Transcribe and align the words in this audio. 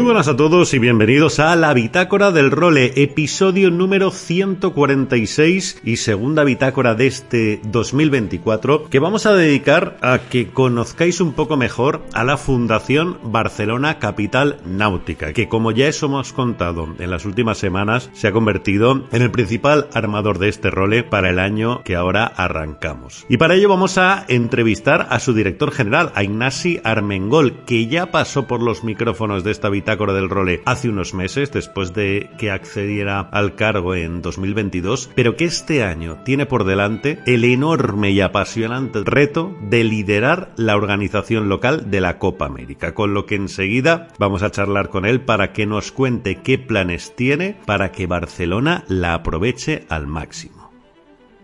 Muy 0.00 0.06
buenas 0.06 0.28
a 0.28 0.36
todos 0.36 0.72
y 0.72 0.78
bienvenidos 0.78 1.40
a 1.40 1.54
la 1.56 1.74
Bitácora 1.74 2.32
del 2.32 2.50
Role, 2.50 2.94
episodio 2.96 3.70
número 3.70 4.10
146 4.10 5.82
y 5.84 5.98
segunda 5.98 6.42
bitácora 6.42 6.94
de 6.94 7.06
este 7.06 7.60
2024 7.64 8.88
que 8.88 8.98
vamos 8.98 9.26
a 9.26 9.34
dedicar 9.34 9.98
a 10.00 10.18
que 10.18 10.48
conozcáis 10.48 11.20
un 11.20 11.34
poco 11.34 11.58
mejor 11.58 12.00
a 12.14 12.24
la 12.24 12.38
Fundación 12.38 13.18
Barcelona 13.24 13.98
Capital 13.98 14.56
Náutica, 14.64 15.34
que 15.34 15.50
como 15.50 15.70
ya 15.70 15.86
eso 15.86 16.06
hemos 16.06 16.32
contado 16.32 16.88
en 16.98 17.10
las 17.10 17.26
últimas 17.26 17.58
semanas 17.58 18.08
se 18.14 18.28
ha 18.28 18.32
convertido 18.32 19.06
en 19.12 19.20
el 19.20 19.30
principal 19.30 19.88
armador 19.92 20.38
de 20.38 20.48
este 20.48 20.70
role 20.70 21.02
para 21.02 21.28
el 21.28 21.38
año 21.38 21.82
que 21.84 21.94
ahora 21.94 22.24
arrancamos. 22.24 23.26
Y 23.28 23.36
para 23.36 23.54
ello 23.54 23.68
vamos 23.68 23.98
a 23.98 24.24
entrevistar 24.28 25.08
a 25.10 25.20
su 25.20 25.34
director 25.34 25.72
general, 25.72 26.10
a 26.14 26.24
Ignasi 26.24 26.80
Armengol, 26.84 27.66
que 27.66 27.86
ya 27.86 28.10
pasó 28.10 28.46
por 28.46 28.62
los 28.62 28.82
micrófonos 28.82 29.44
de 29.44 29.50
esta 29.50 29.68
bitácora 29.68 29.89
bitácora 29.90 30.12
del 30.12 30.30
role 30.30 30.62
hace 30.66 30.88
unos 30.88 31.14
meses, 31.14 31.50
después 31.50 31.92
de 31.92 32.30
que 32.38 32.52
accediera 32.52 33.18
al 33.20 33.56
cargo 33.56 33.96
en 33.96 34.22
2022, 34.22 35.10
pero 35.16 35.34
que 35.34 35.46
este 35.46 35.82
año 35.82 36.22
tiene 36.24 36.46
por 36.46 36.62
delante 36.62 37.18
el 37.26 37.42
enorme 37.42 38.12
y 38.12 38.20
apasionante 38.20 39.00
reto 39.04 39.56
de 39.62 39.82
liderar 39.82 40.52
la 40.56 40.76
organización 40.76 41.48
local 41.48 41.90
de 41.90 42.00
la 42.00 42.18
Copa 42.18 42.46
América, 42.46 42.94
con 42.94 43.14
lo 43.14 43.26
que 43.26 43.34
enseguida 43.34 44.06
vamos 44.16 44.44
a 44.44 44.52
charlar 44.52 44.90
con 44.90 45.06
él 45.06 45.22
para 45.22 45.52
que 45.52 45.66
nos 45.66 45.90
cuente 45.90 46.36
qué 46.36 46.56
planes 46.56 47.16
tiene 47.16 47.56
para 47.66 47.90
que 47.90 48.06
Barcelona 48.06 48.84
la 48.86 49.14
aproveche 49.14 49.86
al 49.88 50.06
máximo. 50.06 50.59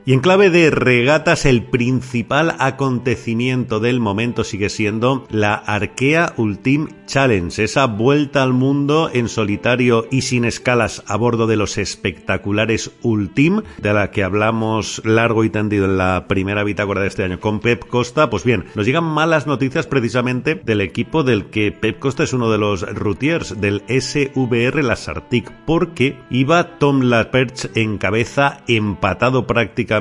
Y 0.08 0.12
en 0.12 0.20
clave 0.20 0.50
de 0.50 0.70
regatas, 0.70 1.46
el 1.46 1.64
principal 1.64 2.54
acontecimiento 2.60 3.80
del 3.80 3.98
momento 3.98 4.44
sigue 4.44 4.68
siendo 4.68 5.26
la 5.30 5.54
Arkea 5.54 6.32
Ultim 6.36 6.86
Challenge, 7.06 7.64
esa 7.64 7.86
vuelta 7.86 8.44
al 8.44 8.52
mundo 8.52 9.10
en 9.12 9.28
solitario 9.28 10.06
y 10.12 10.22
sin 10.22 10.44
escalas 10.44 11.02
a 11.08 11.16
bordo 11.16 11.48
de 11.48 11.56
los 11.56 11.76
espectaculares 11.76 12.92
Ultim, 13.02 13.62
de 13.78 13.92
la 13.92 14.12
que 14.12 14.22
hablamos 14.22 15.02
largo 15.04 15.42
y 15.42 15.50
tendido 15.50 15.86
en 15.86 15.98
la 15.98 16.26
primera 16.28 16.62
bitácora 16.62 17.00
de 17.00 17.08
este 17.08 17.24
año 17.24 17.40
con 17.40 17.58
Pep 17.58 17.84
Costa. 17.88 18.30
Pues 18.30 18.44
bien, 18.44 18.66
nos 18.76 18.86
llegan 18.86 19.02
malas 19.02 19.48
noticias 19.48 19.88
precisamente 19.88 20.54
del 20.54 20.82
equipo 20.82 21.24
del 21.24 21.46
que 21.46 21.72
Pep 21.72 21.98
Costa 21.98 22.22
es 22.22 22.32
uno 22.32 22.48
de 22.48 22.58
los 22.58 22.82
routiers 22.82 23.60
del 23.60 23.82
SVR 23.88 24.84
Lasartic, 24.84 25.50
porque 25.66 26.16
iba 26.30 26.78
Tom 26.78 27.00
Laperch 27.00 27.70
en 27.74 27.98
cabeza 27.98 28.60
empatado 28.68 29.48
prácticamente 29.48 29.95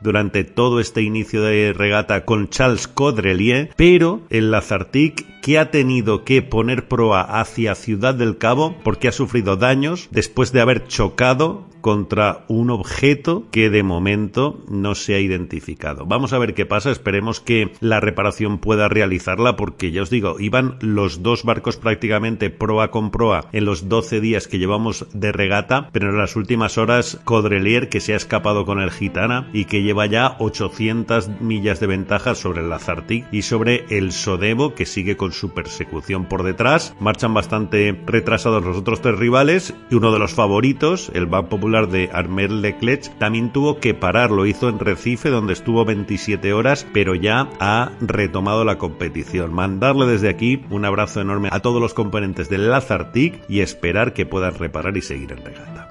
durante 0.00 0.44
todo 0.44 0.80
este 0.80 1.02
inicio 1.02 1.42
de 1.42 1.72
regata 1.72 2.24
con 2.24 2.48
Charles 2.48 2.88
Caudrelier, 2.88 3.70
pero 3.76 4.20
el 4.30 4.50
Lazartic 4.50 5.26
que 5.40 5.58
ha 5.58 5.70
tenido 5.70 6.24
que 6.24 6.42
poner 6.42 6.88
proa 6.88 7.22
hacia 7.40 7.74
Ciudad 7.74 8.14
del 8.14 8.38
Cabo 8.38 8.76
porque 8.84 9.08
ha 9.08 9.12
sufrido 9.12 9.56
daños 9.56 10.08
después 10.10 10.52
de 10.52 10.60
haber 10.60 10.86
chocado 10.86 11.64
contra 11.80 12.44
un 12.48 12.70
objeto 12.70 13.44
que 13.50 13.70
de 13.70 13.82
momento 13.82 14.62
no 14.68 14.94
se 14.94 15.14
ha 15.14 15.18
identificado. 15.18 16.06
Vamos 16.06 16.32
a 16.32 16.38
ver 16.38 16.54
qué 16.54 16.66
pasa, 16.66 16.90
esperemos 16.90 17.40
que 17.40 17.72
la 17.80 18.00
reparación 18.00 18.58
pueda 18.58 18.88
realizarla 18.88 19.56
porque 19.56 19.90
ya 19.90 20.02
os 20.02 20.10
digo, 20.10 20.38
iban 20.38 20.76
los 20.80 21.22
dos 21.22 21.44
barcos 21.44 21.76
prácticamente 21.76 22.50
proa 22.50 22.90
con 22.90 23.10
proa 23.10 23.46
en 23.52 23.64
los 23.64 23.88
12 23.88 24.20
días 24.20 24.48
que 24.48 24.58
llevamos 24.58 25.06
de 25.12 25.32
regata, 25.32 25.90
pero 25.92 26.10
en 26.10 26.18
las 26.18 26.36
últimas 26.36 26.78
horas 26.78 27.20
Codrelier 27.24 27.88
que 27.88 28.00
se 28.00 28.14
ha 28.14 28.16
escapado 28.16 28.64
con 28.64 28.80
el 28.80 28.90
Gitana 28.90 29.48
y 29.52 29.64
que 29.64 29.82
lleva 29.82 30.06
ya 30.06 30.36
800 30.38 31.40
millas 31.40 31.80
de 31.80 31.86
ventaja 31.86 32.34
sobre 32.34 32.60
el 32.60 32.70
Lazartic 32.70 33.26
y 33.32 33.42
sobre 33.42 33.84
el 33.90 34.12
Sodebo 34.12 34.74
que 34.74 34.86
sigue 34.86 35.16
con 35.16 35.32
su 35.32 35.50
persecución 35.50 36.26
por 36.26 36.42
detrás. 36.42 36.94
Marchan 37.00 37.34
bastante 37.34 37.98
retrasados 38.06 38.64
los 38.64 38.76
otros 38.76 39.00
tres 39.00 39.18
rivales 39.18 39.74
y 39.90 39.94
uno 39.94 40.12
de 40.12 40.18
los 40.18 40.34
favoritos, 40.34 41.10
el 41.14 41.26
Van 41.26 41.48
De 41.68 42.08
Armel 42.12 42.62
Leclerc 42.62 43.18
también 43.18 43.52
tuvo 43.52 43.78
que 43.78 43.92
parar, 43.92 44.30
lo 44.30 44.46
hizo 44.46 44.70
en 44.70 44.78
Recife 44.78 45.28
donde 45.28 45.52
estuvo 45.52 45.84
27 45.84 46.54
horas, 46.54 46.86
pero 46.94 47.14
ya 47.14 47.50
ha 47.60 47.92
retomado 48.00 48.64
la 48.64 48.78
competición. 48.78 49.52
Mandarle 49.52 50.06
desde 50.06 50.30
aquí 50.30 50.64
un 50.70 50.86
abrazo 50.86 51.20
enorme 51.20 51.50
a 51.52 51.60
todos 51.60 51.80
los 51.80 51.92
componentes 51.92 52.48
del 52.48 52.70
Lazartic 52.70 53.42
y 53.48 53.60
esperar 53.60 54.14
que 54.14 54.24
puedan 54.24 54.54
reparar 54.54 54.96
y 54.96 55.02
seguir 55.02 55.32
en 55.32 55.44
regata. 55.44 55.87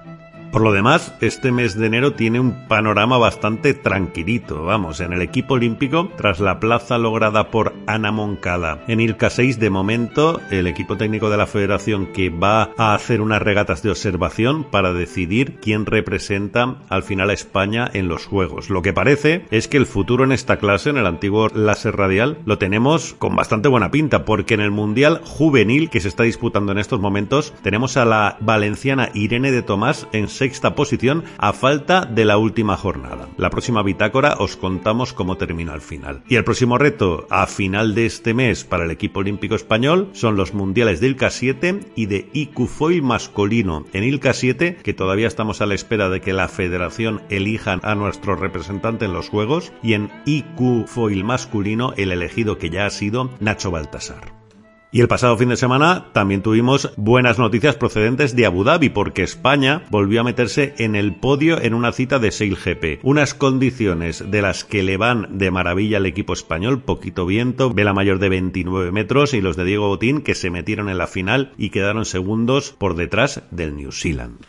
Por 0.57 0.63
lo 0.63 0.71
demás, 0.71 1.13
este 1.21 1.51
mes 1.51 1.77
de 1.77 1.85
enero 1.85 2.13
tiene 2.13 2.39
un 2.39 2.67
panorama 2.67 3.19
bastante 3.19 3.75
tranquilito. 3.75 4.63
Vamos, 4.63 5.01
en 5.01 5.13
el 5.13 5.21
equipo 5.21 5.53
olímpico, 5.53 6.09
tras 6.17 6.39
la 6.39 6.59
plaza 6.59 6.97
lograda 6.97 7.51
por 7.51 7.75
Ana 7.85 8.11
Moncada 8.11 8.83
en 8.87 8.99
Ilka 8.99 9.29
6, 9.29 9.59
de 9.59 9.69
momento, 9.69 10.41
el 10.49 10.65
equipo 10.65 10.97
técnico 10.97 11.29
de 11.29 11.37
la 11.37 11.45
federación 11.45 12.07
que 12.07 12.31
va 12.31 12.71
a 12.75 12.95
hacer 12.95 13.21
unas 13.21 13.39
regatas 13.39 13.83
de 13.83 13.91
observación 13.91 14.63
para 14.63 14.93
decidir 14.93 15.59
quién 15.61 15.85
representa 15.85 16.77
al 16.89 17.03
final 17.03 17.29
a 17.29 17.33
España 17.33 17.87
en 17.93 18.07
los 18.07 18.25
Juegos. 18.25 18.71
Lo 18.71 18.81
que 18.81 18.93
parece 18.93 19.45
es 19.51 19.67
que 19.67 19.77
el 19.77 19.85
futuro 19.85 20.23
en 20.23 20.31
esta 20.31 20.57
clase, 20.57 20.89
en 20.89 20.97
el 20.97 21.05
antiguo 21.05 21.49
láser 21.49 21.95
radial, 21.95 22.39
lo 22.45 22.57
tenemos 22.57 23.13
con 23.13 23.35
bastante 23.35 23.69
buena 23.69 23.91
pinta, 23.91 24.25
porque 24.25 24.55
en 24.55 24.61
el 24.61 24.71
Mundial 24.71 25.21
Juvenil 25.23 25.91
que 25.91 25.99
se 25.99 26.07
está 26.07 26.23
disputando 26.23 26.71
en 26.71 26.79
estos 26.79 26.99
momentos, 26.99 27.53
tenemos 27.61 27.95
a 27.95 28.05
la 28.05 28.37
valenciana 28.39 29.11
Irene 29.13 29.51
de 29.51 29.61
Tomás 29.61 30.07
en 30.13 30.27
sexta 30.47 30.75
posición 30.75 31.25
a 31.37 31.51
falta 31.51 32.05
de 32.05 32.23
la 32.23 32.37
última 32.37 32.77
jornada. 32.77 33.27
La 33.35 33.49
próxima 33.49 33.83
bitácora 33.83 34.37
os 34.39 34.55
contamos 34.55 35.11
cómo 35.11 35.35
termina 35.35 35.73
al 35.73 35.81
final. 35.81 36.23
Y 36.29 36.37
el 36.37 36.45
próximo 36.45 36.77
reto 36.77 37.27
a 37.29 37.47
final 37.47 37.93
de 37.93 38.05
este 38.05 38.33
mes 38.33 38.63
para 38.63 38.85
el 38.85 38.91
equipo 38.91 39.19
olímpico 39.19 39.55
español 39.55 40.09
son 40.13 40.37
los 40.37 40.53
mundiales 40.53 41.01
de 41.01 41.07
ILCA 41.07 41.31
7 41.31 41.79
y 41.97 42.05
de 42.05 42.29
IQ 42.31 42.67
Foil 42.67 43.03
masculino. 43.03 43.85
En 43.91 44.05
ILCA 44.05 44.31
7, 44.31 44.77
que 44.81 44.93
todavía 44.93 45.27
estamos 45.27 45.59
a 45.59 45.65
la 45.65 45.75
espera 45.75 46.07
de 46.07 46.21
que 46.21 46.31
la 46.31 46.47
federación 46.47 47.21
elijan 47.29 47.81
a 47.83 47.95
nuestro 47.95 48.37
representante 48.37 49.03
en 49.03 49.11
los 49.11 49.27
juegos, 49.27 49.73
y 49.83 49.95
en 49.95 50.09
IQ 50.25 50.87
Foil 50.87 51.25
masculino, 51.25 51.93
el 51.97 52.13
elegido 52.13 52.57
que 52.57 52.69
ya 52.69 52.85
ha 52.85 52.89
sido 52.89 53.31
Nacho 53.41 53.69
Baltasar. 53.69 54.46
Y 54.89 55.01
el 55.01 55.09
pasado 55.09 55.35
fin 55.37 55.49
de 55.49 55.57
semana 55.57 56.05
también 56.13 56.41
tuvimos 56.41 56.93
buenas 56.95 57.37
noticias 57.39 57.75
procedentes 57.75 58.37
de 58.37 58.45
Abu 58.45 58.63
Dhabi 58.63 58.87
porque 58.87 59.21
España 59.21 59.83
volvió 59.89 60.21
a 60.21 60.23
meterse 60.23 60.75
en 60.77 60.95
el 60.95 61.13
podio 61.15 61.61
en 61.61 61.73
una 61.73 61.91
cita 61.91 62.19
de 62.19 62.31
Sail 62.31 62.55
GP. 62.55 63.01
Unas 63.03 63.33
condiciones 63.33 64.31
de 64.31 64.41
las 64.41 64.63
que 64.63 64.83
le 64.83 64.95
van 64.95 65.37
de 65.37 65.51
maravilla 65.51 65.97
al 65.97 66.05
equipo 66.05 66.31
español, 66.31 66.81
poquito 66.81 67.25
viento, 67.25 67.73
vela 67.73 67.93
mayor 67.93 68.19
de 68.19 68.29
29 68.29 68.93
metros 68.93 69.33
y 69.33 69.41
los 69.41 69.57
de 69.57 69.65
Diego 69.65 69.89
Botín 69.89 70.21
que 70.21 70.35
se 70.35 70.49
metieron 70.49 70.87
en 70.87 70.97
la 70.97 71.07
final 71.07 71.51
y 71.57 71.69
quedaron 71.69 72.05
segundos 72.05 72.71
por 72.71 72.95
detrás 72.95 73.43
del 73.51 73.75
New 73.75 73.91
Zealand. 73.91 74.39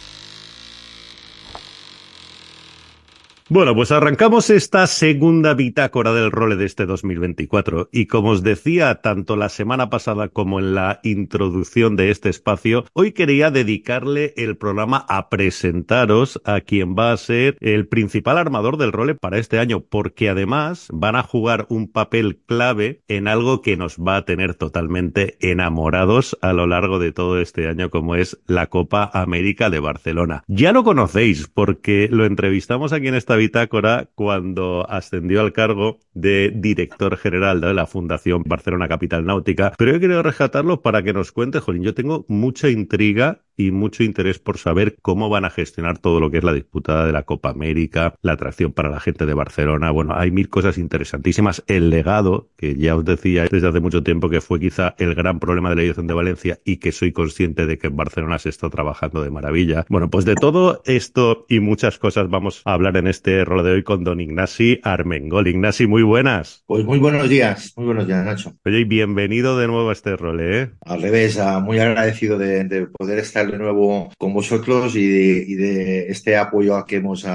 Bueno, 3.53 3.75
pues 3.75 3.91
arrancamos 3.91 4.49
esta 4.49 4.87
segunda 4.87 5.53
bitácora 5.55 6.13
del 6.13 6.31
role 6.31 6.55
de 6.55 6.63
este 6.63 6.85
2024 6.85 7.89
y 7.91 8.05
como 8.05 8.29
os 8.29 8.43
decía 8.43 9.01
tanto 9.01 9.35
la 9.35 9.49
semana 9.49 9.89
pasada 9.89 10.29
como 10.29 10.59
en 10.59 10.73
la 10.73 11.01
introducción 11.03 11.97
de 11.97 12.11
este 12.11 12.29
espacio, 12.29 12.85
hoy 12.93 13.11
quería 13.11 13.51
dedicarle 13.51 14.33
el 14.37 14.55
programa 14.55 15.05
a 15.09 15.27
presentaros 15.27 16.41
a 16.45 16.61
quien 16.61 16.95
va 16.95 17.11
a 17.11 17.17
ser 17.17 17.57
el 17.59 17.89
principal 17.89 18.37
armador 18.37 18.77
del 18.77 18.93
role 18.93 19.15
para 19.15 19.37
este 19.37 19.59
año, 19.59 19.81
porque 19.81 20.29
además 20.29 20.87
van 20.93 21.17
a 21.17 21.23
jugar 21.23 21.65
un 21.67 21.91
papel 21.91 22.39
clave 22.47 23.01
en 23.09 23.27
algo 23.27 23.61
que 23.61 23.75
nos 23.75 23.97
va 23.97 24.15
a 24.15 24.23
tener 24.23 24.55
totalmente 24.55 25.35
enamorados 25.41 26.37
a 26.41 26.53
lo 26.53 26.67
largo 26.67 26.99
de 26.99 27.11
todo 27.11 27.41
este 27.41 27.67
año 27.67 27.89
como 27.89 28.15
es 28.15 28.39
la 28.47 28.67
Copa 28.67 29.11
América 29.13 29.69
de 29.69 29.81
Barcelona. 29.81 30.45
Ya 30.47 30.71
lo 30.71 30.85
conocéis 30.85 31.49
porque 31.53 32.07
lo 32.09 32.23
entrevistamos 32.23 32.93
aquí 32.93 33.09
en 33.09 33.15
esta 33.15 33.40
bitácora 33.41 34.07
cuando 34.13 34.85
ascendió 34.87 35.41
al 35.41 35.51
cargo 35.51 35.99
de 36.13 36.51
director 36.55 37.17
general 37.17 37.59
de 37.59 37.73
la 37.73 37.87
Fundación 37.87 38.43
Barcelona 38.45 38.87
Capital 38.87 39.25
Náutica, 39.25 39.73
pero 39.77 39.93
yo 39.93 39.99
quiero 39.99 40.21
rescatarlo 40.21 40.81
para 40.81 41.01
que 41.01 41.11
nos 41.11 41.31
cuente, 41.31 41.59
Jolín, 41.59 41.83
yo 41.83 41.95
tengo 41.95 42.25
mucha 42.27 42.69
intriga 42.69 43.41
y 43.67 43.71
mucho 43.71 44.03
interés 44.03 44.39
por 44.39 44.57
saber 44.57 44.95
cómo 45.01 45.29
van 45.29 45.45
a 45.45 45.49
gestionar 45.49 45.97
todo 45.97 46.19
lo 46.19 46.31
que 46.31 46.37
es 46.37 46.43
la 46.43 46.53
disputa 46.53 47.05
de 47.05 47.11
la 47.11 47.23
Copa 47.23 47.49
América, 47.49 48.15
la 48.21 48.33
atracción 48.33 48.71
para 48.73 48.89
la 48.89 48.99
gente 48.99 49.25
de 49.25 49.33
Barcelona. 49.33 49.91
Bueno, 49.91 50.15
hay 50.15 50.31
mil 50.31 50.49
cosas 50.49 50.77
interesantísimas. 50.77 51.63
El 51.67 51.89
legado, 51.89 52.49
que 52.57 52.75
ya 52.75 52.95
os 52.95 53.05
decía 53.05 53.45
desde 53.49 53.67
hace 53.67 53.79
mucho 53.79 54.03
tiempo 54.03 54.29
que 54.29 54.41
fue 54.41 54.59
quizá 54.59 54.95
el 54.97 55.15
gran 55.15 55.39
problema 55.39 55.69
de 55.69 55.75
la 55.75 55.81
edición 55.83 56.07
de 56.07 56.13
Valencia 56.13 56.59
y 56.65 56.77
que 56.77 56.91
soy 56.91 57.11
consciente 57.11 57.65
de 57.65 57.77
que 57.77 57.87
en 57.87 57.95
Barcelona 57.95 58.39
se 58.39 58.49
está 58.49 58.69
trabajando 58.69 59.21
de 59.21 59.29
maravilla. 59.29 59.85
Bueno, 59.89 60.09
pues 60.09 60.25
de 60.25 60.35
todo 60.35 60.81
esto 60.85 61.45
y 61.49 61.59
muchas 61.59 61.97
cosas 61.99 62.29
vamos 62.29 62.61
a 62.65 62.73
hablar 62.73 62.97
en 62.97 63.07
este 63.07 63.43
rol 63.45 63.63
de 63.63 63.71
hoy 63.71 63.83
con 63.83 64.03
don 64.03 64.19
Ignasi 64.21 64.79
Armengol. 64.83 65.47
Ignasi, 65.47 65.87
muy 65.87 66.03
buenas. 66.03 66.63
Pues 66.65 66.85
muy 66.85 66.99
buenos 66.99 67.29
días, 67.29 67.73
muy 67.75 67.85
buenos 67.85 68.07
días, 68.07 68.25
Nacho. 68.25 68.53
Oye, 68.65 68.79
y 68.79 68.83
bienvenido 68.85 69.57
de 69.57 69.67
nuevo 69.67 69.89
a 69.89 69.93
este 69.93 70.15
rol, 70.15 70.39
¿eh? 70.41 70.71
Al 70.81 71.01
revés, 71.01 71.39
muy 71.61 71.79
agradecido 71.79 72.37
de, 72.37 72.63
de 72.63 72.87
poder 72.87 73.19
estar 73.19 73.50
de 73.51 73.57
nuevo 73.57 74.09
con 74.17 74.33
vosotros 74.33 74.95
y 74.95 75.07
de, 75.07 75.45
y 75.47 75.55
de 75.55 76.07
este 76.07 76.37
apoyo 76.37 76.75
a 76.75 76.85
que 76.85 76.97
hemos 76.97 77.25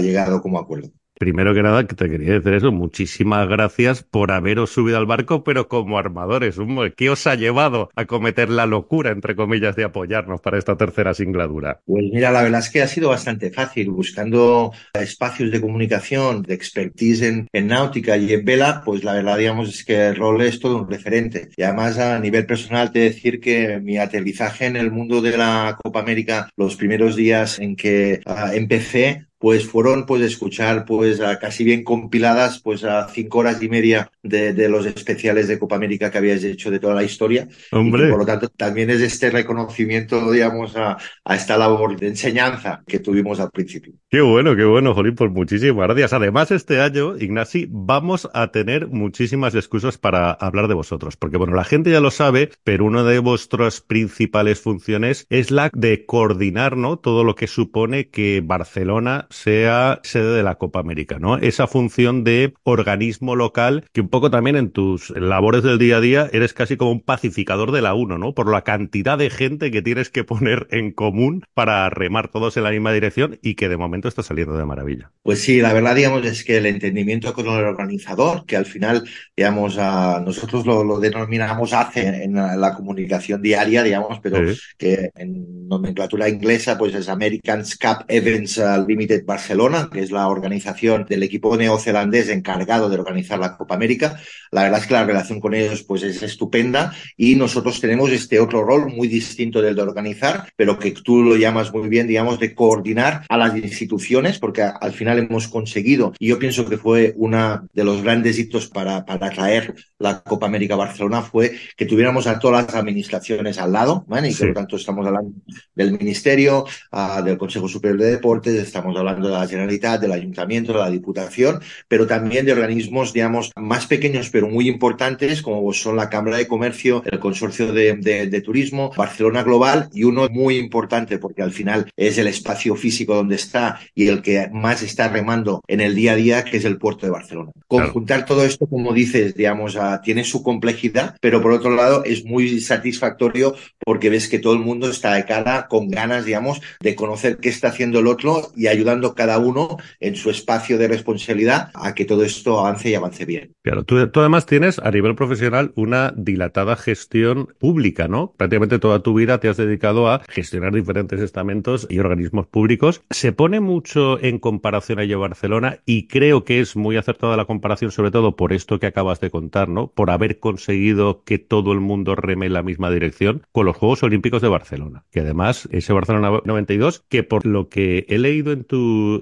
llegado 0.00 0.40
como 0.40 0.58
acuerdo. 0.58 0.90
Primero 1.18 1.52
que 1.52 1.62
nada, 1.62 1.84
que 1.86 1.96
te 1.96 2.08
quería 2.08 2.34
decir 2.34 2.54
eso, 2.54 2.70
muchísimas 2.70 3.48
gracias 3.48 4.04
por 4.04 4.30
haberos 4.30 4.70
subido 4.70 4.98
al 4.98 5.06
barco, 5.06 5.42
pero 5.42 5.68
como 5.68 5.98
armadores. 5.98 6.56
¿Qué 6.96 7.10
os 7.10 7.26
ha 7.26 7.34
llevado 7.34 7.90
a 7.96 8.04
cometer 8.04 8.48
la 8.50 8.66
locura, 8.66 9.10
entre 9.10 9.34
comillas, 9.34 9.74
de 9.74 9.84
apoyarnos 9.84 10.40
para 10.40 10.58
esta 10.58 10.76
tercera 10.76 11.14
singladura? 11.14 11.80
Pues 11.86 12.04
mira, 12.12 12.30
la 12.30 12.42
verdad 12.42 12.60
es 12.60 12.70
que 12.70 12.82
ha 12.82 12.88
sido 12.88 13.08
bastante 13.08 13.50
fácil. 13.50 13.90
Buscando 13.90 14.72
espacios 14.94 15.50
de 15.50 15.60
comunicación, 15.60 16.42
de 16.42 16.54
expertise 16.54 17.22
en, 17.22 17.48
náutica 17.66 18.16
y 18.16 18.32
en 18.32 18.44
vela, 18.44 18.82
pues 18.84 19.02
la 19.02 19.14
verdad, 19.14 19.38
digamos, 19.38 19.68
es 19.70 19.84
que 19.84 20.08
el 20.08 20.16
rol 20.16 20.40
es 20.42 20.60
todo 20.60 20.76
un 20.76 20.88
referente. 20.88 21.48
Y 21.56 21.62
además, 21.62 21.98
a 21.98 22.18
nivel 22.20 22.46
personal, 22.46 22.92
te 22.92 23.00
decir 23.00 23.40
que 23.40 23.80
mi 23.80 23.98
aterrizaje 23.98 24.66
en 24.66 24.76
el 24.76 24.92
mundo 24.92 25.20
de 25.20 25.36
la 25.36 25.76
Copa 25.82 26.00
América, 26.00 26.48
los 26.56 26.76
primeros 26.76 27.16
días 27.16 27.58
en 27.58 27.74
que 27.74 28.20
uh, 28.26 28.52
empecé, 28.52 29.27
pues 29.38 29.66
fueron 29.66 30.04
pues 30.06 30.22
escuchar 30.22 30.84
pues 30.84 31.20
a 31.20 31.38
casi 31.38 31.64
bien 31.64 31.84
compiladas 31.84 32.60
pues 32.60 32.84
a 32.84 33.08
cinco 33.08 33.38
horas 33.38 33.62
y 33.62 33.68
media 33.68 34.10
de, 34.22 34.52
de, 34.52 34.68
los 34.68 34.84
especiales 34.86 35.48
de 35.48 35.58
Copa 35.58 35.76
América 35.76 36.10
que 36.10 36.18
habías 36.18 36.42
hecho 36.44 36.70
de 36.70 36.80
toda 36.80 36.94
la 36.94 37.04
historia. 37.04 37.48
Hombre. 37.72 38.06
Y 38.06 38.10
por 38.10 38.18
lo 38.18 38.26
tanto 38.26 38.48
también 38.48 38.90
es 38.90 39.00
este 39.00 39.30
reconocimiento 39.30 40.30
digamos 40.30 40.76
a, 40.76 40.98
a, 41.24 41.36
esta 41.36 41.56
labor 41.56 41.98
de 41.98 42.08
enseñanza 42.08 42.82
que 42.86 42.98
tuvimos 42.98 43.40
al 43.40 43.50
principio. 43.50 43.94
Qué 44.10 44.20
bueno, 44.20 44.56
qué 44.56 44.64
bueno, 44.64 44.94
Jolín, 44.94 45.14
pues 45.14 45.30
muchísimas 45.30 45.86
gracias. 45.86 46.12
Además 46.12 46.50
este 46.50 46.80
año, 46.80 47.16
Ignasi, 47.16 47.66
vamos 47.70 48.28
a 48.34 48.50
tener 48.50 48.88
muchísimas 48.88 49.54
excusas 49.54 49.98
para 49.98 50.32
hablar 50.32 50.68
de 50.68 50.74
vosotros, 50.74 51.16
porque 51.16 51.36
bueno, 51.36 51.54
la 51.54 51.64
gente 51.64 51.90
ya 51.90 52.00
lo 52.00 52.10
sabe, 52.10 52.50
pero 52.64 52.84
una 52.84 53.04
de 53.04 53.18
vuestras 53.18 53.80
principales 53.80 54.60
funciones 54.60 55.26
es 55.30 55.50
la 55.50 55.70
de 55.72 56.06
coordinar, 56.06 56.76
¿no? 56.76 56.98
Todo 56.98 57.24
lo 57.24 57.34
que 57.34 57.46
supone 57.46 58.08
que 58.08 58.42
Barcelona 58.44 59.27
sea 59.30 60.00
sede 60.02 60.36
de 60.36 60.42
la 60.42 60.56
Copa 60.56 60.80
América, 60.80 61.18
¿no? 61.18 61.36
Esa 61.38 61.66
función 61.66 62.24
de 62.24 62.54
organismo 62.64 63.36
local 63.36 63.84
que 63.92 64.00
un 64.00 64.08
poco 64.08 64.30
también 64.30 64.56
en 64.56 64.70
tus 64.70 65.10
labores 65.10 65.62
del 65.62 65.78
día 65.78 65.98
a 65.98 66.00
día 66.00 66.30
eres 66.32 66.54
casi 66.54 66.76
como 66.76 66.92
un 66.92 67.00
pacificador 67.00 67.72
de 67.72 67.82
la 67.82 67.94
UNO, 67.94 68.18
¿no? 68.18 68.34
Por 68.34 68.50
la 68.50 68.62
cantidad 68.62 69.18
de 69.18 69.30
gente 69.30 69.70
que 69.70 69.82
tienes 69.82 70.10
que 70.10 70.24
poner 70.24 70.66
en 70.70 70.92
común 70.92 71.42
para 71.54 71.88
remar 71.90 72.28
todos 72.28 72.56
en 72.56 72.64
la 72.64 72.70
misma 72.70 72.92
dirección 72.92 73.38
y 73.42 73.54
que 73.54 73.68
de 73.68 73.76
momento 73.76 74.08
está 74.08 74.22
saliendo 74.22 74.56
de 74.56 74.64
maravilla. 74.64 75.10
Pues 75.22 75.40
sí, 75.40 75.60
la 75.60 75.72
verdad, 75.72 75.94
digamos, 75.94 76.24
es 76.24 76.44
que 76.44 76.56
el 76.58 76.66
entendimiento 76.66 77.32
con 77.32 77.46
el 77.46 77.64
organizador, 77.64 78.46
que 78.46 78.56
al 78.56 78.66
final, 78.66 79.04
digamos, 79.36 79.78
a 79.78 80.20
nosotros 80.20 80.66
lo, 80.66 80.84
lo 80.84 81.00
denominamos 81.00 81.72
ACE 81.72 82.24
en 82.24 82.34
la, 82.34 82.74
comunicación 82.78 83.42
diaria, 83.42 83.82
digamos, 83.82 84.20
pero 84.22 84.52
sí. 84.52 84.60
que 84.76 85.10
en 85.16 85.66
nomenclatura 85.68 86.28
inglesa, 86.28 86.78
pues 86.78 86.94
es 86.94 87.08
Americans 87.08 87.76
Cup 87.76 88.04
Events 88.08 88.60
Limited 88.86 89.17
Barcelona, 89.24 89.88
que 89.92 90.00
es 90.00 90.10
la 90.10 90.28
organización 90.28 91.06
del 91.08 91.22
equipo 91.22 91.56
neozelandés 91.56 92.28
encargado 92.28 92.88
de 92.88 92.98
organizar 92.98 93.38
la 93.38 93.56
Copa 93.56 93.74
América. 93.74 94.20
La 94.50 94.64
verdad 94.64 94.80
es 94.80 94.86
que 94.86 94.94
la 94.94 95.04
relación 95.04 95.40
con 95.40 95.54
ellos 95.54 95.82
pues 95.82 96.02
es 96.02 96.22
estupenda 96.22 96.92
y 97.16 97.36
nosotros 97.36 97.80
tenemos 97.80 98.10
este 98.10 98.40
otro 98.40 98.64
rol 98.64 98.92
muy 98.94 99.08
distinto 99.08 99.62
del 99.62 99.78
de 99.78 99.82
organizar, 99.82 100.50
pero 100.56 100.78
que 100.78 100.90
tú 100.90 101.22
lo 101.22 101.36
llamas 101.36 101.72
muy 101.72 101.88
bien, 101.88 102.06
digamos, 102.06 102.38
de 102.38 102.54
coordinar 102.54 103.24
a 103.28 103.36
las 103.36 103.56
instituciones, 103.56 104.38
porque 104.38 104.62
al 104.62 104.92
final 104.92 105.18
hemos 105.18 105.48
conseguido, 105.48 106.12
y 106.18 106.28
yo 106.28 106.38
pienso 106.38 106.68
que 106.68 106.76
fue 106.76 107.14
una 107.16 107.64
de 107.72 107.84
los 107.84 108.02
grandes 108.02 108.38
hitos 108.38 108.68
para, 108.68 109.04
para 109.04 109.30
traer 109.30 109.74
la 109.98 110.20
Copa 110.22 110.46
América 110.46 110.76
Barcelona, 110.76 111.22
fue 111.22 111.56
que 111.76 111.86
tuviéramos 111.86 112.26
a 112.26 112.38
todas 112.38 112.66
las 112.66 112.74
administraciones 112.74 113.58
al 113.58 113.72
lado, 113.72 114.04
¿vale? 114.08 114.28
y 114.28 114.32
sí. 114.32 114.40
por 114.40 114.48
lo 114.48 114.54
tanto 114.54 114.76
estamos 114.76 115.06
hablando 115.06 115.32
del 115.74 115.92
Ministerio, 115.92 116.64
uh, 116.92 117.22
del 117.22 117.38
Consejo 117.38 117.68
Superior 117.68 118.00
de 118.00 118.10
Deportes, 118.12 118.54
estamos 118.54 118.96
hablando 118.96 119.07
de 119.16 119.28
la 119.28 119.46
Generalitat, 119.46 120.00
del 120.00 120.12
Ayuntamiento, 120.12 120.72
de 120.72 120.78
la 120.80 120.90
Diputación, 120.90 121.60
pero 121.88 122.06
también 122.06 122.46
de 122.46 122.52
organismos, 122.52 123.12
digamos, 123.12 123.50
más 123.56 123.86
pequeños 123.86 124.30
pero 124.30 124.48
muy 124.48 124.68
importantes, 124.68 125.42
como 125.42 125.72
son 125.72 125.96
la 125.96 126.08
Cámara 126.08 126.36
de 126.36 126.48
Comercio, 126.48 127.02
el 127.06 127.18
Consorcio 127.18 127.72
de, 127.72 127.94
de, 127.96 128.26
de, 128.26 128.40
Turismo, 128.40 128.90
Barcelona 128.96 129.42
Global 129.42 129.88
y 129.92 130.04
uno 130.04 130.28
muy 130.30 130.56
importante 130.56 131.18
porque 131.18 131.42
al 131.42 131.52
final 131.52 131.90
es 131.96 132.18
el 132.18 132.26
espacio 132.26 132.76
físico 132.76 133.14
donde 133.14 133.36
está 133.36 133.80
y 133.94 134.08
el 134.08 134.22
que 134.22 134.48
más 134.52 134.82
está 134.82 135.08
remando 135.08 135.62
en 135.68 135.80
el 135.80 135.94
día 135.94 136.12
a 136.12 136.16
día, 136.16 136.44
que 136.44 136.56
es 136.56 136.64
el 136.64 136.78
puerto 136.78 137.06
de 137.06 137.12
Barcelona. 137.12 137.52
Conjuntar 137.66 138.20
claro. 138.20 138.34
todo 138.34 138.44
esto, 138.44 138.66
como 138.66 138.92
dices, 138.92 139.34
digamos, 139.34 139.76
a, 139.76 140.00
tiene 140.00 140.24
su 140.24 140.42
complejidad, 140.42 141.16
pero 141.20 141.40
por 141.40 141.52
otro 141.52 141.74
lado 141.74 142.04
es 142.04 142.24
muy 142.24 142.60
satisfactorio 142.60 143.54
porque 143.84 144.10
ves 144.10 144.28
que 144.28 144.38
todo 144.38 144.54
el 144.54 144.60
mundo 144.60 144.88
está 144.90 145.14
de 145.14 145.24
cara 145.24 145.66
con 145.68 145.88
ganas, 145.88 146.24
digamos, 146.24 146.60
de 146.80 146.94
conocer 146.94 147.38
qué 147.38 147.48
está 147.48 147.68
haciendo 147.68 148.00
el 148.00 148.06
otro 148.06 148.52
y 148.56 148.66
ayudando 148.66 148.97
cada 149.14 149.38
uno 149.38 149.76
en 150.00 150.16
su 150.16 150.30
espacio 150.30 150.78
de 150.78 150.88
responsabilidad 150.88 151.70
a 151.74 151.94
que 151.94 152.04
todo 152.04 152.24
esto 152.24 152.58
avance 152.58 152.90
y 152.90 152.94
avance 152.94 153.24
bien. 153.24 153.54
Claro, 153.62 153.84
tú, 153.84 154.08
tú 154.08 154.20
además 154.20 154.46
tienes 154.46 154.78
a 154.78 154.90
nivel 154.90 155.14
profesional 155.14 155.72
una 155.74 156.12
dilatada 156.16 156.76
gestión 156.76 157.48
pública, 157.58 158.08
¿no? 158.08 158.34
Prácticamente 158.36 158.78
toda 158.78 159.02
tu 159.02 159.14
vida 159.14 159.38
te 159.38 159.48
has 159.48 159.56
dedicado 159.56 160.08
a 160.08 160.22
gestionar 160.28 160.72
diferentes 160.72 161.20
estamentos 161.20 161.86
y 161.90 161.98
organismos 161.98 162.46
públicos. 162.46 163.02
Se 163.10 163.32
pone 163.32 163.60
mucho 163.60 164.22
en 164.22 164.38
comparación 164.38 164.98
a 164.98 165.16
Barcelona 165.16 165.80
y 165.86 166.06
creo 166.06 166.44
que 166.44 166.60
es 166.60 166.76
muy 166.76 166.96
acertada 166.96 167.36
la 167.36 167.44
comparación, 167.44 167.90
sobre 167.90 168.10
todo 168.10 168.36
por 168.36 168.52
esto 168.52 168.78
que 168.78 168.86
acabas 168.86 169.20
de 169.20 169.30
contar, 169.30 169.68
¿no? 169.68 169.88
Por 169.88 170.10
haber 170.10 170.38
conseguido 170.38 171.22
que 171.24 171.38
todo 171.38 171.72
el 171.72 171.80
mundo 171.80 172.14
reme 172.14 172.46
en 172.46 172.52
la 172.52 172.62
misma 172.62 172.90
dirección 172.90 173.42
con 173.52 173.66
los 173.66 173.76
Juegos 173.76 174.02
Olímpicos 174.02 174.42
de 174.42 174.48
Barcelona. 174.48 175.04
Que 175.10 175.20
además, 175.20 175.68
ese 175.72 175.92
Barcelona 175.92 176.40
92, 176.44 177.04
que 177.08 177.22
por 177.22 177.46
lo 177.46 177.68
que 177.68 178.06
he 178.08 178.18
leído 178.18 178.52
en 178.52 178.64
tu 178.64 178.78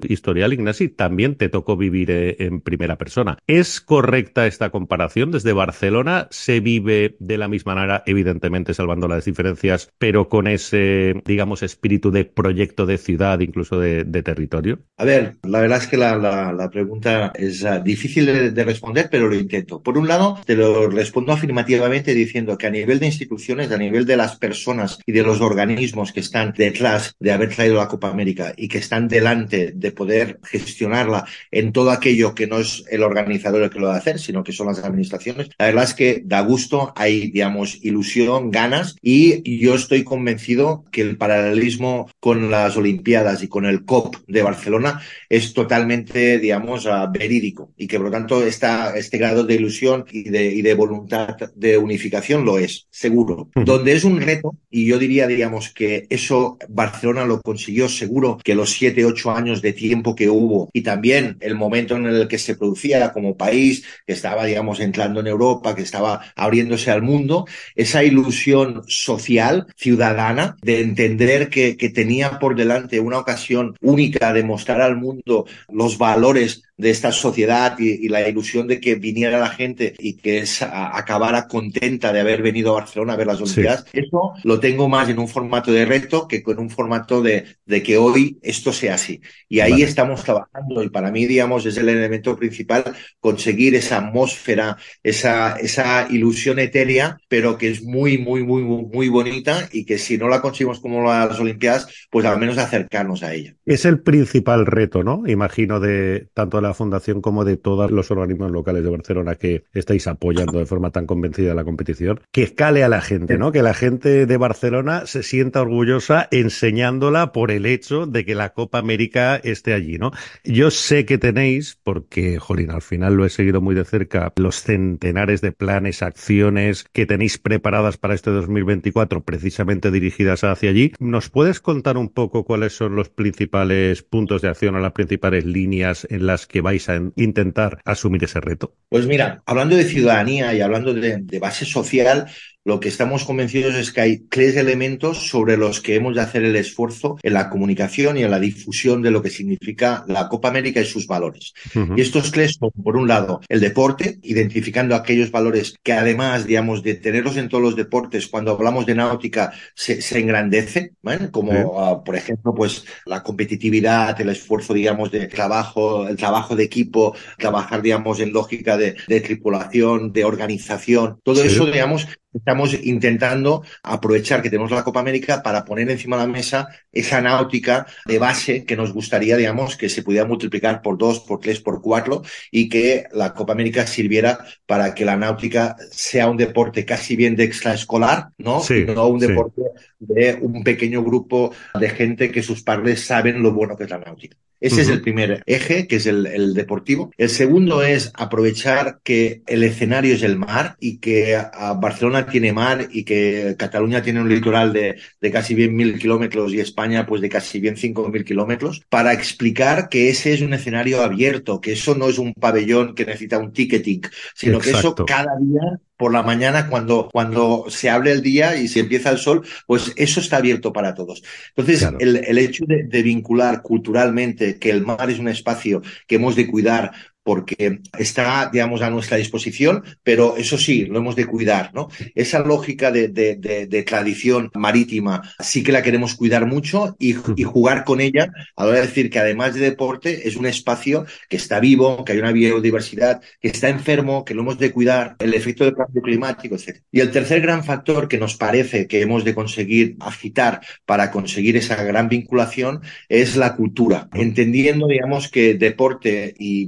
historial, 0.08 0.52
Ignasi, 0.52 0.88
también 0.88 1.36
te 1.36 1.48
tocó 1.48 1.76
vivir 1.76 2.10
eh, 2.10 2.36
en 2.40 2.60
primera 2.60 2.96
persona. 2.96 3.38
¿Es 3.46 3.80
correcta 3.80 4.46
esta 4.46 4.70
comparación? 4.70 5.30
Desde 5.30 5.52
Barcelona 5.52 6.28
se 6.30 6.60
vive 6.60 7.16
de 7.18 7.38
la 7.38 7.48
misma 7.48 7.74
manera, 7.74 8.02
evidentemente 8.06 8.74
salvando 8.74 9.08
las 9.08 9.24
diferencias, 9.24 9.90
pero 9.98 10.28
con 10.28 10.46
ese, 10.46 11.22
digamos, 11.24 11.62
espíritu 11.62 12.10
de 12.10 12.24
proyecto 12.24 12.86
de 12.86 12.98
ciudad, 12.98 13.40
incluso 13.40 13.78
de, 13.78 14.04
territorio. 14.22 14.80
A 14.96 15.04
ver, 15.04 15.36
la 15.42 15.60
verdad 15.60 15.78
es 15.78 15.86
que 15.86 15.96
la, 15.96 16.70
pregunta 16.72 17.32
es 17.34 17.62
uh, 17.62 17.82
difícil 17.82 18.26
de, 18.26 18.50
de, 18.50 18.64
responder, 18.64 19.08
pero 19.10 19.28
lo 19.28 19.36
intento. 19.36 19.82
Por 19.82 19.98
un 19.98 20.08
lado, 20.08 20.38
te 20.44 20.56
lo 20.56 20.88
respondo 20.88 21.32
afirmativamente 21.32 22.14
diciendo 22.14 22.56
que 22.56 22.66
a 22.66 22.70
nivel 22.70 22.98
de 22.98 23.06
instituciones, 23.06 23.70
a 23.70 23.78
nivel 23.78 24.06
de 24.06 24.16
las 24.16 24.36
personas 24.36 24.98
y 25.06 25.12
de 25.12 25.22
los 25.22 25.40
organismos 25.40 26.12
que 26.12 26.20
están 26.20 26.54
detrás 26.56 27.14
de 27.20 27.32
haber 27.32 27.54
traído 27.54 27.76
la 27.76 27.88
Copa 27.88 28.08
América 28.08 28.52
y 28.56 28.68
que 28.68 28.78
están 28.78 29.08
delante 29.08 29.55
delante 29.56 29.72
de 29.76 29.92
poder 29.92 30.38
gestionarla 30.44 31.26
en 31.50 31.72
todo 31.72 31.90
aquello 31.90 32.34
que 32.34 32.46
no 32.46 32.58
es 32.58 32.84
el 32.90 33.02
organizador 33.02 33.62
el 33.62 33.70
que 33.70 33.78
lo 33.78 33.88
va 33.88 33.94
a 33.94 33.98
hacer, 33.98 34.18
sino 34.18 34.44
que 34.44 34.52
son 34.52 34.66
las 34.66 34.78
administraciones, 34.78 35.50
la 35.58 35.66
verdad 35.66 35.84
es 35.84 35.94
que 35.94 36.22
da 36.24 36.40
gusto, 36.40 36.92
hay, 36.96 37.30
digamos, 37.30 37.78
ilusión, 37.82 38.50
ganas 38.50 38.96
y 39.02 39.58
yo 39.58 39.74
estoy 39.74 40.04
convencido 40.04 40.84
que 40.90 41.02
el 41.02 41.16
paralelismo 41.16 42.10
con 42.20 42.50
las 42.50 42.76
Olimpiadas 42.76 43.42
y 43.42 43.48
con 43.48 43.66
el 43.66 43.84
COP 43.84 44.16
de 44.26 44.42
Barcelona 44.42 45.00
es 45.28 45.54
totalmente, 45.54 46.38
digamos, 46.38 46.86
ah, 46.86 47.06
verídico 47.06 47.72
y 47.76 47.86
que 47.86 47.96
por 47.96 48.06
lo 48.06 48.12
tanto 48.12 48.44
esta, 48.44 48.96
este 48.96 49.18
grado 49.18 49.44
de 49.44 49.54
ilusión 49.54 50.04
y 50.10 50.28
de, 50.28 50.46
y 50.46 50.62
de 50.62 50.74
voluntad 50.74 51.36
de 51.54 51.78
unificación 51.78 52.44
lo 52.44 52.58
es, 52.58 52.86
seguro. 52.90 53.50
Donde 53.54 53.92
es 53.92 54.04
un 54.04 54.20
reto, 54.20 54.56
y 54.70 54.86
yo 54.86 54.98
diría, 54.98 55.26
digamos, 55.26 55.70
que 55.70 56.06
eso 56.10 56.58
Barcelona 56.68 57.24
lo 57.24 57.40
consiguió 57.40 57.88
seguro 57.88 58.38
que 58.42 58.54
los 58.54 58.70
siete, 58.70 59.04
ocho 59.04 59.30
años 59.36 59.62
de 59.62 59.72
tiempo 59.72 60.14
que 60.14 60.28
hubo 60.28 60.70
y 60.72 60.82
también 60.82 61.36
el 61.40 61.54
momento 61.54 61.96
en 61.96 62.06
el 62.06 62.28
que 62.28 62.38
se 62.38 62.56
producía 62.56 63.12
como 63.12 63.36
país, 63.36 63.84
que 64.06 64.12
estaba, 64.12 64.44
digamos, 64.44 64.80
entrando 64.80 65.20
en 65.20 65.26
Europa, 65.26 65.74
que 65.74 65.82
estaba 65.82 66.20
abriéndose 66.34 66.90
al 66.90 67.02
mundo, 67.02 67.46
esa 67.74 68.02
ilusión 68.02 68.82
social, 68.86 69.66
ciudadana, 69.76 70.56
de 70.62 70.80
entender 70.80 71.48
que, 71.48 71.76
que 71.76 71.90
tenía 71.90 72.38
por 72.38 72.56
delante 72.56 73.00
una 73.00 73.18
ocasión 73.18 73.76
única 73.80 74.32
de 74.32 74.42
mostrar 74.42 74.80
al 74.80 74.96
mundo 74.96 75.46
los 75.68 75.98
valores 75.98 76.62
de 76.76 76.90
esta 76.90 77.12
sociedad 77.12 77.78
y, 77.78 78.08
la 78.08 78.28
ilusión 78.28 78.66
de 78.66 78.80
que 78.80 78.94
viniera 78.94 79.38
la 79.38 79.48
gente 79.48 79.94
y 79.98 80.16
que 80.16 80.44
acabara 80.60 81.48
contenta 81.48 82.12
de 82.12 82.20
haber 82.20 82.42
venido 82.42 82.70
a 82.70 82.80
Barcelona 82.80 83.14
a 83.14 83.16
ver 83.16 83.26
las 83.26 83.40
Olimpiadas. 83.40 83.86
Eso 83.92 84.32
lo 84.44 84.60
tengo 84.60 84.88
más 84.88 85.08
en 85.08 85.18
un 85.18 85.28
formato 85.28 85.72
de 85.72 85.84
reto 85.84 86.28
que 86.28 86.42
con 86.42 86.58
un 86.58 86.70
formato 86.70 87.22
de, 87.22 87.44
de 87.64 87.82
que 87.82 87.96
hoy 87.96 88.38
esto 88.42 88.72
sea 88.72 88.94
así. 88.94 89.20
Y 89.48 89.60
ahí 89.60 89.82
estamos 89.82 90.22
trabajando 90.22 90.82
y 90.82 90.88
para 90.90 91.10
mí, 91.10 91.26
digamos, 91.26 91.66
es 91.66 91.76
el 91.78 91.88
elemento 91.88 92.36
principal 92.36 92.84
conseguir 93.20 93.74
esa 93.74 93.98
atmósfera, 93.98 94.76
esa, 95.02 95.56
esa 95.56 96.06
ilusión 96.10 96.58
etérea, 96.58 97.18
pero 97.28 97.58
que 97.58 97.70
es 97.70 97.82
muy, 97.82 98.18
muy, 98.18 98.44
muy, 98.44 98.62
muy 98.62 99.08
bonita 99.08 99.68
y 99.72 99.84
que 99.84 99.98
si 99.98 100.18
no 100.18 100.28
la 100.28 100.40
conseguimos 100.40 100.80
como 100.80 101.02
las 101.02 101.40
Olimpiadas, 101.40 101.88
pues 102.10 102.26
al 102.26 102.38
menos 102.38 102.58
acercarnos 102.58 103.22
a 103.22 103.34
ella. 103.34 103.54
Es 103.64 103.84
el 103.84 104.00
principal 104.00 104.66
reto, 104.66 105.02
¿no? 105.02 105.22
Imagino 105.26 105.80
de 105.80 106.28
tanto 106.34 106.60
la 106.66 106.74
Fundación 106.74 107.20
como 107.20 107.44
de 107.44 107.56
todos 107.56 107.90
los 107.90 108.10
organismos 108.10 108.50
locales 108.50 108.82
de 108.84 108.90
Barcelona 108.90 109.34
que 109.34 109.64
estáis 109.72 110.06
apoyando 110.06 110.58
de 110.58 110.66
forma 110.66 110.90
tan 110.90 111.06
convencida 111.06 111.54
la 111.54 111.64
competición, 111.64 112.20
que 112.32 112.42
escale 112.42 112.84
a 112.84 112.88
la 112.88 113.00
gente, 113.00 113.38
¿no? 113.38 113.52
Que 113.52 113.62
la 113.62 113.74
gente 113.74 114.26
de 114.26 114.36
Barcelona 114.36 115.06
se 115.06 115.22
sienta 115.22 115.62
orgullosa 115.62 116.28
enseñándola 116.30 117.32
por 117.32 117.50
el 117.50 117.66
hecho 117.66 118.06
de 118.06 118.24
que 118.24 118.34
la 118.34 118.52
Copa 118.52 118.78
América 118.78 119.36
esté 119.36 119.72
allí, 119.74 119.98
¿no? 119.98 120.12
Yo 120.44 120.70
sé 120.70 121.04
que 121.04 121.18
tenéis, 121.18 121.78
porque, 121.82 122.38
jolín, 122.38 122.70
al 122.70 122.82
final 122.82 123.14
lo 123.14 123.24
he 123.24 123.30
seguido 123.30 123.60
muy 123.60 123.74
de 123.74 123.84
cerca, 123.84 124.32
los 124.36 124.62
centenares 124.62 125.40
de 125.40 125.52
planes, 125.52 126.02
acciones 126.02 126.86
que 126.92 127.06
tenéis 127.06 127.38
preparadas 127.38 127.96
para 127.96 128.14
este 128.14 128.30
2024, 128.30 129.22
precisamente 129.24 129.90
dirigidas 129.90 130.44
hacia 130.44 130.70
allí. 130.70 130.92
¿Nos 130.98 131.30
puedes 131.30 131.60
contar 131.60 131.96
un 131.96 132.08
poco 132.08 132.44
cuáles 132.44 132.72
son 132.74 132.96
los 132.96 133.08
principales 133.08 134.02
puntos 134.02 134.42
de 134.42 134.48
acción 134.48 134.74
o 134.74 134.80
las 134.80 134.92
principales 134.92 135.44
líneas 135.44 136.06
en 136.10 136.26
las 136.26 136.46
que 136.46 136.55
que 136.56 136.62
vais 136.62 136.88
a 136.88 136.96
intentar 137.16 137.82
asumir 137.84 138.24
ese 138.24 138.40
reto? 138.40 138.72
Pues 138.88 139.06
mira, 139.06 139.42
hablando 139.44 139.76
de 139.76 139.84
ciudadanía 139.84 140.54
y 140.54 140.62
hablando 140.62 140.94
de, 140.94 141.18
de 141.20 141.38
base 141.38 141.66
social, 141.66 142.26
lo 142.66 142.80
que 142.80 142.88
estamos 142.88 143.24
convencidos 143.24 143.76
es 143.76 143.92
que 143.92 144.00
hay 144.00 144.18
tres 144.28 144.56
elementos 144.56 145.28
sobre 145.28 145.56
los 145.56 145.80
que 145.80 145.94
hemos 145.94 146.16
de 146.16 146.20
hacer 146.20 146.42
el 146.42 146.56
esfuerzo 146.56 147.16
en 147.22 147.32
la 147.32 147.48
comunicación 147.48 148.18
y 148.18 148.24
en 148.24 148.30
la 148.32 148.40
difusión 148.40 149.02
de 149.02 149.12
lo 149.12 149.22
que 149.22 149.30
significa 149.30 150.04
la 150.08 150.28
Copa 150.28 150.48
América 150.48 150.80
y 150.80 150.84
sus 150.84 151.06
valores. 151.06 151.54
Y 151.94 152.00
estos 152.00 152.32
tres 152.32 152.56
son, 152.58 152.72
por 152.82 152.96
un 152.96 153.06
lado, 153.06 153.40
el 153.48 153.60
deporte, 153.60 154.18
identificando 154.22 154.96
aquellos 154.96 155.30
valores 155.30 155.76
que 155.80 155.92
además, 155.92 156.44
digamos, 156.44 156.82
de 156.82 156.94
tenerlos 156.94 157.36
en 157.36 157.48
todos 157.48 157.62
los 157.62 157.76
deportes, 157.76 158.26
cuando 158.26 158.50
hablamos 158.50 158.84
de 158.84 158.96
náutica, 158.96 159.52
se, 159.76 160.02
se 160.02 160.18
engrandece, 160.18 160.94
como, 161.30 161.80
ah, 161.80 162.02
por 162.02 162.16
ejemplo, 162.16 162.52
pues 162.52 162.84
la 163.04 163.22
competitividad, 163.22 164.20
el 164.20 164.30
esfuerzo, 164.30 164.74
digamos, 164.74 165.12
de 165.12 165.28
trabajo, 165.28 166.08
el 166.08 166.16
trabajo 166.16 166.56
de 166.56 166.64
equipo, 166.64 167.14
trabajar, 167.38 167.80
digamos, 167.80 168.18
en 168.18 168.32
lógica 168.32 168.76
de, 168.76 168.96
tripulación, 169.20 170.12
de 170.12 170.24
organización, 170.24 171.20
todo 171.22 171.44
eso, 171.44 171.64
digamos, 171.66 172.08
estamos 172.36 172.74
intentando 172.82 173.62
aprovechar 173.82 174.42
que 174.42 174.50
tenemos 174.50 174.70
la 174.70 174.84
Copa 174.84 175.00
América 175.00 175.42
para 175.42 175.64
poner 175.64 175.90
encima 175.90 176.16
de 176.16 176.22
la 176.22 176.32
mesa 176.32 176.68
esa 176.92 177.20
náutica 177.20 177.86
de 178.06 178.18
base 178.18 178.64
que 178.64 178.76
nos 178.76 178.92
gustaría, 178.92 179.36
digamos, 179.36 179.76
que 179.76 179.88
se 179.88 180.02
pudiera 180.02 180.26
multiplicar 180.26 180.82
por 180.82 180.98
dos, 180.98 181.20
por 181.20 181.40
tres, 181.40 181.60
por 181.60 181.80
cuatro 181.80 182.22
y 182.50 182.68
que 182.68 183.04
la 183.12 183.34
Copa 183.34 183.52
América 183.52 183.86
sirviera 183.86 184.38
para 184.66 184.94
que 184.94 185.04
la 185.04 185.16
náutica 185.16 185.76
sea 185.90 186.28
un 186.28 186.36
deporte 186.36 186.84
casi 186.84 187.16
bien 187.16 187.36
de 187.36 187.44
extraescolar, 187.44 188.30
¿no? 188.38 188.60
Sí, 188.60 188.84
no 188.86 189.08
un 189.08 189.18
deporte 189.18 189.62
de 189.98 190.38
un 190.40 190.62
pequeño 190.62 191.02
grupo 191.02 191.52
de 191.78 191.88
gente 191.90 192.30
que 192.30 192.42
sus 192.42 192.62
padres 192.62 193.04
saben 193.04 193.42
lo 193.42 193.52
bueno 193.52 193.76
que 193.76 193.84
es 193.84 193.90
la 193.90 193.98
náutica. 193.98 194.36
Ese 194.60 194.82
es 194.82 194.88
el 194.88 195.02
primer 195.02 195.42
eje, 195.46 195.86
que 195.86 195.96
es 195.96 196.06
el, 196.06 196.54
deportivo. 196.54 197.10
El 197.18 197.28
segundo 197.28 197.82
es 197.82 198.10
aprovechar 198.14 199.00
que 199.02 199.42
el 199.46 199.62
escenario 199.62 200.14
es 200.14 200.22
el 200.22 200.38
mar 200.38 200.76
y 200.80 200.98
que 200.98 201.40
Barcelona 201.78 202.26
tiene 202.26 202.52
mar 202.52 202.88
y 202.90 203.04
que 203.04 203.54
Cataluña 203.58 204.02
tiene 204.02 204.20
un 204.20 204.28
litoral 204.28 204.72
de, 204.72 204.96
de 205.20 205.30
casi 205.30 205.54
bien 205.54 205.74
mil 205.76 205.98
kilómetros 205.98 206.52
y 206.52 206.60
España 206.60 207.06
pues 207.06 207.20
de 207.20 207.28
casi 207.28 207.60
bien 207.60 207.76
cinco 207.76 208.08
mil 208.08 208.24
kilómetros 208.24 208.82
para 208.88 209.12
explicar 209.12 209.88
que 209.88 210.08
ese 210.08 210.32
es 210.32 210.40
un 210.40 210.54
escenario 210.54 211.02
abierto, 211.02 211.60
que 211.60 211.72
eso 211.72 211.94
no 211.94 212.08
es 212.08 212.18
un 212.18 212.32
pabellón 212.32 212.94
que 212.94 213.04
necesita 213.04 213.38
un 213.38 213.52
ticketing, 213.52 214.02
sino 214.34 214.58
que 214.58 214.70
eso 214.70 214.94
cada 214.94 215.36
día 215.40 215.80
por 215.96 216.12
la 216.12 216.22
mañana 216.22 216.68
cuando, 216.68 217.08
cuando 217.12 217.66
se 217.68 217.90
abre 217.90 218.12
el 218.12 218.22
día 218.22 218.56
y 218.56 218.68
se 218.68 218.80
empieza 218.80 219.10
el 219.10 219.18
sol, 219.18 219.46
pues 219.66 219.92
eso 219.96 220.20
está 220.20 220.36
abierto 220.36 220.72
para 220.72 220.94
todos. 220.94 221.22
Entonces, 221.54 221.88
el, 221.98 222.16
el, 222.16 222.38
hecho 222.38 222.64
de, 222.66 222.84
de, 222.84 223.02
vincular 223.02 223.62
culturalmente 223.62 224.58
que 224.58 224.70
el 224.70 224.84
mar 224.84 225.10
es 225.10 225.18
un 225.18 225.28
espacio 225.28 225.82
que 226.06 226.16
hemos 226.16 226.36
de 226.36 226.46
cuidar 226.46 226.92
porque 227.26 227.80
está, 227.98 228.50
digamos, 228.52 228.82
a 228.82 228.90
nuestra 228.90 229.16
disposición, 229.16 229.82
pero 230.04 230.36
eso 230.36 230.56
sí, 230.56 230.84
lo 230.84 231.00
hemos 231.00 231.16
de 231.16 231.26
cuidar, 231.26 231.72
¿no? 231.74 231.88
Esa 232.14 232.38
lógica 232.38 232.92
de, 232.92 233.08
de, 233.08 233.34
de, 233.34 233.66
de 233.66 233.82
tradición 233.82 234.48
marítima 234.54 235.22
sí 235.40 235.64
que 235.64 235.72
la 235.72 235.82
queremos 235.82 236.14
cuidar 236.14 236.46
mucho 236.46 236.94
y, 237.00 237.16
y, 237.34 237.42
jugar 237.42 237.82
con 237.82 238.00
ella 238.00 238.30
a 238.54 238.62
la 238.62 238.70
hora 238.70 238.80
de 238.80 238.86
decir 238.86 239.10
que 239.10 239.18
además 239.18 239.54
de 239.54 239.60
deporte 239.60 240.28
es 240.28 240.36
un 240.36 240.46
espacio 240.46 241.04
que 241.28 241.36
está 241.36 241.58
vivo, 241.58 242.04
que 242.04 242.12
hay 242.12 242.20
una 242.20 242.30
biodiversidad, 242.30 243.20
que 243.40 243.48
está 243.48 243.70
enfermo, 243.70 244.24
que 244.24 244.34
lo 244.34 244.42
hemos 244.42 244.60
de 244.60 244.70
cuidar, 244.70 245.16
el 245.18 245.34
efecto 245.34 245.64
del 245.64 245.74
cambio 245.74 246.02
climático, 246.02 246.54
etc. 246.54 246.78
Y 246.92 247.00
el 247.00 247.10
tercer 247.10 247.40
gran 247.40 247.64
factor 247.64 248.06
que 248.06 248.18
nos 248.18 248.36
parece 248.36 248.86
que 248.86 249.00
hemos 249.00 249.24
de 249.24 249.34
conseguir 249.34 249.96
agitar 249.98 250.60
para 250.84 251.10
conseguir 251.10 251.56
esa 251.56 251.82
gran 251.82 252.08
vinculación 252.08 252.82
es 253.08 253.34
la 253.34 253.56
cultura, 253.56 254.08
entendiendo, 254.14 254.86
digamos, 254.86 255.28
que 255.28 255.54
deporte 255.54 256.36
y 256.38 256.66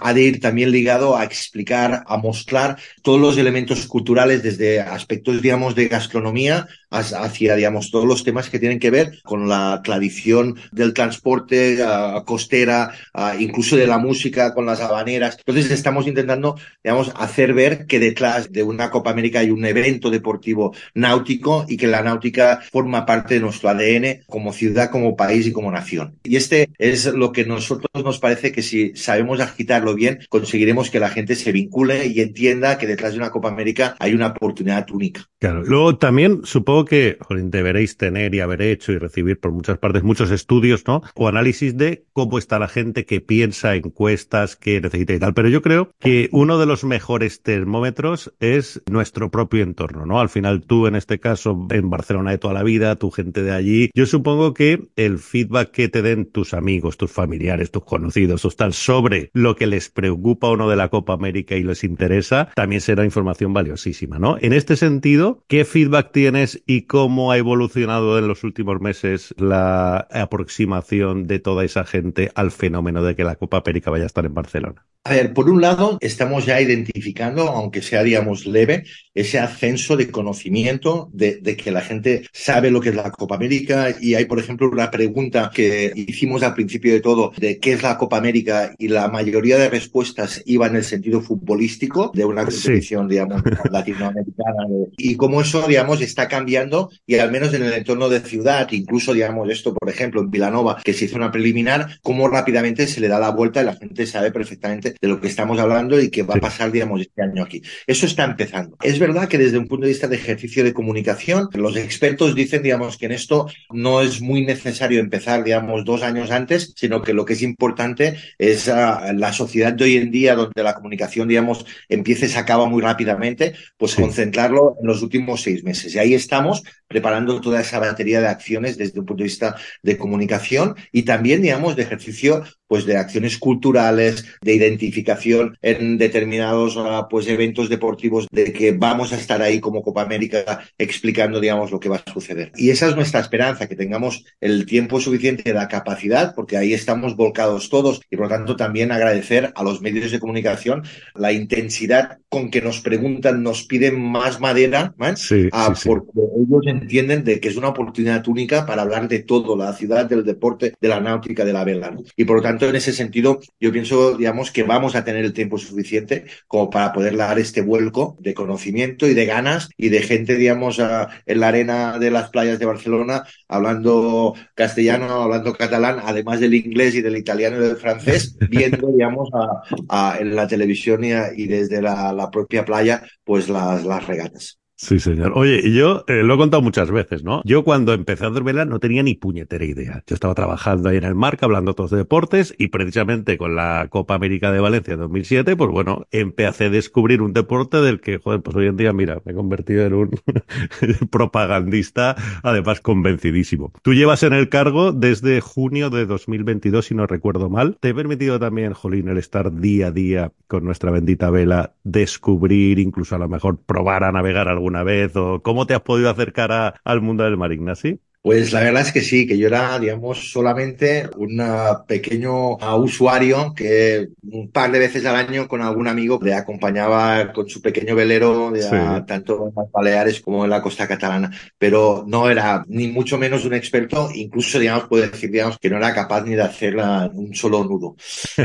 ha 0.00 0.14
de 0.14 0.22
ir 0.22 0.40
también 0.40 0.70
ligado 0.70 1.16
a 1.16 1.24
explicar, 1.24 2.04
a 2.06 2.16
mostrar 2.16 2.78
todos 3.02 3.20
los 3.20 3.36
elementos 3.38 3.86
culturales 3.86 4.42
desde 4.42 4.80
aspectos, 4.80 5.42
digamos, 5.42 5.74
de 5.74 5.88
gastronomía 5.88 6.66
hacia, 6.92 7.56
digamos, 7.56 7.90
todos 7.90 8.06
los 8.06 8.24
temas 8.24 8.50
que 8.50 8.58
tienen 8.58 8.78
que 8.78 8.90
ver 8.90 9.20
con 9.22 9.48
la 9.48 9.80
tradición 9.82 10.56
del 10.70 10.92
transporte 10.92 11.78
uh, 11.82 12.24
costera, 12.24 12.92
uh, 13.14 13.40
incluso 13.40 13.76
de 13.76 13.86
la 13.86 13.98
música 13.98 14.54
con 14.54 14.66
las 14.66 14.80
habaneras. 14.80 15.38
Entonces 15.38 15.70
estamos 15.70 16.06
intentando, 16.06 16.56
digamos, 16.84 17.12
hacer 17.16 17.54
ver 17.54 17.86
que 17.86 17.98
detrás 17.98 18.52
de 18.52 18.62
una 18.62 18.90
Copa 18.90 19.10
América 19.10 19.40
hay 19.40 19.50
un 19.50 19.64
evento 19.64 20.10
deportivo 20.10 20.74
náutico 20.94 21.64
y 21.68 21.76
que 21.76 21.86
la 21.86 22.02
náutica 22.02 22.60
forma 22.70 23.06
parte 23.06 23.34
de 23.34 23.40
nuestro 23.40 23.70
ADN 23.70 24.24
como 24.26 24.52
ciudad, 24.52 24.90
como 24.90 25.16
país 25.16 25.46
y 25.46 25.52
como 25.52 25.70
nación. 25.70 26.16
Y 26.22 26.36
este 26.36 26.70
es 26.78 27.06
lo 27.06 27.32
que 27.32 27.44
nosotros 27.44 28.04
nos 28.04 28.18
parece 28.18 28.52
que 28.52 28.62
si 28.62 28.94
sabemos 28.96 29.40
agitarlo 29.40 29.94
bien, 29.94 30.20
conseguiremos 30.28 30.90
que 30.90 31.00
la 31.00 31.08
gente 31.08 31.34
se 31.34 31.52
vincule 31.52 32.06
y 32.06 32.20
entienda 32.20 32.78
que 32.78 32.86
detrás 32.86 33.12
de 33.12 33.18
una 33.18 33.30
Copa 33.30 33.48
América 33.48 33.96
hay 33.98 34.14
una 34.14 34.28
oportunidad 34.28 34.90
única. 34.90 35.28
Claro. 35.38 35.62
Luego 35.64 35.96
también 35.96 36.40
supongo 36.44 36.81
que 36.84 37.18
deberéis 37.30 37.96
tener 37.96 38.34
y 38.34 38.40
haber 38.40 38.62
hecho 38.62 38.92
y 38.92 38.98
recibir 38.98 39.38
por 39.38 39.52
muchas 39.52 39.78
partes 39.78 40.02
muchos 40.02 40.30
estudios, 40.30 40.84
¿no? 40.86 41.02
O 41.14 41.28
análisis 41.28 41.76
de 41.76 42.04
cómo 42.12 42.38
está 42.38 42.58
la 42.58 42.68
gente 42.68 43.04
que 43.04 43.20
piensa, 43.20 43.74
encuestas, 43.74 44.56
que 44.56 44.80
necesita 44.80 45.14
y 45.14 45.18
tal. 45.18 45.34
Pero 45.34 45.48
yo 45.48 45.62
creo 45.62 45.90
que 45.98 46.28
uno 46.32 46.58
de 46.58 46.66
los 46.66 46.84
mejores 46.84 47.42
termómetros 47.42 48.32
es 48.40 48.82
nuestro 48.90 49.30
propio 49.30 49.62
entorno, 49.62 50.06
¿no? 50.06 50.20
Al 50.20 50.28
final 50.28 50.62
tú, 50.62 50.86
en 50.86 50.96
este 50.96 51.18
caso, 51.18 51.66
en 51.70 51.90
Barcelona 51.90 52.30
de 52.32 52.38
toda 52.38 52.54
la 52.54 52.62
vida, 52.62 52.96
tu 52.96 53.10
gente 53.10 53.42
de 53.42 53.52
allí, 53.52 53.90
yo 53.94 54.06
supongo 54.06 54.54
que 54.54 54.88
el 54.96 55.18
feedback 55.18 55.70
que 55.70 55.88
te 55.88 56.02
den 56.02 56.26
tus 56.26 56.54
amigos, 56.54 56.96
tus 56.96 57.10
familiares, 57.10 57.70
tus 57.70 57.84
conocidos, 57.84 58.42
tus 58.42 58.56
tal, 58.56 58.72
sobre 58.72 59.30
lo 59.32 59.56
que 59.56 59.66
les 59.66 59.90
preocupa 59.90 60.48
o 60.48 60.56
no 60.56 60.68
de 60.68 60.76
la 60.76 60.88
Copa 60.88 61.12
América 61.12 61.56
y 61.56 61.62
les 61.62 61.84
interesa, 61.84 62.50
también 62.54 62.80
será 62.80 63.04
información 63.04 63.52
valiosísima, 63.52 64.18
¿no? 64.18 64.36
En 64.40 64.52
este 64.52 64.76
sentido, 64.76 65.44
¿qué 65.48 65.64
feedback 65.64 66.12
tienes 66.12 66.62
y 66.74 66.82
cómo 66.82 67.32
ha 67.32 67.36
evolucionado 67.36 68.18
en 68.18 68.26
los 68.26 68.44
últimos 68.44 68.80
meses 68.80 69.34
la 69.36 70.08
aproximación 70.10 71.26
de 71.26 71.38
toda 71.38 71.64
esa 71.64 71.84
gente 71.84 72.32
al 72.34 72.50
fenómeno 72.50 73.02
de 73.02 73.14
que 73.14 73.24
la 73.24 73.36
Copa 73.36 73.58
América 73.58 73.90
vaya 73.90 74.04
a 74.04 74.06
estar 74.06 74.24
en 74.24 74.32
Barcelona? 74.32 74.86
A 75.04 75.14
ver, 75.14 75.34
por 75.34 75.50
un 75.50 75.60
lado, 75.60 75.98
estamos 76.00 76.46
ya 76.46 76.60
identificando, 76.60 77.42
aunque 77.48 77.82
sea, 77.82 78.04
digamos, 78.04 78.46
leve, 78.46 78.84
ese 79.14 79.40
ascenso 79.40 79.96
de 79.96 80.12
conocimiento 80.12 81.10
de, 81.12 81.40
de, 81.40 81.56
que 81.56 81.72
la 81.72 81.80
gente 81.80 82.22
sabe 82.32 82.70
lo 82.70 82.80
que 82.80 82.90
es 82.90 82.94
la 82.94 83.10
Copa 83.10 83.34
América 83.34 83.88
y 84.00 84.14
hay, 84.14 84.26
por 84.26 84.38
ejemplo, 84.38 84.70
una 84.70 84.92
pregunta 84.92 85.50
que 85.52 85.92
hicimos 85.96 86.44
al 86.44 86.54
principio 86.54 86.92
de 86.92 87.00
todo 87.00 87.32
de 87.36 87.58
qué 87.58 87.72
es 87.72 87.82
la 87.82 87.98
Copa 87.98 88.16
América 88.16 88.74
y 88.78 88.86
la 88.86 89.08
mayoría 89.08 89.58
de 89.58 89.68
respuestas 89.68 90.40
iba 90.46 90.68
en 90.68 90.76
el 90.76 90.84
sentido 90.84 91.20
futbolístico 91.20 92.12
de 92.14 92.24
una 92.24 92.44
competición, 92.44 93.08
sí. 93.08 93.10
digamos, 93.10 93.42
latinoamericana 93.72 94.68
y 94.96 95.16
cómo 95.16 95.40
eso, 95.40 95.66
digamos, 95.66 96.00
está 96.00 96.28
cambiando 96.28 96.61
y 97.06 97.16
al 97.16 97.30
menos 97.30 97.52
en 97.54 97.62
el 97.62 97.72
entorno 97.72 98.08
de 98.08 98.20
ciudad, 98.20 98.68
incluso, 98.70 99.12
digamos, 99.12 99.50
esto, 99.50 99.74
por 99.74 99.88
ejemplo, 99.88 100.20
en 100.20 100.30
Vilanova, 100.30 100.80
que 100.84 100.92
se 100.92 101.06
hizo 101.06 101.16
una 101.16 101.30
preliminar, 101.30 101.98
cómo 102.02 102.28
rápidamente 102.28 102.86
se 102.86 103.00
le 103.00 103.08
da 103.08 103.18
la 103.18 103.30
vuelta 103.30 103.62
y 103.62 103.64
la 103.64 103.76
gente 103.76 104.06
sabe 104.06 104.30
perfectamente 104.30 104.94
de 105.00 105.08
lo 105.08 105.20
que 105.20 105.28
estamos 105.28 105.58
hablando 105.58 106.00
y 106.00 106.10
que 106.10 106.22
va 106.22 106.34
a 106.34 106.40
pasar, 106.40 106.70
digamos, 106.70 107.00
este 107.00 107.22
año 107.22 107.42
aquí. 107.42 107.62
Eso 107.86 108.06
está 108.06 108.24
empezando. 108.24 108.76
Es 108.82 108.98
verdad 108.98 109.28
que 109.28 109.38
desde 109.38 109.58
un 109.58 109.66
punto 109.66 109.86
de 109.86 109.92
vista 109.92 110.08
de 110.08 110.16
ejercicio 110.16 110.64
de 110.64 110.72
comunicación, 110.72 111.48
los 111.54 111.76
expertos 111.76 112.34
dicen, 112.34 112.62
digamos, 112.62 112.98
que 112.98 113.06
en 113.06 113.12
esto 113.12 113.46
no 113.70 114.00
es 114.02 114.20
muy 114.20 114.44
necesario 114.44 115.00
empezar, 115.00 115.44
digamos, 115.44 115.84
dos 115.84 116.02
años 116.02 116.30
antes, 116.30 116.72
sino 116.76 117.02
que 117.02 117.14
lo 117.14 117.24
que 117.24 117.34
es 117.34 117.42
importante 117.42 118.16
es 118.38 118.68
uh, 118.68 119.12
la 119.14 119.32
sociedad 119.32 119.72
de 119.72 119.84
hoy 119.84 119.96
en 119.96 120.10
día, 120.10 120.34
donde 120.34 120.62
la 120.62 120.74
comunicación, 120.74 121.28
digamos, 121.28 121.64
empieza 121.88 122.26
y 122.26 122.28
se 122.28 122.38
acaba 122.38 122.66
muy 122.66 122.82
rápidamente, 122.82 123.54
pues 123.76 123.92
sí. 123.92 124.02
concentrarlo 124.02 124.76
en 124.80 124.86
los 124.86 125.02
últimos 125.02 125.42
seis 125.42 125.64
meses. 125.64 125.94
Y 125.94 125.98
ahí 125.98 126.14
estamos 126.14 126.41
preparando 126.88 127.40
toda 127.40 127.60
esa 127.60 127.78
batería 127.78 128.20
de 128.20 128.28
acciones 128.28 128.76
desde 128.76 129.00
un 129.00 129.06
punto 129.06 129.22
de 129.22 129.28
vista 129.28 129.56
de 129.82 129.96
comunicación 129.96 130.74
y 130.92 131.02
también, 131.02 131.42
digamos, 131.42 131.76
de 131.76 131.82
ejercicio 131.82 132.44
pues 132.72 132.86
de 132.86 132.96
acciones 132.96 133.36
culturales, 133.36 134.24
de 134.40 134.54
identificación 134.54 135.58
en 135.60 135.98
determinados 135.98 136.78
pues 137.10 137.28
eventos 137.28 137.68
deportivos 137.68 138.26
de 138.32 138.50
que 138.50 138.72
vamos 138.72 139.12
a 139.12 139.16
estar 139.16 139.42
ahí 139.42 139.60
como 139.60 139.82
Copa 139.82 140.00
América 140.00 140.64
explicando 140.78 141.38
digamos 141.38 141.70
lo 141.70 141.78
que 141.78 141.90
va 141.90 142.02
a 142.02 142.10
suceder. 142.10 142.50
Y 142.56 142.70
esa 142.70 142.88
es 142.88 142.96
nuestra 142.96 143.20
esperanza, 143.20 143.68
que 143.68 143.76
tengamos 143.76 144.24
el 144.40 144.64
tiempo 144.64 145.02
suficiente, 145.02 145.52
la 145.52 145.68
capacidad, 145.68 146.34
porque 146.34 146.56
ahí 146.56 146.72
estamos 146.72 147.14
volcados 147.14 147.68
todos 147.68 148.00
y 148.10 148.16
por 148.16 148.30
lo 148.30 148.34
tanto 148.36 148.56
también 148.56 148.90
agradecer 148.90 149.52
a 149.54 149.62
los 149.62 149.82
medios 149.82 150.10
de 150.10 150.18
comunicación 150.18 150.82
la 151.14 151.30
intensidad 151.30 152.20
con 152.30 152.50
que 152.50 152.62
nos 152.62 152.80
preguntan, 152.80 153.42
nos 153.42 153.64
piden 153.64 154.00
más 154.00 154.40
madera, 154.40 154.94
¿man? 154.96 155.18
Sí, 155.18 155.50
ah, 155.52 155.74
sí, 155.76 155.90
porque 155.90 156.12
sí. 156.14 156.20
ellos 156.48 156.62
entienden 156.66 157.22
de 157.22 157.38
que 157.38 157.50
es 157.50 157.56
una 157.56 157.68
oportunidad 157.68 158.26
única 158.28 158.64
para 158.64 158.80
hablar 158.80 159.08
de 159.08 159.18
todo, 159.18 159.58
la 159.58 159.74
ciudad, 159.74 160.06
del 160.06 160.24
deporte, 160.24 160.72
de 160.80 160.88
la 160.88 161.00
náutica, 161.00 161.44
de 161.44 161.52
la 161.52 161.64
vela. 161.64 161.94
Y 162.16 162.24
por 162.24 162.36
lo 162.36 162.42
tanto 162.42 162.61
en 162.68 162.76
ese 162.76 162.92
sentido, 162.92 163.40
yo 163.60 163.72
pienso, 163.72 164.16
digamos, 164.16 164.50
que 164.50 164.62
vamos 164.62 164.94
a 164.94 165.04
tener 165.04 165.24
el 165.24 165.32
tiempo 165.32 165.58
suficiente 165.58 166.24
como 166.46 166.70
para 166.70 166.92
poder 166.92 167.16
dar 167.16 167.38
este 167.38 167.60
vuelco 167.60 168.16
de 168.20 168.34
conocimiento 168.34 169.06
y 169.06 169.14
de 169.14 169.26
ganas 169.26 169.68
y 169.76 169.88
de 169.88 170.02
gente, 170.02 170.36
digamos, 170.36 170.80
a, 170.80 171.08
en 171.26 171.40
la 171.40 171.48
arena 171.48 171.98
de 171.98 172.10
las 172.10 172.30
playas 172.30 172.58
de 172.58 172.66
Barcelona, 172.66 173.24
hablando 173.48 174.34
castellano, 174.54 175.06
hablando 175.22 175.52
catalán, 175.54 176.00
además 176.04 176.40
del 176.40 176.54
inglés 176.54 176.94
y 176.94 177.02
del 177.02 177.16
italiano 177.16 177.56
y 177.56 177.60
del 177.60 177.76
francés, 177.76 178.36
viendo, 178.50 178.88
digamos, 178.88 179.28
a, 179.34 179.62
a, 179.88 180.18
en 180.18 180.34
la 180.36 180.46
televisión 180.46 181.04
y, 181.04 181.10
y 181.36 181.46
desde 181.46 181.82
la, 181.82 182.12
la, 182.12 182.30
propia 182.30 182.64
playa, 182.64 183.02
pues 183.24 183.48
las, 183.48 183.84
las 183.84 184.06
regatas. 184.06 184.61
Sí, 184.82 184.98
señor. 184.98 185.30
Oye, 185.36 185.60
y 185.62 185.74
yo 185.74 186.04
eh, 186.08 186.24
lo 186.24 186.34
he 186.34 186.36
contado 186.36 186.60
muchas 186.60 186.90
veces, 186.90 187.22
¿no? 187.22 187.40
Yo 187.44 187.62
cuando 187.62 187.92
empecé 187.92 188.24
a 188.24 188.30
hacer 188.30 188.42
vela 188.42 188.64
no 188.64 188.80
tenía 188.80 189.04
ni 189.04 189.14
puñetera 189.14 189.64
idea. 189.64 190.02
Yo 190.08 190.14
estaba 190.14 190.34
trabajando 190.34 190.88
ahí 190.88 190.96
en 190.96 191.04
el 191.04 191.14
Marca, 191.14 191.46
hablando 191.46 191.74
todos 191.74 191.92
de 191.92 191.98
deportes, 191.98 192.52
y 192.58 192.66
precisamente 192.66 193.38
con 193.38 193.54
la 193.54 193.86
Copa 193.90 194.16
América 194.16 194.50
de 194.50 194.58
Valencia 194.58 194.96
2007, 194.96 195.54
pues 195.54 195.70
bueno, 195.70 196.08
empecé 196.10 196.64
a 196.64 196.70
descubrir 196.70 197.22
un 197.22 197.32
deporte 197.32 197.76
del 197.80 198.00
que, 198.00 198.18
joder, 198.18 198.42
pues 198.42 198.56
hoy 198.56 198.66
en 198.66 198.76
día, 198.76 198.92
mira, 198.92 199.22
me 199.24 199.30
he 199.30 199.34
convertido 199.36 199.86
en 199.86 199.94
un 199.94 200.10
propagandista, 201.12 202.16
además 202.42 202.80
convencidísimo. 202.80 203.72
Tú 203.82 203.94
llevas 203.94 204.24
en 204.24 204.32
el 204.32 204.48
cargo 204.48 204.90
desde 204.90 205.40
junio 205.40 205.90
de 205.90 206.06
2022, 206.06 206.86
si 206.86 206.96
no 206.96 207.06
recuerdo 207.06 207.48
mal. 207.48 207.76
Te 207.78 207.90
he 207.90 207.94
permitido 207.94 208.40
también, 208.40 208.72
Jolín, 208.72 209.06
el 209.06 209.18
estar 209.18 209.54
día 209.54 209.86
a 209.86 209.90
día 209.92 210.32
con 210.48 210.64
nuestra 210.64 210.90
bendita 210.90 211.30
vela, 211.30 211.74
descubrir, 211.84 212.80
incluso 212.80 213.14
a 213.14 213.18
lo 213.20 213.28
mejor 213.28 213.58
probar 213.64 214.02
a 214.02 214.10
navegar 214.10 214.48
algún 214.48 214.71
alguna 214.78 214.84
vez? 214.84 215.16
¿O 215.16 215.42
cómo 215.42 215.66
te 215.66 215.74
has 215.74 215.82
podido 215.82 216.10
acercar 216.10 216.52
a, 216.52 216.80
al 216.84 217.00
mundo 217.00 217.24
del 217.24 217.36
mar, 217.36 217.52
Ignasi? 217.52 218.00
Pues 218.22 218.52
la 218.52 218.60
verdad 218.60 218.82
es 218.82 218.92
que 218.92 219.00
sí, 219.00 219.26
que 219.26 219.36
yo 219.36 219.48
era, 219.48 219.80
digamos, 219.80 220.30
solamente 220.30 221.10
un 221.16 221.42
pequeño 221.88 222.56
usuario 222.76 223.52
que 223.52 224.10
un 224.30 224.48
par 224.52 224.70
de 224.70 224.78
veces 224.78 225.04
al 225.06 225.16
año 225.16 225.48
con 225.48 225.60
algún 225.60 225.88
amigo 225.88 226.20
le 226.22 226.32
acompañaba 226.32 227.32
con 227.32 227.48
su 227.48 227.60
pequeño 227.60 227.96
velero 227.96 228.52
de, 228.52 228.62
sí. 228.62 228.68
a, 228.70 229.04
tanto 229.04 229.48
en 229.48 229.52
las 229.56 229.72
Baleares 229.72 230.20
como 230.20 230.44
en 230.44 230.50
la 230.50 230.62
costa 230.62 230.86
catalana. 230.86 231.32
Pero 231.58 232.04
no 232.06 232.30
era 232.30 232.64
ni 232.68 232.86
mucho 232.86 233.18
menos 233.18 233.44
un 233.44 233.54
experto, 233.54 234.08
incluso, 234.14 234.60
digamos, 234.60 234.84
puedo 234.84 235.02
decir, 235.10 235.32
digamos, 235.32 235.58
que 235.58 235.68
no 235.68 235.78
era 235.78 235.92
capaz 235.92 236.22
ni 236.22 236.36
de 236.36 236.42
hacer 236.42 236.76
un 236.76 237.34
solo 237.34 237.64
nudo. 237.64 237.96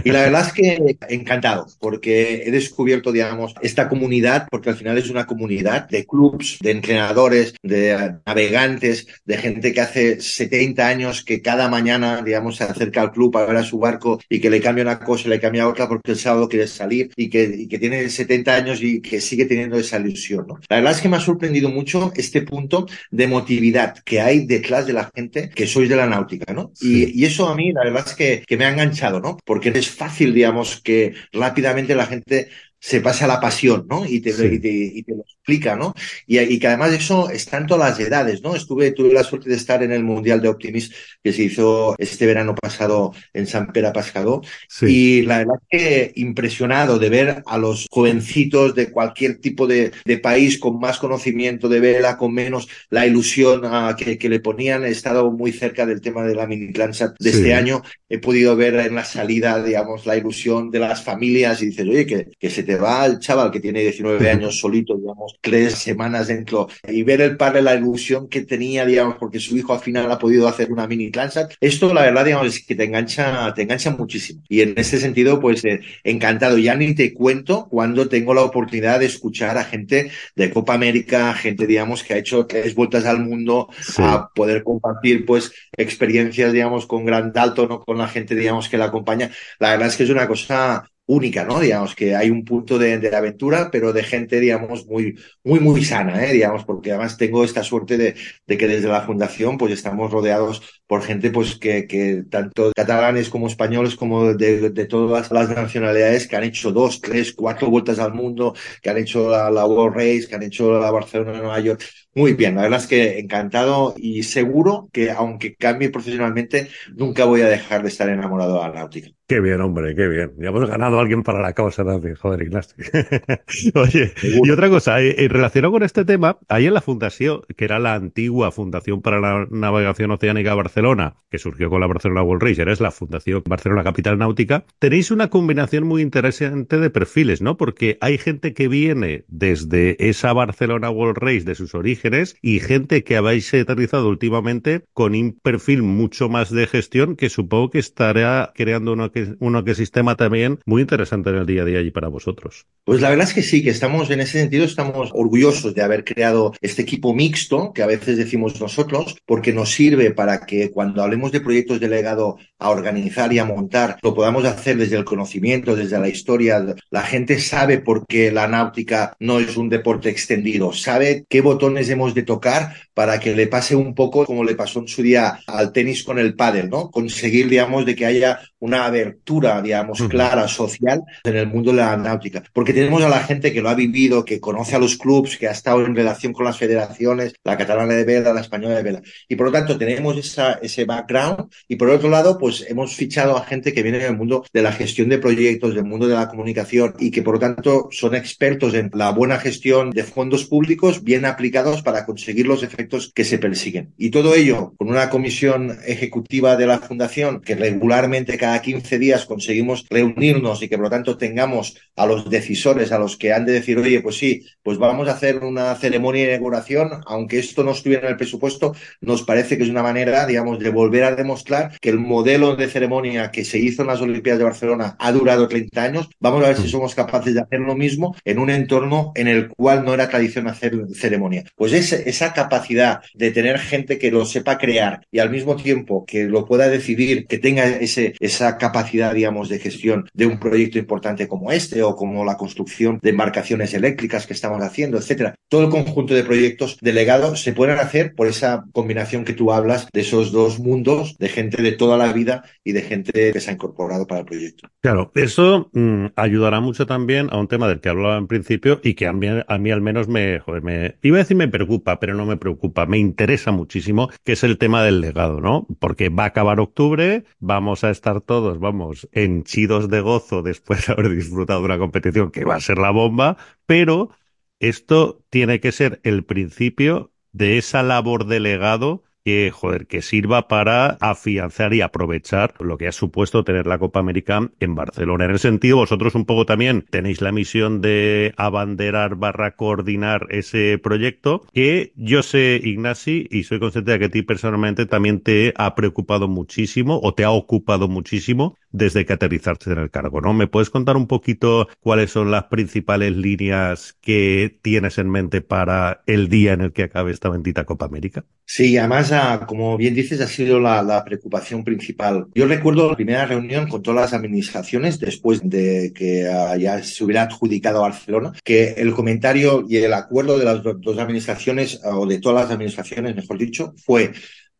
Y 0.04 0.10
la 0.10 0.22
verdad 0.22 0.48
es 0.48 0.54
que 0.54 0.98
encantado, 1.10 1.68
porque 1.80 2.44
he 2.48 2.50
descubierto, 2.50 3.12
digamos, 3.12 3.54
esta 3.62 3.88
comunidad, 3.88 4.48
porque 4.50 4.72
al 4.72 4.76
final 4.76 4.98
es 4.98 5.12
una 5.12 5.28
comunidad 5.28 5.88
de 5.88 6.08
clubs, 6.08 6.58
de 6.62 6.72
entrenadores, 6.72 7.54
de 7.62 8.16
navegantes, 8.26 9.06
de 9.24 9.38
gente 9.38 9.67
que 9.74 9.82
hace 9.82 10.22
70 10.22 10.88
años 10.88 11.24
que 11.24 11.42
cada 11.42 11.70
mañana, 11.70 12.22
digamos, 12.22 12.58
se 12.58 12.64
acerca 12.64 13.02
al 13.02 13.12
club 13.12 13.32
para 13.32 13.46
ver 13.46 13.58
a 13.58 13.64
su 13.64 13.80
barco 13.80 14.20
y 14.30 14.40
que 14.40 14.50
le 14.50 14.62
cambia 14.62 14.84
una 14.84 15.00
cosa 15.00 15.30
le 15.30 15.40
cambia 15.40 15.68
otra 15.68 15.88
porque 15.88 16.12
el 16.12 16.18
sábado 16.18 16.48
quiere 16.48 16.68
salir 16.68 17.12
y 17.16 17.30
que, 17.30 17.44
y 17.44 17.68
que 17.68 17.80
tiene 17.80 18.10
70 18.10 18.56
años 18.56 18.82
y 18.82 19.02
que 19.02 19.22
sigue 19.22 19.46
teniendo 19.46 19.78
esa 19.78 20.00
ilusión, 20.00 20.46
¿no? 20.48 20.60
La 20.70 20.78
verdad 20.78 20.94
es 20.94 21.02
que 21.02 21.10
me 21.10 21.18
ha 21.18 21.22
sorprendido 21.22 21.70
mucho 21.70 22.12
este 22.16 22.42
punto 22.42 22.88
de 23.12 23.24
emotividad 23.24 23.98
que 24.00 24.22
hay 24.22 24.46
detrás 24.46 24.88
de 24.88 24.94
la 24.94 25.10
gente 25.14 25.50
que 25.50 25.68
sois 25.68 25.90
de 25.90 25.96
la 25.96 26.08
náutica, 26.08 26.54
¿no? 26.54 26.72
Sí. 26.76 27.12
Y, 27.14 27.22
y, 27.22 27.26
eso 27.26 27.48
a 27.48 27.56
mí, 27.56 27.72
la 27.72 27.84
verdad 27.84 28.06
es 28.08 28.14
que, 28.14 28.44
que 28.46 28.58
me 28.58 28.66
ha 28.66 28.70
enganchado, 28.70 29.20
¿no? 29.20 29.38
Porque 29.46 29.70
es 29.70 29.90
fácil, 29.90 30.34
digamos, 30.34 30.82
que 30.82 31.14
rápidamente 31.32 31.96
la 31.96 32.06
gente 32.06 32.50
se 32.80 33.02
pasa 33.02 33.28
la 33.28 33.40
pasión, 33.40 33.86
¿no? 33.90 34.06
Y 34.06 34.22
te, 34.22 34.32
sí. 34.32 34.46
y 34.46 34.60
te, 34.60 34.70
y 34.70 35.04
te 35.04 35.16
lo 35.16 35.24
explica, 35.48 35.78
¿no? 35.78 35.94
Y, 36.26 36.40
y, 36.40 36.60
que 36.60 36.68
además 36.68 36.92
eso 36.92 37.30
está 37.30 37.58
en 37.58 37.68
todas 37.68 37.92
las 37.92 38.00
edades, 38.06 38.42
¿no? 38.44 38.54
Estuve, 38.54 38.92
tuve 38.92 39.14
la 39.14 39.24
suerte 39.24 39.50
de 39.50 39.56
estar 39.56 39.82
en 39.82 39.94
el 39.94 40.04
Mundial 40.04 40.42
de 40.42 40.50
Optimis 40.50 40.92
que 41.24 41.32
se 41.32 41.44
hizo 41.44 41.96
este 41.98 42.26
verano 42.26 42.54
pasado 42.54 43.14
en 43.34 43.48
San 43.48 43.72
Pera 43.72 43.94
Pascador. 43.94 44.42
Sí. 44.68 44.86
Y 44.88 45.22
la 45.22 45.38
verdad 45.38 45.56
que 45.70 46.12
impresionado 46.16 47.00
de 47.00 47.10
ver 47.10 47.44
a 47.46 47.58
los 47.58 47.88
jovencitos 47.90 48.76
de 48.76 48.92
cualquier 48.92 49.40
tipo 49.40 49.68
de, 49.68 49.92
de 50.04 50.18
país 50.18 50.60
con 50.60 50.80
más 50.80 51.00
conocimiento 51.00 51.70
de 51.70 51.80
vela, 51.80 52.18
con 52.18 52.34
menos 52.34 52.68
la 52.90 53.08
ilusión 53.08 53.62
a, 53.64 53.96
que, 53.96 54.18
que, 54.18 54.28
le 54.28 54.42
ponían. 54.42 54.84
He 54.84 54.90
estado 54.90 55.32
muy 55.32 55.54
cerca 55.54 55.86
del 55.86 56.02
tema 56.02 56.26
de 56.26 56.36
la 56.36 56.46
mini 56.46 56.74
Landsat 56.74 57.16
de 57.20 57.32
sí. 57.32 57.38
este 57.38 57.54
año. 57.54 57.84
He 58.10 58.20
podido 58.20 58.58
ver 58.58 58.76
en 58.76 58.96
la 58.96 59.06
salida, 59.06 59.64
digamos, 59.64 60.06
la 60.06 60.18
ilusión 60.18 60.72
de 60.72 60.80
las 60.80 61.04
familias 61.04 61.62
y 61.62 61.68
dices, 61.68 61.88
oye, 61.88 62.06
que, 62.06 62.28
que 62.38 62.50
se 62.50 62.64
te 62.64 62.76
va 62.76 63.06
el 63.06 63.20
chaval 63.20 63.50
que 63.50 63.62
tiene 63.62 63.80
19 63.80 64.30
años 64.30 64.60
solito, 64.60 64.98
digamos, 64.98 65.37
tres 65.41 65.76
semanas 65.76 66.28
dentro 66.28 66.67
y 66.88 67.04
ver 67.04 67.21
el 67.21 67.38
padre 67.38 67.62
la 67.62 67.76
ilusión 67.76 68.28
que 68.28 68.41
tenía, 68.41 68.86
digamos, 68.86 69.15
porque 69.19 69.39
su 69.39 69.58
hijo 69.58 69.73
al 69.73 69.80
final 69.80 70.12
ha 70.12 70.19
podido 70.19 70.47
hacer 70.47 70.71
una 70.71 70.88
mini 70.88 71.12
Landsat. 71.12 71.54
Esto, 71.60 71.93
la 71.93 72.02
verdad, 72.02 72.26
digamos, 72.26 72.47
es 72.47 72.65
que 72.65 72.76
te 72.76 72.86
engancha, 72.86 73.54
te 73.54 73.63
engancha 73.63 73.91
muchísimo. 73.91 74.43
Y 74.50 74.62
en 74.62 74.73
ese 74.78 75.00
sentido, 75.00 75.39
pues, 75.39 75.63
eh, 75.65 75.82
encantado. 76.04 76.58
Ya 76.58 76.76
ni 76.76 76.95
te 76.95 77.13
cuento 77.13 77.67
cuando 77.69 78.10
tengo 78.10 78.34
la 78.34 78.43
oportunidad 78.43 79.00
de 79.00 79.06
escuchar 79.06 79.58
a 79.58 79.63
gente 79.63 80.12
de 80.36 80.50
Copa 80.50 80.73
América, 80.73 81.34
gente, 81.34 81.67
digamos, 81.67 82.04
que 82.04 82.13
ha 82.13 82.17
hecho 82.17 82.45
tres 82.45 82.76
vueltas 82.76 83.06
al 83.06 83.19
mundo 83.19 83.69
sí. 83.80 84.02
a 84.04 84.30
poder 84.34 84.63
compartir, 84.63 85.26
pues, 85.26 85.52
experiencias, 85.76 86.54
digamos, 86.54 86.86
con 86.86 87.06
gran 87.06 87.32
alto, 87.36 87.67
¿no? 87.67 87.80
Con 87.82 87.97
la 87.97 88.08
gente, 88.08 88.36
digamos, 88.36 88.69
que 88.69 88.78
la 88.78 88.86
acompaña. 88.86 89.32
La 89.60 89.71
verdad 89.71 89.88
es 89.88 89.97
que 89.97 90.04
es 90.04 90.10
una 90.10 90.28
cosa 90.28 90.89
única, 91.08 91.46
¿no? 91.46 91.60
Digamos 91.60 91.96
que 91.96 92.15
hay 92.15 92.30
un 92.30 92.43
punto 92.46 92.78
de, 92.78 93.00
de, 93.00 93.15
aventura, 93.15 93.70
pero 93.72 93.93
de 93.93 94.04
gente, 94.04 94.39
digamos, 94.39 94.86
muy, 94.88 95.17
muy, 95.43 95.60
muy 95.60 95.84
sana, 95.84 96.26
¿eh? 96.26 96.34
Digamos, 96.34 96.65
porque 96.65 96.91
además 96.91 97.17
tengo 97.17 97.43
esta 97.43 97.63
suerte 97.63 97.98
de, 97.98 98.15
de 98.46 98.58
que 98.58 98.67
desde 98.67 98.89
la 98.89 99.02
fundación, 99.02 99.58
pues 99.58 99.72
estamos 99.74 100.12
rodeados 100.12 100.62
por 100.86 101.02
gente, 101.02 101.32
pues 101.32 101.56
que, 101.58 101.88
que 101.88 102.24
tanto 102.30 102.72
catalanes 102.76 103.30
como 103.30 103.48
españoles, 103.48 103.96
como 103.96 104.34
de, 104.34 104.70
de, 104.70 104.86
todas 104.86 105.32
las 105.32 105.50
nacionalidades 105.50 106.28
que 106.28 106.36
han 106.36 106.43
hecho 106.43 106.72
dos, 106.72 107.02
tres, 107.02 107.34
cuatro 107.34 107.70
vueltas 107.70 108.00
al 108.00 108.13
mundo, 108.13 108.54
que 108.82 108.89
han 108.89 108.98
hecho 108.98 109.30
la, 109.30 109.50
la 109.50 109.65
World 109.65 109.96
Race, 109.96 110.28
que 110.28 110.36
han 110.36 110.43
hecho 110.43 110.80
la 110.80 110.91
Barcelona, 110.91 111.39
Nueva 111.39 111.60
York. 111.60 111.84
Muy 112.18 112.34
bien, 112.34 112.56
la 112.56 112.64
verdad 112.64 112.80
es 112.80 112.88
que 112.88 113.20
encantado 113.20 113.94
y 113.96 114.24
seguro 114.24 114.90
que 114.92 115.12
aunque 115.12 115.56
cambie 115.56 115.92
profesionalmente, 115.92 116.68
nunca 116.96 117.26
voy 117.26 117.42
a 117.42 117.48
dejar 117.48 117.84
de 117.84 117.90
estar 117.90 118.10
enamorado 118.10 118.56
de 118.56 118.60
la 118.62 118.74
náutica. 118.74 119.10
Qué 119.28 119.42
bien, 119.42 119.60
hombre, 119.60 119.94
qué 119.94 120.08
bien. 120.08 120.32
Ya 120.38 120.48
hemos 120.48 120.70
ganado 120.70 120.98
a 120.98 121.02
alguien 121.02 121.22
para 121.22 121.42
la 121.42 121.52
causa 121.52 121.84
también, 121.84 122.16
joder, 122.16 122.44
Ignacio. 122.44 122.82
Oye, 123.76 124.14
y 124.24 124.50
otra 124.50 124.70
cosa, 124.70 125.02
en 125.02 125.16
eh, 125.18 125.28
relacionado 125.28 125.74
con 125.74 125.84
este 125.84 126.06
tema, 126.06 126.38
ahí 126.48 126.66
en 126.66 126.74
la 126.74 126.80
fundación, 126.80 127.42
que 127.58 127.66
era 127.66 127.78
la 127.78 127.94
antigua 127.96 128.52
Fundación 128.52 129.02
para 129.02 129.20
la 129.20 129.46
Navegación 129.52 130.12
Oceánica 130.12 130.56
Barcelona, 130.56 131.18
que 131.30 131.40
surgió 131.40 131.70
con 131.70 131.82
la 131.82 131.88
Barcelona 131.88 132.24
World 132.24 132.42
Race, 132.42 132.72
es 132.72 132.80
la 132.80 132.92
Fundación 132.92 133.44
Barcelona 133.46 133.84
Capital 133.84 134.18
Náutica, 134.18 134.64
tenéis 134.80 135.12
una 135.12 135.30
combinación 135.30 135.86
muy 135.86 136.02
interesante 136.02 136.80
de 136.80 136.90
perfiles, 136.90 137.42
¿no? 137.42 137.58
Porque 137.58 137.98
hay 138.00 138.18
gente 138.18 138.54
que 138.54 138.70
viene 138.70 139.26
desde 139.28 139.98
esa 140.08 140.32
Barcelona 140.32 140.90
World 140.90 141.18
Race, 141.18 141.44
de 141.44 141.56
sus 141.56 141.76
orígenes, 141.76 142.07
y 142.41 142.60
gente 142.60 143.04
que 143.04 143.17
habéis 143.17 143.54
aterrizado 143.54 144.08
últimamente 144.10 144.84
con 144.93 145.15
un 145.15 145.34
perfil 145.34 145.84
mucho 145.84 146.30
más 146.30 146.52
de 146.52 146.67
gestión 146.67 147.15
que 147.15 147.30
supongo 147.30 147.72
que 147.72 147.80
estará 147.80 148.52
creando 148.56 148.93
una 148.93 149.12
un 149.39 149.56
ecosistema 149.56 150.15
también 150.15 150.60
muy 150.65 150.82
interesante 150.82 151.30
en 151.30 151.38
el 151.38 151.46
día 151.46 151.63
a 151.63 151.65
día 151.65 151.82
y 151.82 151.91
para 151.91 152.08
vosotros. 152.08 152.65
Pues 152.84 153.02
la 153.02 153.10
verdad 153.10 153.28
es 153.28 153.34
que 153.34 153.41
sí, 153.41 153.63
que 153.63 153.70
estamos 153.70 154.10
en 154.10 154.22
ese 154.22 154.39
sentido, 154.39 154.63
estamos 154.63 155.12
orgullosos 155.13 155.74
de 155.74 155.82
haber 155.82 156.04
creado 156.04 156.54
este 156.62 156.82
equipo 156.82 157.13
mixto, 157.13 157.74
que 157.74 157.84
a 157.84 157.88
veces 157.88 158.17
decimos 158.17 158.60
nosotros, 158.62 159.17
porque 159.26 159.54
nos 159.54 159.74
sirve 159.74 160.12
para 160.12 160.46
que 160.46 160.72
cuando 160.72 161.04
hablemos 161.04 161.32
de 161.32 161.41
proyectos 161.41 161.80
de 161.80 161.89
legado 161.89 162.38
a 162.60 162.70
organizar 162.70 163.32
y 163.34 163.39
a 163.39 163.46
montar, 163.46 163.98
lo 164.02 164.13
podamos 164.13 164.46
hacer 164.46 164.78
desde 164.78 164.98
el 164.98 165.06
conocimiento, 165.06 165.76
desde 165.76 166.00
la 166.00 166.08
historia. 166.08 166.63
La 166.89 167.04
gente 167.04 167.39
sabe 167.39 167.80
por 167.80 168.06
qué 168.08 168.32
la 168.32 168.48
náutica 168.48 169.15
no 169.20 169.39
es 169.39 169.58
un 169.58 169.70
deporte 169.70 170.10
extendido, 170.10 170.74
sabe 170.74 171.26
qué 171.30 171.41
botones 171.41 171.87
hemos 171.89 172.13
de 172.13 172.23
tocar 172.23 172.76
para 172.93 173.19
que 173.19 173.36
le 173.36 173.47
pase 173.47 173.76
un 173.76 173.93
poco 173.93 174.26
como 174.26 174.43
le 174.43 174.56
pasó 174.56 174.80
en 174.80 174.88
su 174.88 175.02
día 175.02 175.39
al 175.47 175.71
tenis 175.71 176.04
con 176.04 176.19
el 176.19 176.36
pádel, 176.36 176.69
¿no? 176.69 176.89
Conseguir, 176.89 177.50
digamos, 177.50 177.86
de 177.86 177.95
que 177.95 178.06
haya 178.06 178.39
una 178.60 178.86
abertura, 178.86 179.62
digamos, 179.62 180.02
clara, 180.10 180.47
social 180.47 181.02
en 181.23 181.36
el 181.36 181.47
mundo 181.47 181.71
de 181.71 181.78
la 181.78 181.97
náutica. 181.97 182.43
Porque 182.54 182.73
tenemos 182.73 183.04
a 183.04 183.10
la 183.10 183.19
gente 183.19 183.54
que 183.54 183.62
lo 183.62 183.69
ha 183.69 183.76
vivido, 183.76 184.26
que 184.26 184.39
conoce 184.39 184.76
a 184.76 184.80
los 184.80 184.97
clubs, 184.97 185.38
que 185.38 185.47
ha 185.47 185.52
estado 185.52 185.86
en 185.86 185.95
relación 185.95 186.34
con 186.34 186.45
las 186.45 186.58
federaciones, 186.58 187.34
la 187.43 187.58
catalana 187.58 187.93
de 187.93 188.04
vela, 188.04 188.34
la 188.34 188.41
española 188.41 188.76
de 188.76 188.84
vela. 188.84 189.02
Y 189.28 189.36
por 189.36 189.47
lo 189.47 189.52
tanto 189.52 189.78
tenemos 189.78 190.17
esa, 190.17 190.54
ese 190.54 190.86
background. 190.86 191.50
Y 191.67 191.76
por 191.76 191.89
otro 191.89 192.10
lado, 192.10 192.38
pues 192.38 192.65
hemos 192.67 192.95
fichado 192.95 193.38
a 193.38 193.45
gente 193.45 193.73
que 193.73 193.84
viene 193.84 194.00
del 194.00 194.17
mundo 194.17 194.45
de 194.52 194.62
la 194.62 194.71
gestión 194.71 195.10
de 195.10 195.19
proyectos, 195.19 195.76
del 195.76 195.86
mundo 195.86 196.08
de 196.08 196.15
la 196.15 196.28
comunicación 196.28 196.95
y 197.00 197.12
que 197.12 197.21
por 197.21 197.36
lo 197.36 197.39
tanto 197.39 197.89
son 197.91 198.15
expertos 198.15 198.73
en 198.73 198.89
la 198.93 199.12
buena 199.12 199.39
gestión 199.39 199.91
de 199.91 200.04
fondos 200.04 200.45
públicos 200.45 201.04
bien 201.04 201.26
aplicados 201.26 201.77
para 201.82 202.06
conseguir 202.06 202.48
los 202.48 202.63
efectos 202.63 203.12
que 203.13 203.24
se 203.24 203.40
persiguen. 203.40 203.94
Y 203.98 204.10
todo 204.10 204.36
ello 204.36 204.74
con 204.78 204.90
una 204.90 205.10
comisión 205.10 205.78
ejecutiva 205.86 206.56
de 206.56 206.68
la 206.68 206.80
fundación 206.80 207.42
que 207.42 207.56
regularmente 207.56 208.38
cada 208.38 208.62
15 208.62 209.00
días 209.00 209.26
conseguimos 209.26 209.86
reunirnos 209.90 210.62
y 210.62 210.70
que 210.70 210.78
por 210.78 210.86
lo 210.86 210.90
tanto 210.90 211.18
tengamos 211.18 211.78
a 211.96 212.06
los 212.06 212.30
decisores, 212.30 212.92
a 212.92 213.00
los 213.00 213.18
que 213.18 213.34
han 213.34 213.46
de 213.46 213.54
decir, 213.54 213.78
oye, 213.78 214.02
pues 214.02 214.18
sí, 214.18 214.46
pues 214.63 214.78
vamos 214.78 215.08
a 215.08 215.13
hacer 215.13 215.44
una 215.44 215.76
ceremonia 215.76 216.24
de 216.24 216.34
inauguración, 216.34 216.90
aunque 217.06 217.40
esto 217.40 217.63
no 217.63 217.72
estuviera 217.72 218.04
en 218.04 218.12
el 218.12 218.18
presupuesto, 218.18 218.74
nos 219.02 219.24
parece 219.24 219.58
que 219.58 219.63
es 219.63 219.70
una 219.70 219.84
manera, 219.84 220.26
digamos, 220.26 220.60
de 220.60 220.70
volver 220.70 221.04
a 221.04 221.16
demostrar 221.16 221.78
que 221.82 221.90
el 221.90 222.00
modelo 222.00 222.56
de 222.56 222.68
ceremonia 222.68 223.32
que 223.32 223.46
se 223.46 223.60
hizo 223.60 223.82
en 223.82 223.88
las 223.88 224.02
Olimpiadas 224.02 224.40
de 224.40 224.46
Barcelona 224.46 224.96
ha 225.00 225.12
durado 225.12 225.48
30 225.48 225.84
años. 225.84 226.10
Vamos 226.20 226.44
a 226.44 226.50
ver 226.50 226.58
si 226.58 226.68
somos 226.70 226.96
capaces 226.96 227.34
de 227.34 227.42
hacer 227.42 227.60
lo 227.60 227.76
mismo 227.76 228.16
en 228.26 228.40
un 228.40 228.50
entorno 228.50 229.12
en 229.16 229.28
el 229.28 229.50
cual 229.50 229.86
no 229.86 229.94
era 229.94 230.10
tradición 230.10 230.48
hacer 230.48 230.74
ceremonia. 230.94 231.44
Pues 231.56 231.67
esa 231.74 232.34
capacidad 232.34 233.02
de 233.14 233.32
tener 233.32 233.60
gente 233.60 233.98
que 233.98 234.12
lo 234.12 234.26
sepa 234.26 234.58
crear 234.58 235.02
y 235.12 235.20
al 235.20 235.30
mismo 235.30 235.56
tiempo 235.56 236.06
que 236.06 236.26
lo 236.26 236.46
pueda 236.46 236.70
decidir, 236.70 237.28
que 237.28 237.38
tenga 237.38 237.68
ese, 237.68 238.16
esa 238.20 238.58
capacidad, 238.58 239.14
digamos, 239.14 239.50
de 239.50 239.60
gestión 239.60 240.10
de 240.14 240.26
un 240.26 240.40
proyecto 240.40 240.78
importante 240.78 241.28
como 241.28 241.52
este 241.52 241.84
o 241.84 241.96
como 241.96 242.26
la 242.26 242.38
construcción 242.38 243.00
de 243.02 243.10
embarcaciones 243.10 243.74
eléctricas 243.74 244.28
que 244.28 244.34
estamos 244.34 244.62
haciendo, 244.62 244.98
etcétera. 244.98 245.36
Todo 245.50 245.64
el 245.64 245.70
conjunto 245.70 246.14
de 246.14 246.24
proyectos 246.24 246.78
delegados 246.82 247.42
se 247.42 247.54
pueden 247.54 247.80
hacer 247.80 248.14
por 248.16 248.28
esa 248.28 248.66
combinación 248.72 249.26
que 249.26 249.34
tú 249.34 249.52
hablas 249.52 249.88
de 249.94 250.02
esos 250.02 250.32
dos 250.32 250.60
mundos, 250.60 251.16
de 251.18 251.30
gente 251.30 251.62
de 251.62 251.72
toda 251.72 251.98
la 251.98 252.12
vida 252.14 252.44
y 252.64 252.74
de 252.74 252.82
gente 252.82 253.32
que 253.32 253.40
se 253.40 253.50
ha 253.50 253.54
incorporado 253.54 254.08
para 254.08 254.22
el 254.22 254.26
proyecto. 254.26 254.68
Claro, 254.82 255.12
eso 255.16 255.70
mm, 255.74 256.08
ayudará 256.16 256.60
mucho 256.60 256.86
también 256.86 257.28
a 257.32 257.40
un 257.40 257.48
tema 257.48 257.68
del 257.68 257.80
que 257.80 257.90
hablaba 257.90 258.18
en 258.18 258.28
principio 258.28 258.80
y 258.84 258.94
que 258.94 259.08
a 259.08 259.14
mí, 259.14 259.28
a 259.28 259.58
mí 259.58 259.72
al 259.72 259.82
menos 259.82 260.08
me, 260.08 260.40
joder, 260.40 260.64
me, 260.64 260.96
iba 261.02 261.18
a 261.18 261.20
decir 261.20 261.38
me 261.38 261.48
preocupa, 261.58 262.00
pero 262.00 262.13
no 262.13 262.26
me 262.26 262.38
preocupa, 262.38 262.86
me 262.86 263.00
interesa 263.00 263.52
muchísimo, 263.52 264.10
que 264.24 264.34
es 264.34 264.43
el 264.43 264.60
tema 264.60 264.84
del 264.84 265.02
legado, 265.02 265.41
¿no? 265.41 265.65
Porque 265.80 266.10
va 266.10 266.24
a 266.24 266.28
acabar 266.28 266.60
octubre, 266.60 267.24
vamos 267.39 267.84
a 267.84 267.89
estar 267.89 268.22
todos, 268.22 268.60
vamos, 268.60 269.10
henchidos 269.12 269.89
de 269.89 270.02
gozo 270.02 270.43
después 270.43 270.86
de 270.86 270.93
haber 270.93 271.10
disfrutado 271.10 271.60
de 271.62 271.65
una 271.65 271.80
competición 271.80 272.30
que 272.32 272.46
va 272.46 272.56
a 272.56 272.60
ser 272.62 272.78
la 272.78 272.91
bomba, 272.91 273.38
pero 273.65 274.12
esto 274.60 275.24
tiene 275.30 275.60
que 275.60 275.72
ser 275.72 276.00
el 276.04 276.24
principio 276.26 277.12
de 277.32 277.58
esa 277.58 277.82
labor 277.82 278.26
de 278.26 278.39
legado 278.39 279.04
que, 279.28 279.52
joder, 279.52 279.88
que 279.88 280.02
sirva 280.02 280.48
para 280.48 280.92
afianzar 281.02 281.74
y 281.74 281.82
aprovechar 281.82 282.54
lo 282.62 282.78
que 282.78 282.88
ha 282.88 282.94
supuesto 282.94 283.44
tener 283.44 283.68
la 283.68 283.78
Copa 283.78 284.00
América 284.00 284.50
en 284.62 284.74
Barcelona. 284.74 285.26
En 285.26 285.32
el 285.32 285.40
sentido, 285.40 285.76
vosotros 285.76 286.16
un 286.16 286.24
poco 286.24 286.46
también 286.46 286.86
tenéis 286.90 287.20
la 287.20 287.34
misión 287.34 287.82
de 287.82 288.34
abanderar 288.38 289.18
barra 289.18 289.58
coordinar 289.58 290.28
ese 290.30 290.80
proyecto, 290.82 291.44
que 291.52 291.92
yo 291.98 292.24
sé, 292.24 292.62
Ignasi, 292.63 293.28
y 293.30 293.44
soy 293.44 293.60
consciente 293.60 293.92
de 293.92 294.00
que 294.00 294.06
a 294.06 294.12
ti 294.12 294.22
personalmente 294.22 294.86
también 294.86 295.20
te 295.20 295.54
ha 295.58 295.76
preocupado 295.76 296.30
muchísimo 296.30 297.02
o 297.04 297.13
te 297.13 297.26
ha 297.26 297.32
ocupado 297.32 297.90
muchísimo 297.90 298.56
desde 298.78 299.06
que 299.06 299.13
aterrizaste 299.13 299.72
en 299.72 299.80
el 299.80 299.92
cargo, 299.92 300.22
¿no? 300.22 300.34
¿Me 300.34 300.48
puedes 300.48 300.70
contar 300.70 300.98
un 300.98 301.08
poquito 301.08 301.68
cuáles 301.80 302.12
son 302.12 302.32
las 302.32 302.46
principales 302.46 303.16
líneas 303.16 303.98
que 304.02 304.60
tienes 304.62 304.98
en 304.98 305.10
mente 305.10 305.42
para 305.42 306.04
el 306.06 306.30
día 306.30 306.54
en 306.54 306.62
el 306.62 306.74
que 306.74 306.84
acabe 306.84 307.12
esta 307.12 307.30
bendita 307.30 307.66
Copa 307.66 307.86
América? 307.86 308.26
Sí, 308.46 308.78
además, 308.78 309.12
ah, 309.12 309.46
como 309.46 309.76
bien 309.76 309.94
dices, 309.94 310.22
ha 310.22 310.28
sido 310.28 310.60
la, 310.60 311.04
preocupación 311.04 311.63
principal. 311.63 312.28
Yo 312.34 312.48
recuerdo 312.48 312.90
la 312.90 312.96
primera 312.96 313.26
reunión 313.26 313.68
con 313.68 313.84
todas 313.84 314.02
las 314.02 314.13
administraciones 314.13 315.00
después 315.00 315.42
de 315.44 315.92
que 315.94 316.28
ah, 316.28 316.56
ya 316.56 316.82
se 316.82 317.04
hubiera 317.04 317.24
adjudicado 317.24 317.82
Barcelona, 317.82 318.34
que 318.44 318.70
el 318.78 318.94
comentario 318.94 319.66
y 319.68 319.78
el 319.78 319.94
acuerdo 319.94 320.38
de 320.38 320.46
las 320.46 320.63
dos 320.63 320.98
administraciones, 320.98 321.82
ah, 321.84 321.98
o 321.98 322.06
de 322.06 322.20
todas 322.20 322.44
las 322.44 322.54
administraciones, 322.54 323.16
mejor 323.16 323.38
dicho, 323.38 323.74
fue 323.84 324.13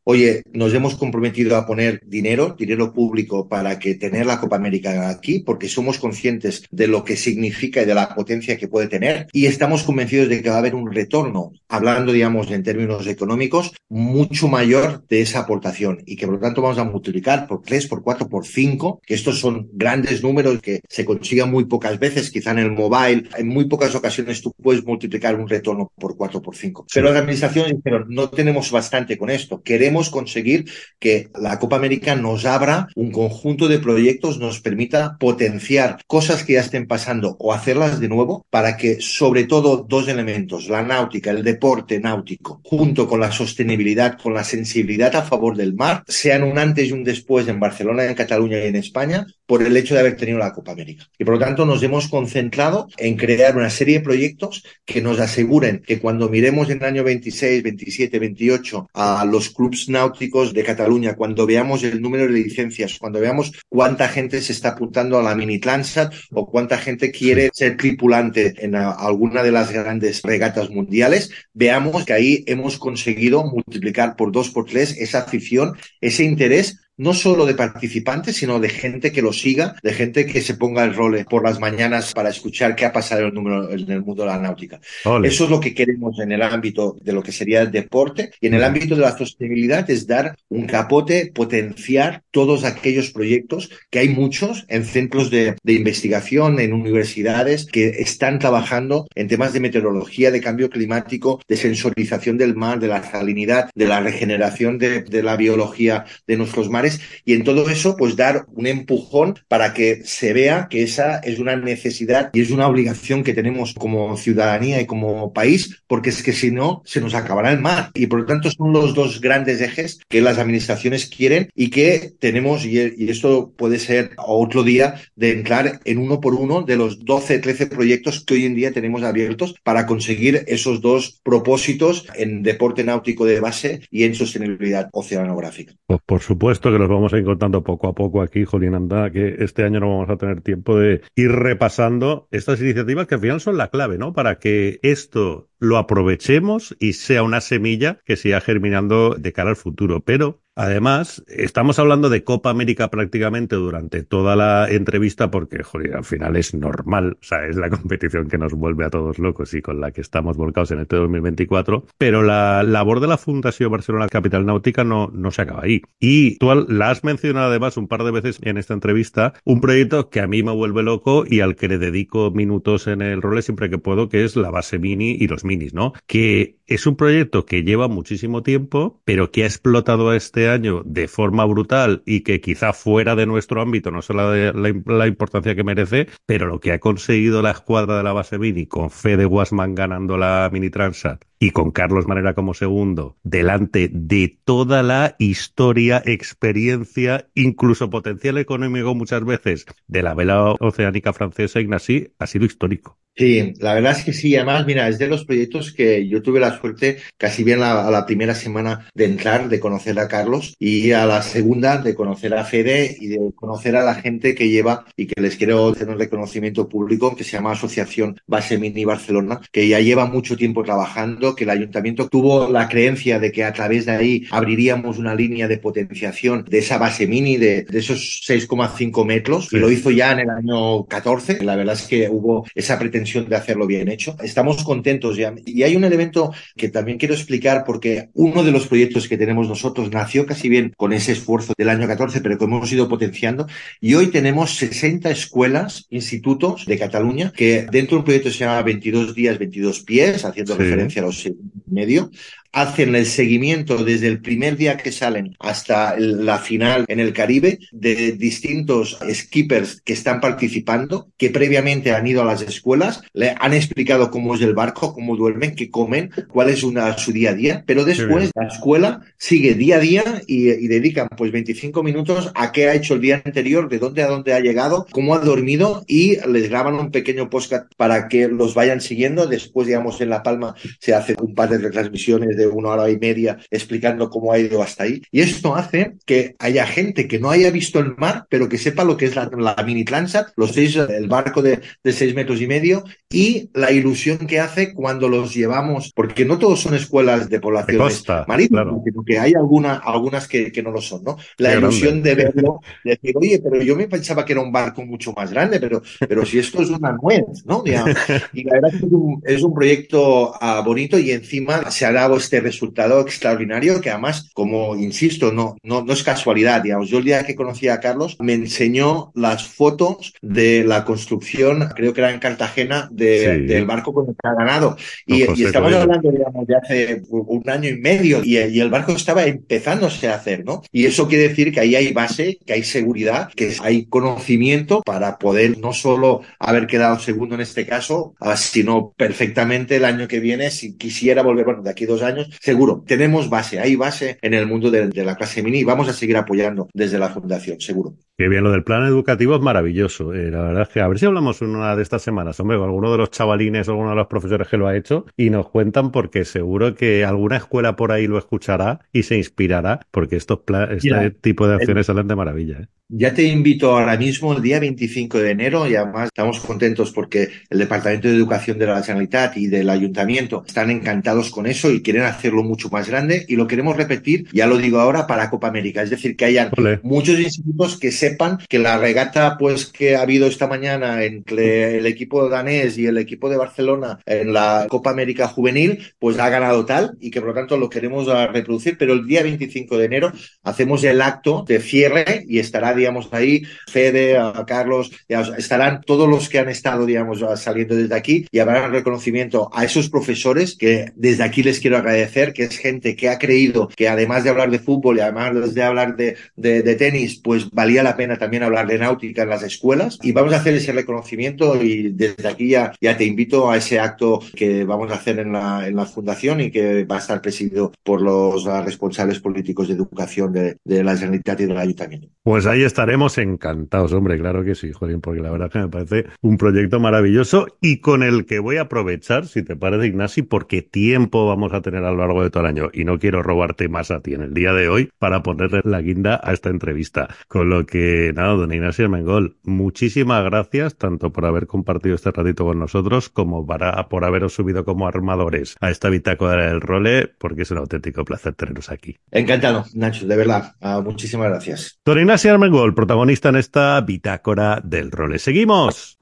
oye, 0.10 0.44
nos 0.54 0.74
hemos 0.74 0.96
comprometido 0.96 1.58
a 1.58 1.66
poner 1.66 2.02
dinero, 2.06 2.56
dinero 2.58 2.94
público 2.94 3.50
para 3.50 3.78
que 3.78 3.96
tener 3.96 4.26
la 4.26 4.40
Copa 4.40 4.56
América 4.56 5.10
aquí, 5.10 5.40
porque 5.40 5.68
somos 5.68 6.00
conscientes 6.00 6.64
de 6.72 6.88
lo 6.88 7.04
que 7.04 7.18
significa 7.18 7.82
y 7.82 7.86
de 7.86 7.94
la 7.94 8.16
potencia 8.16 8.56
que 8.56 8.70
puede 8.70 8.88
tener 8.88 9.28
y 9.34 9.48
estamos 9.48 9.84
convencidos 9.84 10.30
de 10.30 10.42
que 10.42 10.50
va 10.50 10.56
a 10.56 10.60
haber 10.60 10.76
un 10.76 10.94
retorno, 10.94 11.52
hablando, 11.68 12.14
digamos, 12.14 12.50
en 12.52 12.64
términos 12.64 13.06
económicos, 13.06 13.74
mucho 13.90 14.48
mayor 14.48 15.06
de 15.10 15.20
esa 15.20 15.40
aportación 15.40 16.02
y 16.06 16.16
que 16.16 16.26
por 16.26 16.36
lo 16.36 16.42
tanto 16.42 16.62
vamos 16.62 16.78
a 16.78 16.86
multiplicar 16.86 17.46
por 17.46 17.62
tres, 17.64 17.86
por 17.86 18.02
cuatro, 18.02 18.30
por 18.30 18.48
cinco, 18.48 19.02
que 19.06 19.14
estos 19.14 19.42
son 19.42 19.68
grandes 19.74 20.24
números 20.24 20.62
que 20.62 20.80
se 20.88 21.04
consiguen 21.04 21.52
muy 21.52 21.66
pocas 21.66 22.00
veces, 22.00 22.32
quizá 22.32 22.52
en 22.52 22.60
el 22.60 22.72
mobile, 22.72 23.28
en 23.38 23.48
muy 23.50 23.66
pocas 23.66 23.94
ocasiones 23.94 24.42
tú 24.42 24.54
puedes 24.54 24.86
multiplicar 24.86 25.36
un 25.36 25.50
retorno 25.50 25.92
por 25.98 26.16
cuatro, 26.16 26.42
por 26.42 26.56
cinco. 26.56 26.86
Pero 26.94 27.10
las 27.10 27.18
administraciones 27.18 27.76
dijeron, 27.76 28.06
no 28.08 28.30
tenemos 28.30 28.72
bastante 28.72 29.18
con 29.18 29.30
esto, 29.30 29.62
queremos 29.62 29.97
conseguir 30.10 30.70
que 31.00 31.30
la 31.40 31.60
Copa 31.60 31.76
América 31.76 32.16
nos 32.16 32.46
abra 32.46 32.88
un 32.96 33.12
conjunto 33.12 33.68
de 33.68 33.80
proyectos, 33.80 34.40
nos 34.40 34.62
permita 34.62 35.18
potenciar 35.20 36.00
cosas 36.08 36.44
que 36.44 36.54
ya 36.54 36.62
estén 36.62 36.88
pasando 36.88 37.36
o 37.40 37.54
hacerlas 37.54 38.00
de 38.00 38.08
nuevo 38.08 38.46
para 38.50 38.78
que 38.78 39.02
sobre 39.02 39.44
todo 39.46 39.86
dos 39.88 40.08
elementos, 40.08 40.70
la 40.70 40.84
náutica, 40.84 41.32
el 41.32 41.44
deporte 41.44 42.00
náutico, 42.00 42.62
junto 42.64 43.08
con 43.08 43.20
la 43.20 43.32
sostenibilidad, 43.32 44.18
con 44.18 44.34
la 44.34 44.44
sensibilidad 44.44 45.16
a 45.16 45.24
favor 45.24 45.58
del 45.58 45.74
mar, 45.74 46.04
sean 46.08 46.44
un 46.44 46.58
antes 46.58 46.90
y 46.90 46.92
un 46.92 47.04
después 47.04 47.48
en 47.48 47.60
Barcelona, 47.60 48.06
en 48.06 48.16
Cataluña 48.16 48.60
y 48.60 48.68
en 48.68 48.76
España 48.76 49.26
por 49.48 49.64
el 49.64 49.76
hecho 49.76 49.96
de 49.96 50.02
haber 50.02 50.18
tenido 50.18 50.38
la 50.38 50.54
Copa 50.54 50.74
América. 50.74 51.06
Y 51.18 51.24
por 51.24 51.36
lo 51.36 51.40
tanto 51.40 51.66
nos 51.66 51.82
hemos 51.82 52.08
concentrado 52.10 52.88
en 52.98 53.16
crear 53.16 53.58
una 53.58 53.70
serie 53.70 53.96
de 53.98 54.04
proyectos 54.04 54.64
que 54.86 55.02
nos 55.02 55.20
aseguren 55.20 55.82
que 55.86 56.00
cuando 56.00 56.30
miremos 56.30 56.70
en 56.70 56.80
el 56.80 56.86
año 56.86 57.04
26, 57.04 57.64
27, 57.64 58.20
28 58.20 58.90
a 58.94 59.26
los 59.26 59.50
clubes 59.50 59.90
náuticos 59.90 60.54
de 60.54 60.64
Cataluña, 60.64 61.16
cuando 61.16 61.46
veamos 61.48 61.84
el 61.84 62.02
número 62.02 62.26
de 62.26 62.34
licencias, 62.34 62.98
cuando 63.00 63.20
veamos 63.20 63.54
cuánta 63.70 64.10
gente 64.10 64.42
se 64.42 64.52
está 64.52 64.70
apuntando 64.70 65.18
a 65.18 65.24
la 65.24 65.36
mini 65.36 65.60
Transat 65.60 66.14
o 66.32 66.50
cuánta 66.50 66.78
gente 66.78 67.12
quiere 67.12 67.50
ser 67.54 67.78
tripulante 67.78 68.54
en 68.58 68.76
alguna 68.76 69.44
de 69.44 69.52
las 69.52 69.72
grandes 69.72 70.22
regatas 70.24 70.70
mundiales, 70.70 71.32
veamos 71.54 72.06
que 72.06 72.14
ahí 72.14 72.44
hemos 72.48 72.78
conseguido 72.78 73.46
multiplicar 73.46 74.16
por 74.18 74.32
dos, 74.32 74.50
por 74.50 74.66
tres 74.66 74.98
esa 74.98 75.20
afición, 75.20 75.78
ese 76.02 76.24
interés 76.24 76.80
no 76.98 77.14
solo 77.14 77.46
de 77.46 77.54
participantes, 77.54 78.36
sino 78.36 78.60
de 78.60 78.70
gente 78.70 79.12
que 79.12 79.22
lo 79.22 79.34
siga, 79.34 79.76
de 79.84 79.94
gente 79.94 80.26
que 80.26 80.42
se 80.42 80.56
ponga 80.56 80.84
el 80.84 80.94
rol 80.94 81.26
por 81.30 81.44
las 81.44 81.60
mañanas 81.60 82.14
para 82.14 82.30
escuchar 82.30 82.76
qué 82.76 82.86
ha 82.86 82.94
pasado 82.94 83.22
en 83.22 83.28
el, 83.28 83.34
número, 83.34 83.72
en 83.72 83.90
el 83.92 84.02
mundo 84.02 84.24
de 84.24 84.30
la 84.30 84.40
náutica. 84.40 84.80
Eso 85.24 85.44
es 85.44 85.50
lo 85.50 85.60
que 85.60 85.74
queremos 85.74 86.20
en 86.20 86.32
el 86.32 86.42
ámbito 86.42 86.98
de 87.02 87.14
lo 87.14 87.24
que 87.24 87.32
sería 87.32 87.62
el 87.62 87.72
deporte 87.72 88.32
y 88.42 88.48
en 88.48 88.56
el 88.56 88.64
ámbito 88.64 88.96
de 88.96 89.02
la 89.02 89.18
sostenibilidad 89.18 89.90
es 89.90 90.08
dar 90.08 90.36
un 90.50 90.66
capote, 90.66 91.32
potenciar 91.34 92.24
todos 92.32 92.64
aquellos 92.64 93.12
proyectos 93.12 93.70
que 93.90 94.00
hay 94.00 94.10
muchos 94.10 94.66
en 94.68 94.86
centros 94.86 95.30
de, 95.30 95.56
de 95.64 95.74
investigación, 95.74 96.60
en 96.60 96.74
universidades 96.74 97.66
que 97.66 97.88
están 98.00 98.40
trabajando 98.40 99.08
en 99.16 99.28
temas 99.28 99.54
de 99.54 99.60
meteorología, 99.60 100.32
de 100.32 100.42
cambio 100.42 100.70
climático, 100.70 101.42
de 101.48 101.58
sensorización 101.58 102.38
del 102.38 102.56
mar, 102.56 102.80
de 102.80 102.88
la 102.88 103.04
salinidad, 103.04 103.70
de 103.76 103.88
la 103.88 104.00
regeneración 104.00 104.78
de, 104.78 105.02
de 105.04 105.24
la 105.24 105.36
biología 105.36 106.06
de 106.26 106.38
nuestros 106.38 106.70
mares 106.70 106.87
y 107.26 107.34
en 107.34 107.44
todo 107.44 107.70
eso 107.70 107.96
pues 107.98 108.16
dar 108.16 108.46
un 108.54 108.68
empujón 108.68 109.40
para 109.48 109.74
que 109.74 110.02
se 110.04 110.34
vea 110.34 110.68
que 110.70 110.84
esa 110.84 111.20
es 111.20 111.40
una 111.40 111.56
necesidad 111.56 112.30
y 112.34 112.42
es 112.42 112.52
una 112.52 112.68
obligación 112.68 113.24
que 113.24 113.34
tenemos 113.34 113.74
como 113.74 114.18
ciudadanía 114.18 114.82
y 114.82 114.86
como 114.86 115.34
país 115.34 115.84
porque 115.88 116.10
es 116.10 116.24
que 116.24 116.34
si 116.34 116.52
no 116.52 116.82
se 116.86 117.02
nos 117.02 117.14
acabará 117.14 117.52
el 117.52 117.60
mar 117.60 117.92
y 117.94 118.08
por 118.08 118.20
lo 118.20 118.26
tanto 118.26 118.50
son 118.52 118.74
los 118.74 118.94
dos 118.94 119.22
grandes 119.22 119.62
ejes 119.62 120.00
que 120.08 120.22
las 120.22 120.38
administraciones 120.38 121.08
quieren 121.08 121.50
y 121.56 121.70
que 121.70 122.14
tenemos 122.20 122.66
y, 122.66 122.78
esto 123.08 123.54
puede 123.58 123.80
ser 123.80 124.12
otro 124.18 124.64
día 124.64 124.96
de 125.16 125.32
entrar 125.32 125.80
en 125.86 125.98
uno 125.98 126.20
por 126.20 126.36
uno 126.36 126.62
de 126.62 126.76
los 126.76 127.04
12, 127.06 127.40
13 127.40 127.68
proyectos 127.68 128.24
que 128.24 128.36
hoy 128.36 128.46
en 128.46 128.56
día 128.56 128.72
tenemos 128.72 129.04
abiertos 129.04 129.56
para 129.64 129.86
conseguir 129.86 130.44
esos 130.48 130.82
dos 130.82 131.20
propósitos 131.24 132.06
en 132.16 132.44
deporte 132.44 132.84
náutico 132.84 133.26
de 133.26 133.40
base 133.40 133.82
y 133.90 134.04
en 134.04 134.16
sostenibilidad 134.16 134.90
oceanográfica. 134.92 135.74
Pues 135.86 136.00
por 136.06 136.22
supuesto 136.22 136.72
que 136.72 136.77
los 136.78 136.90
vamos 136.90 137.14
a 137.14 137.18
ir 137.18 137.26
contando 137.26 137.64
poco 137.64 137.88
a 137.88 137.96
poco 137.96 138.22
aquí, 138.22 138.46
Jolín 138.46 138.76
Anda, 138.76 139.12
que 139.12 139.38
este 139.40 139.64
año 139.64 139.80
no 139.80 139.90
vamos 139.90 140.10
a 140.10 140.18
tener 140.18 140.42
tiempo 140.42 140.78
de 140.78 141.02
ir 141.16 141.32
repasando 141.32 142.28
estas 142.32 142.62
iniciativas 142.62 143.08
que 143.08 143.16
al 143.16 143.22
final 143.22 143.42
son 143.42 143.58
la 143.58 143.70
clave, 143.70 143.98
¿no? 143.98 144.14
Para 144.14 144.40
que 144.40 144.80
esto 144.84 145.50
lo 145.60 145.78
aprovechemos 145.78 146.76
y 146.80 146.94
sea 146.94 147.24
una 147.24 147.42
semilla 147.42 148.00
que 148.06 148.16
siga 148.16 148.42
germinando 148.42 149.16
de 149.16 149.34
cara 149.34 149.50
al 149.52 149.56
futuro. 149.56 150.02
Pero 150.02 150.42
Además, 150.60 151.24
estamos 151.28 151.78
hablando 151.78 152.10
de 152.10 152.24
Copa 152.24 152.50
América 152.50 152.90
prácticamente 152.90 153.56
durante 153.56 154.02
toda 154.02 154.36
la 154.36 154.68
entrevista 154.68 155.30
porque, 155.30 155.62
joder, 155.62 155.96
al 155.96 156.04
final 156.04 156.36
es 156.36 156.56
normal, 156.56 157.20
o 157.22 157.24
sea, 157.24 157.46
es 157.46 157.58
la 157.58 157.70
competición 157.78 158.28
que 158.28 158.40
nos 158.40 158.54
vuelve 158.54 158.84
a 158.84 158.90
todos 158.90 159.20
locos 159.20 159.54
y 159.54 159.62
con 159.62 159.80
la 159.80 159.92
que 159.92 160.02
estamos 160.02 160.36
volcados 160.36 160.72
en 160.72 160.80
este 160.80 160.96
2024, 160.96 161.86
pero 162.00 162.24
la 162.24 162.64
labor 162.64 163.02
de 163.02 163.08
la 163.08 163.20
Fundación 163.20 163.72
Barcelona 163.72 164.08
Capital 164.08 164.48
Náutica 164.48 164.84
no, 164.84 165.12
no 165.14 165.30
se 165.30 165.44
acaba 165.44 165.62
ahí. 165.62 165.84
Y 166.00 166.40
tú 166.40 166.48
la 166.68 166.90
has 166.90 167.04
mencionado 167.04 167.52
además 167.52 167.78
un 167.78 167.88
par 167.88 168.04
de 168.04 168.10
veces 168.10 168.40
en 168.42 168.58
esta 168.58 168.74
entrevista, 168.74 169.34
un 169.44 169.62
proyecto 169.62 170.10
que 170.10 170.22
a 170.22 170.28
mí 170.28 170.42
me 170.42 170.54
vuelve 170.54 170.82
loco 170.82 171.24
y 171.30 171.42
al 171.42 171.56
que 171.56 171.68
le 171.68 171.78
dedico 171.78 172.32
minutos 172.32 172.88
en 172.88 173.04
el 173.04 173.22
rol 173.22 173.44
siempre 173.44 173.70
que 173.70 173.78
puedo, 173.78 174.10
que 174.10 174.24
es 174.24 174.36
la 174.36 174.50
base 174.50 174.80
mini 174.80 175.12
y 175.12 175.28
los 175.28 175.46
minis, 175.46 175.76
¿no? 175.76 175.94
Que 176.08 176.58
es 176.66 176.88
un 176.88 176.96
proyecto 176.96 177.46
que 177.46 177.64
lleva 177.64 177.88
muchísimo 177.88 178.42
tiempo, 178.42 179.00
pero 179.06 179.32
que 179.32 179.44
ha 179.44 179.46
explotado 179.46 180.14
este 180.14 180.47
año 180.50 180.82
de 180.86 181.08
forma 181.08 181.46
brutal 181.46 182.04
y 182.06 182.22
que 182.22 182.42
quizá 182.42 182.74
fuera 182.74 183.16
de 183.16 183.26
nuestro 183.26 183.62
ámbito 183.62 183.92
no 183.92 184.02
se 184.02 184.14
la, 184.14 184.54
la, 184.54 184.74
la, 184.86 185.08
importancia 185.08 185.56
que 185.56 185.64
merece, 185.64 186.08
pero 186.26 186.48
lo 186.48 186.60
que 186.60 186.72
ha 186.72 186.80
conseguido 186.80 187.42
la 187.42 187.52
escuadra 187.52 187.98
de 187.98 188.04
la 188.04 188.14
base 188.14 188.38
Mini 188.40 188.66
con 188.66 188.90
Fede 188.90 189.26
Wasman 189.26 189.76
ganando 189.76 190.18
la 190.18 190.50
Mini 190.52 190.70
Transat 190.70 191.24
y 191.40 191.52
con 191.52 191.72
Carlos 191.72 192.08
Manera 192.08 192.34
como 192.34 192.54
segundo, 192.54 193.18
delante 193.24 193.90
de 193.92 194.40
toda 194.44 194.84
la 194.84 195.16
historia, 195.20 196.02
experiencia, 196.06 197.30
incluso 197.36 197.90
potencial 197.90 198.38
económico 198.38 198.96
muchas 198.96 199.24
veces 199.24 199.66
de 199.88 200.04
la 200.04 200.14
vela 200.14 200.56
oceánica 200.60 201.14
francesa, 201.14 201.60
Ignacy, 201.60 202.14
ha 202.20 202.28
sido 202.28 202.46
histórico. 202.46 202.98
Sí, 203.18 203.54
la 203.58 203.74
verdad 203.74 203.98
es 203.98 204.06
que 204.06 204.14
sí. 204.14 204.36
Además, 204.36 204.68
mira, 204.68 204.88
es 204.88 205.00
de 205.00 205.08
los 205.08 205.26
proyectos 205.26 205.74
que 205.74 206.08
yo 206.08 206.22
tuve 206.22 206.40
la 206.40 206.56
suerte 206.60 206.98
casi 207.18 207.44
bien 207.44 207.64
a, 207.64 207.88
a, 207.88 207.90
la 207.90 208.06
primera 208.06 208.36
semana 208.36 208.88
de 208.94 209.06
entrar, 209.06 209.50
de 209.50 209.60
conocer 209.60 209.98
a 209.98 210.08
Carlos 210.08 210.56
y 210.60 210.92
a 210.92 211.04
la 211.08 211.24
segunda 211.24 211.80
de 211.80 211.96
conocer 211.96 212.36
a 212.36 212.46
Fede 212.46 212.96
y 213.00 213.08
de 213.08 213.32
conocer 213.36 213.76
a 213.76 213.84
la 213.84 213.96
gente 213.96 214.36
que 214.36 214.50
lleva 214.50 214.86
y 214.96 215.08
que 215.08 215.20
les 215.20 215.36
quiero 215.36 215.68
un 215.70 215.98
reconocimiento 216.00 216.70
público 216.70 217.16
que 217.16 217.24
se 217.24 217.32
llama 217.32 217.54
Asociación 217.54 218.20
Base 218.28 218.60
Mini 218.60 218.86
Barcelona, 218.86 219.42
que 219.52 219.68
ya 219.68 219.80
lleva 219.80 220.06
mucho 220.06 220.38
tiempo 220.38 220.64
trabajando, 220.64 221.27
que 221.36 221.44
el 221.44 221.50
ayuntamiento 221.50 222.08
tuvo 222.08 222.50
la 222.50 222.68
creencia 222.68 223.20
de 223.20 223.32
que 223.32 223.44
a 223.44 223.54
través 223.54 223.86
de 223.86 223.92
ahí 223.92 224.28
abriríamos 224.32 224.98
una 224.98 225.16
línea 225.16 225.48
de 225.48 225.58
potenciación 225.58 226.46
de 226.48 226.60
esa 226.60 226.78
base 226.78 227.08
mini 227.08 227.38
de, 227.38 227.64
de 227.64 227.80
esos 227.80 228.22
6,5 228.28 229.06
metros 229.06 229.50
y 229.52 229.58
lo 229.58 229.72
hizo 229.72 229.92
ya 229.92 230.12
en 230.12 230.20
el 230.20 230.30
año 230.30 230.86
14. 230.86 231.44
La 231.44 231.56
verdad 231.56 231.76
es 231.76 231.84
que 231.84 232.10
hubo 232.10 232.46
esa 232.56 232.78
pretensión 232.80 233.28
de 233.28 233.36
hacerlo 233.36 233.68
bien 233.68 233.90
hecho. 233.90 234.16
Estamos 234.24 234.64
contentos 234.64 235.18
ya. 235.18 235.34
Y 235.46 235.64
hay 235.64 235.76
un 235.76 235.84
elemento 235.84 236.32
que 236.56 236.70
también 236.70 236.98
quiero 236.98 237.14
explicar 237.14 237.64
porque 237.66 238.10
uno 238.14 238.44
de 238.44 238.52
los 238.52 238.68
proyectos 238.68 239.08
que 239.08 239.18
tenemos 239.18 239.48
nosotros 239.48 239.92
nació 239.92 240.26
casi 240.26 240.50
bien 240.50 240.74
con 240.76 240.94
ese 240.94 241.14
esfuerzo 241.14 241.54
del 241.58 241.70
año 241.70 241.88
14, 241.88 242.22
pero 242.22 242.38
que 242.38 242.46
hemos 242.46 242.72
ido 242.72 242.88
potenciando. 242.88 243.48
Y 243.82 243.94
hoy 243.94 244.08
tenemos 244.08 244.56
60 244.56 245.10
escuelas, 245.10 245.88
institutos 245.90 246.66
de 246.66 246.78
Cataluña 246.78 247.32
que 247.36 247.68
dentro 247.72 247.96
de 247.96 248.00
un 248.00 248.06
proyecto 248.06 248.30
se 248.30 248.40
llama 248.40 248.62
22 248.62 249.16
días, 249.16 249.38
22 249.38 249.82
pies, 249.82 250.26
haciendo 250.26 250.56
sí. 250.56 250.64
referencia 250.64 251.02
a 251.02 251.06
los 251.06 251.17
medio, 251.66 252.10
hacen 252.52 252.96
el 252.96 253.06
seguimiento 253.06 253.84
desde 253.84 254.08
el 254.08 254.22
primer 254.22 254.58
día 254.58 254.78
que 254.78 254.92
salen 254.92 255.36
hasta 255.40 255.96
la 255.98 256.40
final 256.40 256.86
en 256.88 257.00
el 257.00 257.14
Caribe 257.14 257.60
de 257.72 258.14
distintos 258.14 258.98
skippers 259.12 259.82
que 259.82 259.94
están 259.94 260.22
participando, 260.22 261.10
que 261.18 261.30
previamente 261.30 261.92
han 261.92 262.08
ido 262.08 262.22
a 262.22 262.26
las 262.26 262.42
escuelas, 262.42 263.02
le 263.14 263.36
han 263.40 263.54
explicado 263.54 264.12
cómo 264.12 264.36
es 264.36 264.42
el 264.42 264.54
barco, 264.54 264.94
cómo 264.94 265.16
duermen, 265.16 265.56
qué 265.56 265.70
comen, 265.70 266.12
cuál 266.28 266.50
es 266.50 266.64
una, 266.64 266.98
su 266.98 267.12
día 267.12 267.32
a 267.32 267.34
día, 267.34 267.64
pero 267.66 267.86
después 267.86 268.32
la 268.36 268.48
escuela 268.48 269.02
sigue 269.18 269.54
día 269.54 269.78
a 269.78 269.80
día 269.80 270.22
y, 270.28 270.50
y, 270.50 270.68
dedican 270.68 271.08
pues 271.16 271.32
25 271.32 271.84
minutos 271.84 272.32
a 272.36 272.52
qué 272.52 272.68
ha 272.68 272.74
hecho 272.74 272.96
el 272.96 273.02
día 273.02 273.22
anterior, 273.24 273.70
de 273.70 273.80
dónde 273.80 274.04
a 274.04 274.08
dónde 274.08 274.34
ha 274.34 274.40
llegado, 274.40 274.86
cómo 274.92 275.16
ha 275.16 275.20
dormido 275.20 275.84
y 275.88 276.18
les 276.28 276.50
graban 276.50 276.76
un 276.76 276.92
pequeño 276.92 277.30
podcast 277.30 277.72
para 277.78 278.08
que 278.08 278.28
los 278.28 278.54
vayan 278.54 278.82
siguiendo. 278.82 279.28
Después, 279.28 279.68
digamos, 279.68 280.00
en 280.02 280.10
La 280.10 280.24
Palma 280.24 280.56
se 280.80 280.94
hace 280.94 281.16
un 281.20 281.34
par 281.34 281.50
de 281.50 281.58
retransmisiones 281.58 282.38
de 282.38 282.47
una 282.50 282.70
hora 282.70 282.90
y 282.90 282.98
media 282.98 283.38
explicando 283.50 284.10
cómo 284.10 284.32
ha 284.32 284.40
ido 284.40 284.62
hasta 284.62 284.84
ahí. 284.84 285.02
Y 285.12 285.22
esto 285.22 285.56
hace 285.56 285.94
que 286.06 286.36
haya 286.40 286.66
gente 286.66 287.08
que 287.08 287.20
no 287.20 287.30
haya 287.30 287.52
visto 287.52 287.80
el 287.80 287.96
mar, 287.98 288.26
pero 288.30 288.50
que 288.50 288.58
sepa 288.58 288.84
lo 288.84 288.98
que 288.98 289.06
es 289.06 289.16
la, 289.16 289.30
la 289.38 289.56
mini 289.66 289.84
Transat, 289.84 290.30
los 290.36 290.52
seis, 290.52 290.76
el 290.76 291.08
barco 291.08 291.42
de, 291.42 291.60
de 291.84 291.94
seis 291.94 292.14
metros 292.14 292.42
y 292.42 292.48
medio 292.48 292.84
y 293.10 293.50
la 293.54 293.72
ilusión 293.72 294.20
que 294.28 294.40
hace 294.40 294.74
cuando 294.74 295.08
los 295.08 295.34
llevamos, 295.34 295.92
porque 295.96 296.26
no 296.26 296.38
todos 296.38 296.62
son 296.62 296.76
escuelas 296.76 297.30
de 297.30 297.40
poblaciones 297.40 298.04
marítimas, 298.28 298.64
claro. 298.64 298.82
sino 298.84 299.04
que 299.04 299.18
hay 299.18 299.34
alguna, 299.34 299.76
algunas 299.76 300.28
que, 300.28 300.52
que, 300.52 300.62
no 300.62 300.72
lo 300.72 300.82
son, 300.82 301.04
¿no? 301.04 301.18
La 301.38 301.52
Qué 301.52 301.58
ilusión 301.58 302.02
grande. 302.02 302.10
de 302.10 302.16
verlo, 302.16 302.60
de 302.84 302.92
decir, 302.92 303.16
oye, 303.16 303.40
pero 303.40 303.62
yo 303.62 303.76
me 303.76 303.88
pensaba 303.88 304.26
que 304.26 304.34
era 304.34 304.42
un 304.42 304.52
barco 304.52 304.86
mucho 304.86 305.14
más 305.14 305.32
grande, 305.32 305.60
pero, 305.60 305.82
pero 306.08 306.26
si 306.26 306.40
esto 306.40 306.62
es 306.62 306.70
una 306.70 306.98
nuez, 307.02 307.46
¿no? 307.46 307.64
Y 307.66 308.44
la 308.44 308.54
verdad 308.54 308.74
es 308.74 308.80
que 308.80 308.86
es 308.86 308.92
un, 308.92 309.22
es 309.26 309.44
un 309.44 309.54
proyecto 309.54 310.32
uh, 310.32 310.64
bonito 310.64 311.00
y 311.00 311.12
encima 311.12 311.72
se 311.72 311.86
ha 311.86 311.92
dado 311.92 312.18
este 312.28 312.42
resultado 312.42 313.00
extraordinario 313.00 313.80
que 313.80 313.90
además, 313.90 314.30
como 314.34 314.76
insisto, 314.76 315.32
no, 315.32 315.56
no, 315.64 315.82
no 315.84 315.94
es 315.94 316.04
casualidad, 316.04 316.62
digamos. 316.62 316.90
Yo 316.90 316.98
el 316.98 317.06
día 317.06 317.24
que 317.24 317.36
conocí 317.36 317.70
a 317.70 317.80
Carlos 317.80 318.18
me 318.20 318.34
enseñó 318.34 319.14
las 319.16 319.48
fotos 319.48 320.14
de 320.22 320.66
la 320.66 320.84
construcción, 320.84 321.70
creo 321.74 321.94
que 321.94 322.02
era 322.02 322.12
en 322.12 322.20
Cartagena, 322.20 322.90
de, 322.92 323.20
sí. 323.20 323.46
del 323.46 323.66
barco 323.66 323.94
con 323.94 324.10
el 324.10 324.16
que 324.16 324.28
ha 324.28 324.34
ganado. 324.34 324.76
Y, 325.06 325.24
no, 325.24 325.36
y 325.36 325.46
estamos 325.46 325.74
hablando, 325.74 326.12
digamos, 326.12 326.46
de 326.48 326.56
hace 326.56 327.02
un 327.10 327.50
año 327.50 327.70
y 327.70 327.80
medio 327.80 328.22
y, 328.24 328.38
y, 328.38 328.60
el 328.60 328.70
barco 328.70 328.92
estaba 328.92 329.26
empezándose 329.26 330.10
a 330.10 330.16
hacer, 330.16 330.44
¿no? 330.44 330.64
Y 330.72 330.86
eso 330.86 331.08
quiere 331.08 331.30
decir 331.30 331.54
que 331.54 331.62
ahí 331.62 331.76
hay 331.76 331.94
base, 331.94 332.40
que 332.46 332.54
hay 332.54 332.64
seguridad, 332.64 333.30
que 333.34 333.56
hay 333.64 333.86
conocimiento 333.86 334.82
para 334.82 335.18
poder 335.18 335.58
no 335.60 335.72
solo 335.72 336.22
haber 336.40 336.68
quedado 336.68 337.00
segundo 337.00 337.36
en 337.36 337.42
este 337.42 337.66
caso, 337.66 338.16
sino 338.36 338.94
perfectamente 338.98 339.78
el 339.78 339.86
año 339.86 340.10
que 340.10 340.20
viene, 340.20 340.52
si 340.52 340.76
quisiera 340.76 341.22
volver, 341.24 341.46
bueno, 341.46 341.62
de 341.62 341.70
aquí 341.70 341.86
dos 341.86 342.02
años, 342.02 342.17
seguro, 342.42 342.84
tenemos 342.86 343.30
base, 343.30 343.60
hay 343.60 343.76
base 343.76 344.18
en 344.22 344.34
el 344.34 344.48
mundo 344.48 344.72
de, 344.72 344.88
de 344.88 345.06
la 345.06 345.16
clase 345.16 345.44
mini 345.44 345.60
y 345.60 345.64
vamos 345.64 345.88
a 345.90 345.94
seguir 345.94 346.18
apoyando 346.18 346.68
desde 346.74 347.00
la 347.00 347.10
fundación, 347.10 347.60
seguro. 347.60 347.96
Qué 348.18 348.28
bien, 348.30 348.44
lo 348.44 348.52
del 348.52 348.64
plan 348.64 348.84
educativo 348.84 349.36
es 349.36 349.42
maravilloso. 349.42 350.12
Eh, 350.12 350.32
la 350.32 350.42
verdad 350.42 350.64
es 350.64 350.70
que 350.70 350.82
a 350.82 350.88
ver 350.88 350.98
si 350.98 351.06
hablamos 351.06 351.42
una 351.44 351.76
de 351.76 351.84
estas 351.84 352.02
semanas, 352.02 352.40
hombre, 352.40 352.58
con 352.58 352.66
alguno 352.66 352.92
de 352.92 352.98
los 352.98 353.12
chavalines 353.12 353.68
o 353.68 353.72
alguno 353.72 353.92
de 353.92 353.96
los 353.96 354.08
profesores 354.08 354.48
que 354.48 354.58
lo 354.58 354.68
ha 354.68 354.76
hecho 354.76 355.06
y 355.16 355.30
nos 355.30 355.50
cuentan 355.50 355.92
porque 355.92 356.26
seguro 356.26 356.74
que 356.74 357.06
alguna 357.06 357.38
escuela 357.38 357.76
por 357.76 357.92
ahí 357.92 358.08
lo 358.08 358.18
escuchará 358.18 358.80
y 358.92 359.04
se 359.04 359.18
inspirará 359.18 359.82
porque 359.92 360.16
estos 360.16 360.40
este 360.72 360.90
Mira, 360.90 361.12
tipo 361.12 361.48
de 361.48 361.56
acciones 361.56 361.82
el, 361.82 361.86
salen 361.86 362.08
de 362.08 362.16
maravilla. 362.16 362.60
¿eh? 362.62 362.68
Ya 362.90 363.14
te 363.14 363.24
invito 363.24 363.72
ahora 363.72 363.98
mismo, 363.98 364.34
el 364.34 364.42
día 364.42 364.62
25 364.62 365.20
de 365.20 365.32
enero, 365.32 365.68
y 365.68 365.76
además 365.76 366.06
estamos 366.06 366.40
contentos 366.40 366.94
porque 366.94 367.32
el 367.50 367.60
Departamento 367.60 368.08
de 368.08 368.16
Educación 368.16 368.58
de 368.58 368.66
la 368.66 368.82
Generalitat 368.82 369.36
y 369.36 369.48
del 369.48 369.70
Ayuntamiento 369.70 370.46
están 370.48 370.72
encantados 370.72 371.30
con 371.30 371.48
eso 371.48 371.70
y 371.70 371.82
quieren 371.82 372.04
hacerlo 372.04 372.44
mucho 372.44 372.70
más 372.70 372.88
grande 372.88 373.26
y 373.28 373.36
lo 373.36 373.46
queremos 373.46 373.76
repetir, 373.76 374.30
ya 374.32 374.48
lo 374.48 374.56
digo 374.56 374.80
ahora, 374.80 375.06
para 375.06 375.30
Copa 375.30 375.50
América. 375.50 375.82
Es 375.82 375.90
decir, 375.90 376.16
que 376.16 376.24
hayan 376.24 376.52
muchos 376.82 377.20
institutos 377.20 377.78
que 377.78 377.92
sepan 377.92 378.38
que 378.48 378.58
la 378.58 378.78
regata 378.78 379.38
pues 379.38 379.66
que 379.66 379.98
ha 379.98 380.02
habido 380.04 380.26
esta 380.26 380.48
mañana 380.48 381.04
entre 381.04 381.80
el 381.80 381.88
equipo 381.88 382.30
danés 382.30 382.78
y 382.78 382.86
el 382.86 382.98
equipo 383.00 383.30
de 383.30 383.36
Barcelona 383.36 384.00
en 384.06 384.32
la 384.32 384.66
Copa 384.70 384.92
América 384.92 385.28
Juvenil, 385.28 385.80
pues 386.00 386.18
ha 386.20 386.30
ganado 386.30 386.66
tal 386.66 386.96
y 387.02 387.12
que 387.12 387.20
por 387.20 387.32
lo 387.32 387.36
tanto 387.36 387.58
lo 387.58 387.70
queremos 387.70 388.08
reproducir, 388.32 388.78
pero 388.78 388.94
el 388.94 389.06
día 389.06 389.24
25 389.24 389.78
de 389.78 389.86
enero 389.86 390.14
hacemos 390.44 390.86
el 390.86 391.02
acto 391.02 391.44
de 391.46 391.60
cierre 391.60 392.24
y 392.30 392.40
estará 392.40 392.77
digamos, 392.78 393.10
ahí, 393.12 393.44
Fede, 393.68 394.18
a 394.18 394.46
Carlos, 394.48 394.92
estarán 395.38 395.82
todos 395.82 396.08
los 396.08 396.30
que 396.30 396.40
han 396.40 396.50
estado, 396.50 396.86
digamos, 396.86 397.24
saliendo 397.36 397.76
desde 397.76 397.96
aquí 397.96 398.26
y 398.32 398.40
habrá 398.40 398.68
reconocimiento 398.68 399.50
a 399.54 399.66
esos 399.66 399.90
profesores 399.90 400.56
que 400.56 400.92
desde 400.96 401.24
aquí 401.24 401.44
les 401.44 401.60
quiero 401.60 401.78
agradecer, 401.78 402.34
que 402.34 402.44
es 402.44 402.58
gente 402.58 402.96
que 402.96 403.10
ha 403.10 403.20
creído 403.20 403.70
que 403.76 403.90
además 403.90 404.24
de 404.24 404.30
hablar 404.30 404.52
de 404.52 404.60
fútbol 404.60 404.98
y 404.98 405.02
además 405.02 405.54
de 405.54 405.64
hablar 405.64 405.96
de, 405.96 406.18
de, 406.36 406.76
tenis, 406.76 407.20
pues 407.24 407.50
valía 407.52 407.84
la 407.84 407.96
pena 407.96 408.18
también 408.18 408.44
hablar 408.44 408.68
de 408.68 408.78
náutica 408.78 409.24
en 409.24 409.30
las 409.30 409.44
escuelas 409.44 409.98
y 410.02 410.12
vamos 410.12 410.34
a 410.34 410.38
hacer 410.38 410.54
ese 410.54 410.72
reconocimiento 410.72 411.62
y 411.62 411.90
desde 411.90 412.28
aquí 412.28 412.50
ya, 412.50 412.74
ya 412.80 412.98
te 412.98 413.06
invito 413.06 413.50
a 413.50 413.58
ese 413.58 413.80
acto 413.80 414.20
que 414.36 414.64
vamos 414.64 414.92
a 414.92 414.96
hacer 414.96 415.20
en 415.20 415.34
la, 415.34 415.68
en 415.68 415.76
la 415.76 415.86
fundación 415.86 416.42
y 416.42 416.52
que 416.52 416.84
va 416.86 416.98
a 416.98 417.00
estar 417.00 417.22
presidido 417.22 417.72
por 417.84 418.02
los 418.02 418.46
responsables 418.66 419.20
políticos 419.20 419.68
de 419.68 419.74
educación 419.74 420.32
de, 420.32 420.58
de 420.64 420.84
la 420.84 420.96
Generalitat 420.96 421.42
y 421.42 421.46
del 421.46 421.58
Ayuntamiento. 421.58 422.10
Pues 422.24 422.46
ahí 422.46 422.64
estaremos 422.68 423.18
encantados, 423.18 423.94
hombre, 423.94 424.18
claro 424.20 424.44
que 424.44 424.56
sí, 424.56 424.72
Jorín, 424.72 425.02
porque 425.02 425.22
la 425.22 425.32
verdad 425.32 425.50
que 425.50 425.60
me 425.60 425.68
parece 425.68 426.06
un 426.22 426.38
proyecto 426.38 426.80
maravilloso 426.80 427.48
y 427.62 427.78
con 427.80 428.04
el 428.04 428.26
que 428.26 428.40
voy 428.40 428.58
a 428.58 428.64
aprovechar, 428.64 429.26
si 429.26 429.44
te 429.44 429.56
parece, 429.56 429.88
Ignasi, 429.88 430.22
porque 430.22 430.62
tiempo 430.62 431.28
vamos 431.28 431.54
a 431.54 431.62
tener 431.62 431.84
a 431.84 431.92
lo 431.92 431.98
largo 431.98 432.24
de 432.24 432.30
todo 432.30 432.44
el 432.44 432.50
año 432.50 432.70
y 432.74 432.84
no 432.84 433.00
quiero 433.00 433.24
robarte 433.24 433.70
más 433.70 433.92
a 433.92 434.02
ti 434.02 434.14
en 434.14 434.22
el 434.22 434.34
día 434.34 434.54
de 434.54 434.70
hoy 434.70 434.90
para 435.00 435.24
ponerle 435.24 435.62
la 435.64 435.82
guinda 435.82 436.20
a 436.24 436.34
esta 436.34 436.50
entrevista. 436.50 437.08
Con 437.28 437.50
lo 437.50 437.66
que, 437.66 438.12
nada, 438.16 438.34
don 438.34 438.54
Ignacio 438.54 438.90
Mengol, 438.90 439.38
muchísimas 439.44 440.24
gracias 440.24 440.76
tanto 440.76 441.12
por 441.12 441.26
haber 441.26 441.48
compartido 441.48 441.96
este 441.96 442.12
ratito 442.12 442.46
con 442.46 442.60
nosotros 442.60 443.10
como 443.10 443.46
para, 443.46 443.88
por 443.88 444.06
haberos 444.06 444.34
subido 444.34 444.66
como 444.66 444.88
armadores 444.88 445.56
a 445.60 445.70
esta 445.70 445.90
bitácora 445.90 446.48
del 446.48 446.62
role, 446.62 447.08
porque 447.18 447.44
es 447.44 447.52
un 447.52 447.58
auténtico 447.58 448.06
placer 448.06 448.34
teneros 448.36 448.70
aquí. 448.70 448.98
Encantado, 449.12 449.66
Nacho, 449.74 450.06
de 450.08 450.16
verdad. 450.16 450.56
Ah, 450.62 450.82
muchísimas 450.84 451.30
gracias. 451.30 451.80
Don 451.86 452.00
Ignacio 452.00 452.32
Armengol, 452.32 452.57
el 452.66 452.74
protagonista 452.74 453.30
en 453.30 453.36
esta 453.38 453.80
bitácora 453.82 454.62
del 454.64 454.92
role. 454.92 455.20
Seguimos. 455.20 455.98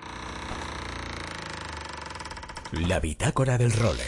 La 2.72 3.00
bitácora 3.00 3.58
del 3.58 3.72
role. 3.72 4.04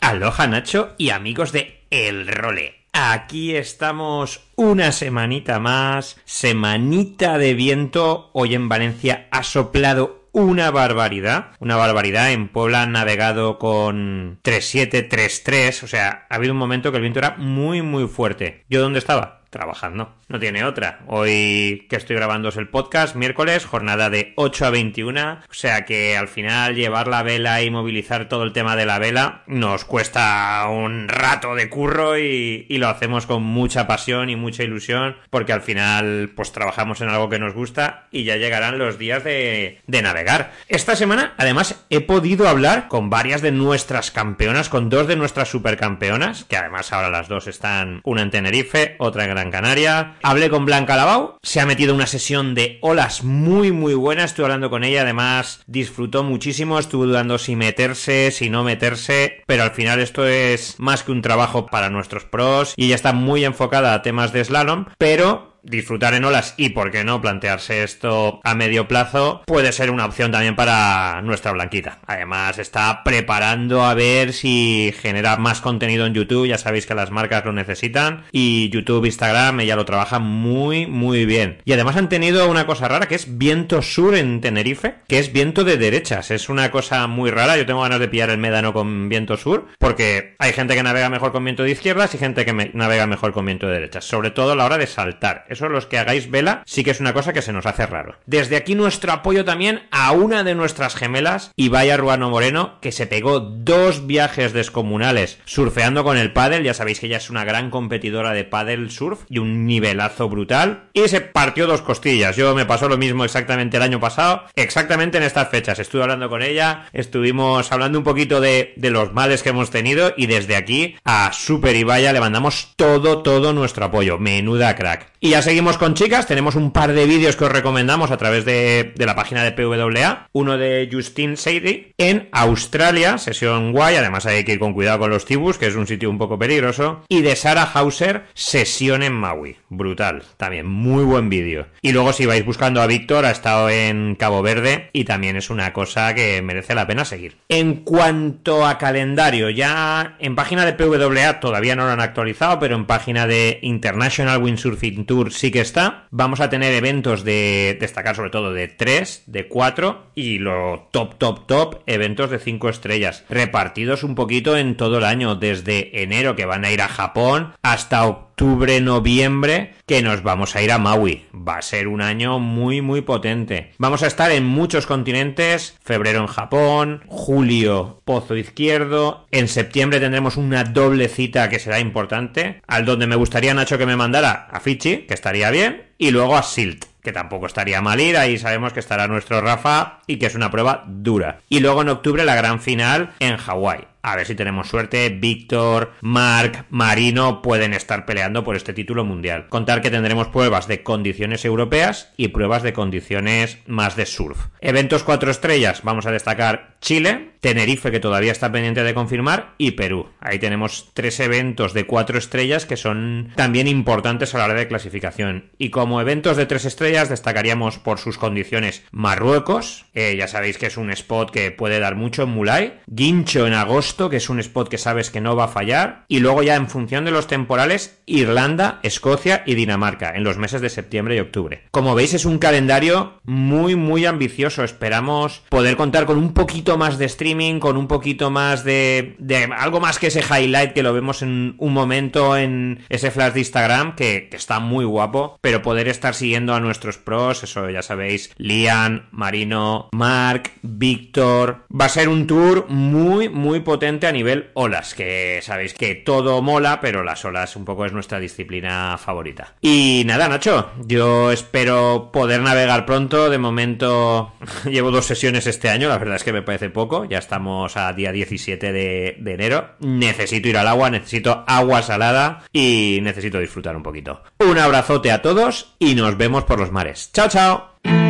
Aloha 0.00 0.46
Nacho 0.46 0.94
y 0.96 1.10
amigos 1.10 1.52
de 1.52 1.86
El 1.90 2.28
Role. 2.28 2.86
Aquí 2.92 3.54
estamos 3.54 4.40
una 4.56 4.90
semanita 4.92 5.60
más, 5.60 6.20
semanita 6.24 7.38
de 7.38 7.54
viento. 7.54 8.30
Hoy 8.32 8.54
en 8.54 8.68
Valencia 8.68 9.28
ha 9.30 9.42
soplado 9.42 10.17
una 10.38 10.70
barbaridad, 10.70 11.52
una 11.58 11.76
barbaridad. 11.76 12.32
En 12.32 12.48
Puebla 12.48 12.82
han 12.82 12.92
navegado 12.92 13.58
con 13.58 14.38
3733, 14.42 15.82
o 15.82 15.88
sea, 15.88 16.26
ha 16.30 16.34
habido 16.36 16.52
un 16.52 16.58
momento 16.58 16.90
que 16.90 16.96
el 16.96 17.02
viento 17.02 17.18
era 17.18 17.36
muy, 17.36 17.82
muy 17.82 18.06
fuerte. 18.06 18.64
¿Yo 18.68 18.80
dónde 18.80 18.98
estaba? 18.98 19.38
trabajando. 19.50 20.14
No 20.28 20.38
tiene 20.38 20.62
otra. 20.64 21.00
Hoy 21.06 21.86
que 21.88 21.96
estoy 21.96 22.14
grabando 22.14 22.50
es 22.50 22.58
el 22.58 22.68
podcast, 22.68 23.16
miércoles, 23.16 23.64
jornada 23.64 24.10
de 24.10 24.34
8 24.36 24.66
a 24.66 24.70
21. 24.70 25.32
O 25.48 25.54
sea 25.54 25.86
que 25.86 26.18
al 26.18 26.28
final 26.28 26.74
llevar 26.74 27.08
la 27.08 27.22
vela 27.22 27.62
y 27.62 27.70
movilizar 27.70 28.28
todo 28.28 28.42
el 28.42 28.52
tema 28.52 28.76
de 28.76 28.84
la 28.84 28.98
vela 28.98 29.42
nos 29.46 29.86
cuesta 29.86 30.66
un 30.68 31.08
rato 31.08 31.54
de 31.54 31.70
curro 31.70 32.18
y, 32.18 32.66
y 32.68 32.76
lo 32.76 32.88
hacemos 32.88 33.24
con 33.24 33.42
mucha 33.42 33.86
pasión 33.86 34.28
y 34.28 34.36
mucha 34.36 34.62
ilusión 34.62 35.16
porque 35.30 35.54
al 35.54 35.62
final 35.62 36.30
pues 36.36 36.52
trabajamos 36.52 37.00
en 37.00 37.08
algo 37.08 37.30
que 37.30 37.38
nos 37.38 37.54
gusta 37.54 38.06
y 38.10 38.24
ya 38.24 38.36
llegarán 38.36 38.76
los 38.76 38.98
días 38.98 39.24
de, 39.24 39.80
de 39.86 40.02
navegar. 40.02 40.52
Esta 40.68 40.94
semana 40.94 41.32
además 41.38 41.86
he 41.88 42.02
podido 42.02 42.48
hablar 42.48 42.88
con 42.88 43.08
varias 43.08 43.40
de 43.40 43.52
nuestras 43.52 44.10
campeonas, 44.10 44.68
con 44.68 44.90
dos 44.90 45.06
de 45.06 45.16
nuestras 45.16 45.48
supercampeonas, 45.48 46.44
que 46.44 46.58
además 46.58 46.92
ahora 46.92 47.08
las 47.08 47.28
dos 47.28 47.46
están, 47.46 48.02
una 48.04 48.20
en 48.20 48.30
Tenerife, 48.30 48.96
otra 48.98 49.24
en 49.24 49.30
Gran 49.30 49.50
Canaria. 49.50 50.16
Hablé 50.22 50.50
con 50.50 50.64
Blanca 50.64 50.96
Lavau, 50.96 51.36
se 51.42 51.60
ha 51.60 51.66
metido 51.66 51.94
una 51.94 52.06
sesión 52.06 52.54
de 52.54 52.78
olas 52.82 53.24
muy 53.24 53.72
muy 53.72 53.94
buena, 53.94 54.24
estuve 54.24 54.46
hablando 54.46 54.70
con 54.70 54.84
ella, 54.84 55.02
además 55.02 55.62
disfrutó 55.66 56.24
muchísimo, 56.24 56.78
estuvo 56.78 57.06
dudando 57.06 57.38
si 57.38 57.56
meterse, 57.56 58.30
si 58.30 58.50
no 58.50 58.64
meterse, 58.64 59.42
pero 59.46 59.62
al 59.62 59.70
final 59.70 60.00
esto 60.00 60.26
es 60.26 60.74
más 60.78 61.02
que 61.02 61.12
un 61.12 61.22
trabajo 61.22 61.66
para 61.66 61.90
nuestros 61.90 62.24
pros 62.24 62.74
y 62.76 62.86
ella 62.86 62.96
está 62.96 63.12
muy 63.12 63.44
enfocada 63.44 63.94
a 63.94 64.02
temas 64.02 64.32
de 64.32 64.44
slalom, 64.44 64.86
pero 64.98 65.47
disfrutar 65.68 66.14
en 66.14 66.24
olas 66.24 66.54
y, 66.56 66.70
por 66.70 66.90
qué 66.90 67.04
no, 67.04 67.20
plantearse 67.20 67.82
esto 67.82 68.40
a 68.44 68.54
medio 68.54 68.88
plazo 68.88 69.42
puede 69.46 69.72
ser 69.72 69.90
una 69.90 70.04
opción 70.04 70.32
también 70.32 70.56
para 70.56 71.22
nuestra 71.22 71.52
Blanquita. 71.52 71.98
Además, 72.06 72.58
está 72.58 73.02
preparando 73.04 73.84
a 73.84 73.94
ver 73.94 74.32
si 74.32 74.94
genera 75.00 75.36
más 75.36 75.60
contenido 75.60 76.06
en 76.06 76.14
YouTube. 76.14 76.46
Ya 76.46 76.58
sabéis 76.58 76.86
que 76.86 76.94
las 76.94 77.10
marcas 77.10 77.44
lo 77.44 77.52
necesitan. 77.52 78.24
Y 78.32 78.70
YouTube, 78.70 79.06
Instagram, 79.06 79.60
ella 79.60 79.76
lo 79.76 79.84
trabaja 79.84 80.18
muy, 80.18 80.86
muy 80.86 81.26
bien. 81.26 81.58
Y 81.64 81.72
además 81.72 81.96
han 81.96 82.08
tenido 82.08 82.48
una 82.48 82.66
cosa 82.66 82.88
rara 82.88 83.06
que 83.06 83.14
es 83.14 83.38
viento 83.38 83.82
sur 83.82 84.14
en 84.14 84.40
Tenerife, 84.40 84.96
que 85.08 85.18
es 85.18 85.32
viento 85.32 85.64
de 85.64 85.76
derechas. 85.76 86.30
Es 86.30 86.48
una 86.48 86.70
cosa 86.70 87.06
muy 87.06 87.30
rara. 87.30 87.56
Yo 87.56 87.66
tengo 87.66 87.82
ganas 87.82 88.00
de 88.00 88.08
pillar 88.08 88.30
el 88.30 88.38
médano 88.38 88.72
con 88.72 89.08
viento 89.08 89.36
sur, 89.36 89.66
porque 89.78 90.34
hay 90.38 90.52
gente 90.52 90.74
que 90.74 90.82
navega 90.82 91.08
mejor 91.08 91.32
con 91.32 91.44
viento 91.44 91.62
de 91.62 91.70
izquierdas 91.70 92.14
y 92.14 92.18
gente 92.18 92.44
que 92.44 92.70
navega 92.74 93.06
mejor 93.06 93.32
con 93.32 93.46
viento 93.46 93.66
de 93.66 93.74
derechas. 93.74 94.04
Sobre 94.04 94.30
todo 94.30 94.52
a 94.52 94.56
la 94.56 94.64
hora 94.64 94.78
de 94.78 94.86
saltar 94.86 95.44
los 95.66 95.86
que 95.86 95.98
hagáis 95.98 96.30
vela 96.30 96.62
sí 96.66 96.84
que 96.84 96.92
es 96.92 97.00
una 97.00 97.12
cosa 97.12 97.32
que 97.32 97.42
se 97.42 97.52
nos 97.52 97.66
hace 97.66 97.86
raro. 97.86 98.16
Desde 98.26 98.56
aquí 98.56 98.74
nuestro 98.74 99.12
apoyo 99.12 99.44
también 99.44 99.88
a 99.90 100.12
una 100.12 100.44
de 100.44 100.54
nuestras 100.54 100.94
gemelas, 100.94 101.52
Ibaya 101.56 101.96
Ruano 101.96 102.30
Moreno, 102.30 102.78
que 102.80 102.92
se 102.92 103.06
pegó 103.06 103.40
dos 103.40 104.06
viajes 104.06 104.52
descomunales 104.52 105.38
surfeando 105.44 106.04
con 106.04 106.16
el 106.16 106.32
paddle, 106.32 106.62
ya 106.62 106.74
sabéis 106.74 107.00
que 107.00 107.06
ella 107.06 107.16
es 107.16 107.30
una 107.30 107.44
gran 107.44 107.70
competidora 107.70 108.32
de 108.32 108.44
paddle 108.44 108.90
surf 108.90 109.22
y 109.28 109.38
un 109.38 109.66
nivelazo 109.66 110.28
brutal, 110.28 110.84
y 110.92 111.08
se 111.08 111.20
partió 111.20 111.66
dos 111.66 111.82
costillas. 111.82 112.36
Yo 112.36 112.54
me 112.54 112.66
pasó 112.66 112.88
lo 112.88 112.98
mismo 112.98 113.24
exactamente 113.24 113.76
el 113.76 113.82
año 113.82 114.00
pasado, 114.00 114.44
exactamente 114.54 115.18
en 115.18 115.24
estas 115.24 115.48
fechas. 115.48 115.78
Estuve 115.78 116.02
hablando 116.02 116.28
con 116.28 116.42
ella, 116.42 116.86
estuvimos 116.92 117.72
hablando 117.72 117.98
un 117.98 118.04
poquito 118.04 118.40
de, 118.40 118.74
de 118.76 118.90
los 118.90 119.12
males 119.12 119.42
que 119.42 119.50
hemos 119.50 119.70
tenido 119.70 120.12
y 120.16 120.26
desde 120.26 120.56
aquí 120.56 120.96
a 121.04 121.32
Super 121.32 121.76
Ibaya 121.76 122.12
le 122.12 122.20
mandamos 122.20 122.72
todo, 122.76 123.22
todo 123.22 123.52
nuestro 123.52 123.86
apoyo. 123.86 124.18
Menuda 124.18 124.74
crack. 124.74 125.12
Y 125.20 125.30
ya 125.30 125.42
seguimos 125.42 125.78
con 125.78 125.94
chicas, 125.94 126.28
tenemos 126.28 126.54
un 126.54 126.70
par 126.70 126.92
de 126.92 127.04
vídeos 127.04 127.34
que 127.34 127.44
os 127.44 127.50
recomendamos 127.50 128.12
a 128.12 128.16
través 128.16 128.44
de, 128.44 128.94
la 128.98 129.16
página 129.16 129.42
de 129.42 129.50
PWA. 129.50 130.28
Uno 130.30 130.56
de 130.56 130.88
Justine 130.92 131.36
Sadie 131.36 131.92
en 131.98 132.28
Australia, 132.30 133.18
sesión 133.18 133.72
guay, 133.72 133.96
además 133.96 134.26
hay 134.26 134.44
que 134.44 134.52
ir 134.52 134.60
con 134.60 134.74
cuidado 134.74 135.00
con 135.00 135.10
los 135.10 135.24
tibus, 135.24 135.58
que 135.58 135.66
es 135.66 135.74
un 135.74 135.88
sitio 135.88 136.08
un 136.08 136.18
poco 136.18 136.38
peligroso. 136.38 137.02
Y 137.08 137.22
de 137.22 137.34
Sarah 137.34 137.68
Hauser, 137.74 138.26
sesión 138.34 139.02
en 139.02 139.12
Maui. 139.12 139.56
Brutal, 139.68 140.22
también 140.36 140.66
muy 140.66 141.02
buen 141.02 141.28
vídeo. 141.28 141.66
Y 141.82 141.90
luego 141.90 142.12
si 142.12 142.24
vais 142.24 142.44
buscando 142.44 142.80
a 142.80 142.86
Víctor, 142.86 143.24
ha 143.24 143.32
estado 143.32 143.70
en 143.70 144.14
Cabo 144.14 144.40
Verde 144.42 144.88
y 144.92 145.02
también 145.02 145.34
es 145.34 145.50
una 145.50 145.72
cosa 145.72 146.14
que 146.14 146.40
merece 146.42 146.76
la 146.76 146.86
pena 146.86 147.04
seguir. 147.04 147.38
En 147.48 147.82
cuanto 147.82 148.64
a 148.64 148.78
calendario, 148.78 149.50
ya 149.50 150.16
en 150.20 150.36
página 150.36 150.64
de 150.64 150.74
PWA 150.74 151.40
todavía 151.40 151.74
no 151.74 151.86
lo 151.86 151.90
han 151.90 152.00
actualizado, 152.00 152.60
pero 152.60 152.76
en 152.76 152.86
página 152.86 153.26
de 153.26 153.58
International 153.62 154.40
Windsurfing 154.40 155.07
Tour 155.08 155.32
sí 155.32 155.50
que 155.50 155.60
está. 155.60 156.06
Vamos 156.12 156.38
a 156.38 156.50
tener 156.50 156.72
eventos 156.72 157.24
de 157.24 157.76
destacar 157.80 158.14
sobre 158.14 158.30
todo 158.30 158.52
de 158.52 158.68
3, 158.68 159.24
de 159.26 159.48
4 159.48 160.12
y 160.14 160.38
lo 160.38 160.88
top, 160.92 161.18
top, 161.18 161.46
top, 161.48 161.82
eventos 161.86 162.30
de 162.30 162.38
5 162.38 162.68
estrellas, 162.68 163.24
repartidos 163.28 164.04
un 164.04 164.14
poquito 164.14 164.56
en 164.56 164.76
todo 164.76 164.98
el 164.98 165.04
año, 165.04 165.34
desde 165.34 166.02
enero 166.02 166.36
que 166.36 166.46
van 166.46 166.64
a 166.64 166.70
ir 166.70 166.82
a 166.82 166.88
Japón 166.88 167.54
hasta 167.62 168.06
octubre, 168.06 168.27
noviembre, 168.38 169.74
que 169.86 170.02
nos 170.02 170.22
vamos 170.22 170.54
a 170.54 170.62
ir 170.62 170.72
a 170.72 170.78
Maui. 170.78 171.26
Va 171.34 171.58
a 171.58 171.62
ser 171.62 171.88
un 171.88 172.00
año 172.00 172.38
muy, 172.38 172.80
muy 172.80 173.00
potente. 173.00 173.72
Vamos 173.78 174.02
a 174.02 174.06
estar 174.06 174.30
en 174.30 174.44
muchos 174.44 174.86
continentes, 174.86 175.76
febrero 175.82 176.20
en 176.20 176.26
Japón, 176.26 177.02
julio 177.06 178.00
Pozo 178.04 178.36
Izquierdo, 178.36 179.26
en 179.30 179.48
septiembre 179.48 180.00
tendremos 180.00 180.36
una 180.36 180.64
doble 180.64 181.08
cita 181.08 181.48
que 181.48 181.58
será 181.58 181.80
importante, 181.80 182.62
al 182.66 182.84
donde 182.84 183.06
me 183.06 183.16
gustaría 183.16 183.54
Nacho 183.54 183.78
que 183.78 183.86
me 183.86 183.96
mandara 183.96 184.48
a 184.50 184.60
Fichi, 184.60 185.06
que 185.06 185.14
estaría 185.14 185.50
bien, 185.50 185.88
y 185.98 186.10
luego 186.10 186.36
a 186.36 186.42
Silt 186.42 186.84
que 187.08 187.12
tampoco 187.12 187.46
estaría 187.46 187.80
mal 187.80 188.00
ir, 188.00 188.18
ahí 188.18 188.36
sabemos 188.36 188.74
que 188.74 188.80
estará 188.80 189.08
nuestro 189.08 189.40
Rafa 189.40 190.00
y 190.06 190.18
que 190.18 190.26
es 190.26 190.34
una 190.34 190.50
prueba 190.50 190.84
dura. 190.86 191.40
Y 191.48 191.60
luego 191.60 191.80
en 191.80 191.88
octubre 191.88 192.22
la 192.24 192.34
gran 192.34 192.60
final 192.60 193.14
en 193.20 193.38
Hawái. 193.38 193.86
A 194.02 194.16
ver 194.16 194.26
si 194.26 194.34
tenemos 194.34 194.68
suerte. 194.68 195.08
Víctor, 195.10 195.92
Marc, 196.00 196.64
Marino 196.70 197.42
pueden 197.42 197.74
estar 197.74 198.06
peleando 198.06 198.44
por 198.44 198.56
este 198.56 198.72
título 198.72 199.04
mundial. 199.04 199.48
Contar 199.48 199.82
que 199.82 199.90
tendremos 199.90 200.28
pruebas 200.28 200.68
de 200.68 200.82
condiciones 200.82 201.44
europeas 201.44 202.12
y 202.16 202.28
pruebas 202.28 202.62
de 202.62 202.72
condiciones 202.72 203.58
más 203.66 203.96
de 203.96 204.06
surf. 204.06 204.46
Eventos 204.60 205.02
cuatro 205.02 205.30
estrellas, 205.30 205.82
vamos 205.82 206.06
a 206.06 206.12
destacar 206.12 206.76
Chile, 206.80 207.32
Tenerife 207.40 207.90
que 207.90 208.00
todavía 208.00 208.32
está 208.32 208.50
pendiente 208.50 208.82
de 208.82 208.94
confirmar 208.94 209.54
y 209.58 209.72
Perú. 209.72 210.08
Ahí 210.20 210.38
tenemos 210.38 210.90
tres 210.94 211.20
eventos 211.20 211.72
de 211.72 211.86
cuatro 211.86 212.18
estrellas 212.18 212.66
que 212.66 212.76
son 212.76 213.32
también 213.36 213.68
importantes 213.68 214.34
a 214.34 214.38
la 214.38 214.44
hora 214.44 214.54
de 214.54 214.68
clasificación. 214.68 215.50
Y 215.58 215.70
como 215.70 216.00
eventos 216.00 216.36
de 216.36 216.46
tres 216.46 216.64
estrellas 216.64 217.08
destacaríamos 217.08 217.78
por 217.78 217.98
sus 217.98 218.18
condiciones 218.18 218.84
Marruecos, 218.90 219.86
eh, 219.94 220.16
ya 220.16 220.28
sabéis 220.28 220.58
que 220.58 220.66
es 220.66 220.76
un 220.76 220.90
spot 220.90 221.30
que 221.30 221.50
puede 221.50 221.80
dar 221.80 221.96
mucho 221.96 222.24
en 222.24 222.30
Mulay, 222.30 222.80
Guincho 222.86 223.46
en 223.46 223.54
agosto, 223.54 223.87
que 223.96 224.16
es 224.16 224.28
un 224.28 224.38
spot 224.38 224.68
que 224.68 224.78
sabes 224.78 225.10
que 225.10 225.20
no 225.20 225.34
va 225.34 225.44
a 225.44 225.48
fallar, 225.48 226.04
y 226.08 226.20
luego 226.20 226.42
ya 226.42 226.54
en 226.56 226.68
función 226.68 227.04
de 227.04 227.10
los 227.10 227.26
temporales, 227.26 228.00
Irlanda, 228.06 228.80
Escocia 228.82 229.42
y 229.46 229.54
Dinamarca 229.54 230.14
en 230.14 230.24
los 230.24 230.38
meses 230.38 230.60
de 230.60 230.70
septiembre 230.70 231.16
y 231.16 231.20
octubre. 231.20 231.64
Como 231.70 231.94
veis 231.94 232.14
es 232.14 232.24
un 232.24 232.38
calendario 232.38 233.20
muy 233.24 233.74
muy 233.74 234.06
ambicioso, 234.06 234.62
esperamos 234.62 235.42
poder 235.48 235.76
contar 235.76 236.06
con 236.06 236.18
un 236.18 236.34
poquito 236.34 236.78
más 236.78 236.98
de 236.98 237.06
streaming, 237.06 237.58
con 237.58 237.76
un 237.76 237.88
poquito 237.88 238.30
más 238.30 238.62
de, 238.64 239.16
de 239.18 239.44
algo 239.56 239.80
más 239.80 239.98
que 239.98 240.08
ese 240.08 240.20
highlight 240.22 240.72
que 240.72 240.82
lo 240.82 240.92
vemos 240.92 241.22
en 241.22 241.54
un 241.58 241.72
momento 241.72 242.36
en 242.36 242.84
ese 242.88 243.10
flash 243.10 243.32
de 243.32 243.40
Instagram 243.40 243.94
que, 243.96 244.28
que 244.30 244.36
está 244.36 244.60
muy 244.60 244.84
guapo, 244.84 245.38
pero 245.40 245.62
poder 245.62 245.88
estar 245.88 246.14
siguiendo 246.14 246.54
a 246.54 246.60
nuestros 246.60 246.98
pros, 246.98 247.42
eso 247.42 247.68
ya 247.70 247.82
sabéis, 247.82 248.32
Lian, 248.36 249.08
Marino, 249.10 249.88
Mark, 249.92 250.52
Víctor, 250.62 251.64
va 251.68 251.86
a 251.86 251.90
ser 251.90 252.08
un 252.08 252.26
tour 252.26 252.66
muy 252.68 253.28
muy 253.28 253.60
potente 253.78 254.08
a 254.08 254.12
nivel 254.12 254.50
olas, 254.54 254.92
que 254.92 255.38
sabéis 255.40 255.72
que 255.72 255.94
todo 255.94 256.42
mola, 256.42 256.80
pero 256.80 257.04
las 257.04 257.24
olas 257.24 257.54
un 257.54 257.64
poco 257.64 257.86
es 257.86 257.92
nuestra 257.92 258.18
disciplina 258.18 258.98
favorita. 258.98 259.54
Y 259.60 260.02
nada, 260.04 260.28
Nacho, 260.28 260.72
yo 260.84 261.30
espero 261.30 262.10
poder 262.12 262.40
navegar 262.40 262.84
pronto, 262.84 263.30
de 263.30 263.38
momento 263.38 264.32
llevo 264.64 264.90
dos 264.90 265.06
sesiones 265.06 265.46
este 265.46 265.68
año, 265.68 265.88
la 265.88 265.98
verdad 265.98 266.16
es 266.16 266.24
que 266.24 266.32
me 266.32 266.42
parece 266.42 266.70
poco, 266.70 267.04
ya 267.04 267.18
estamos 267.18 267.76
a 267.76 267.92
día 267.92 268.10
17 268.10 268.72
de, 268.72 269.16
de 269.20 269.34
enero, 269.34 269.76
necesito 269.78 270.48
ir 270.48 270.58
al 270.58 270.66
agua, 270.66 270.90
necesito 270.90 271.44
agua 271.46 271.82
salada 271.82 272.42
y 272.52 272.98
necesito 273.00 273.38
disfrutar 273.38 273.76
un 273.76 273.84
poquito. 273.84 274.24
Un 274.40 274.58
abrazote 274.58 275.12
a 275.12 275.22
todos 275.22 275.76
y 275.78 275.94
nos 275.94 276.18
vemos 276.18 276.42
por 276.42 276.58
los 276.58 276.72
mares. 276.72 277.12
Chao, 277.12 277.28
chao. 277.28 278.07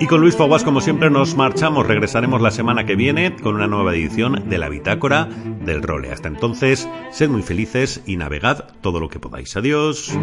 Y 0.00 0.06
con 0.06 0.20
Luis 0.20 0.36
Faguas, 0.36 0.62
como 0.62 0.80
siempre, 0.80 1.10
nos 1.10 1.34
marchamos. 1.34 1.86
Regresaremos 1.86 2.40
la 2.40 2.52
semana 2.52 2.86
que 2.86 2.94
viene 2.94 3.34
con 3.34 3.56
una 3.56 3.66
nueva 3.66 3.94
edición 3.94 4.48
de 4.48 4.58
la 4.58 4.68
Bitácora 4.68 5.24
del 5.64 5.82
Role. 5.82 6.12
Hasta 6.12 6.28
entonces, 6.28 6.88
sed 7.10 7.28
muy 7.28 7.42
felices 7.42 8.02
y 8.06 8.16
navegad 8.16 8.66
todo 8.80 9.00
lo 9.00 9.08
que 9.08 9.18
podáis. 9.18 9.56
Adiós. 9.56 10.16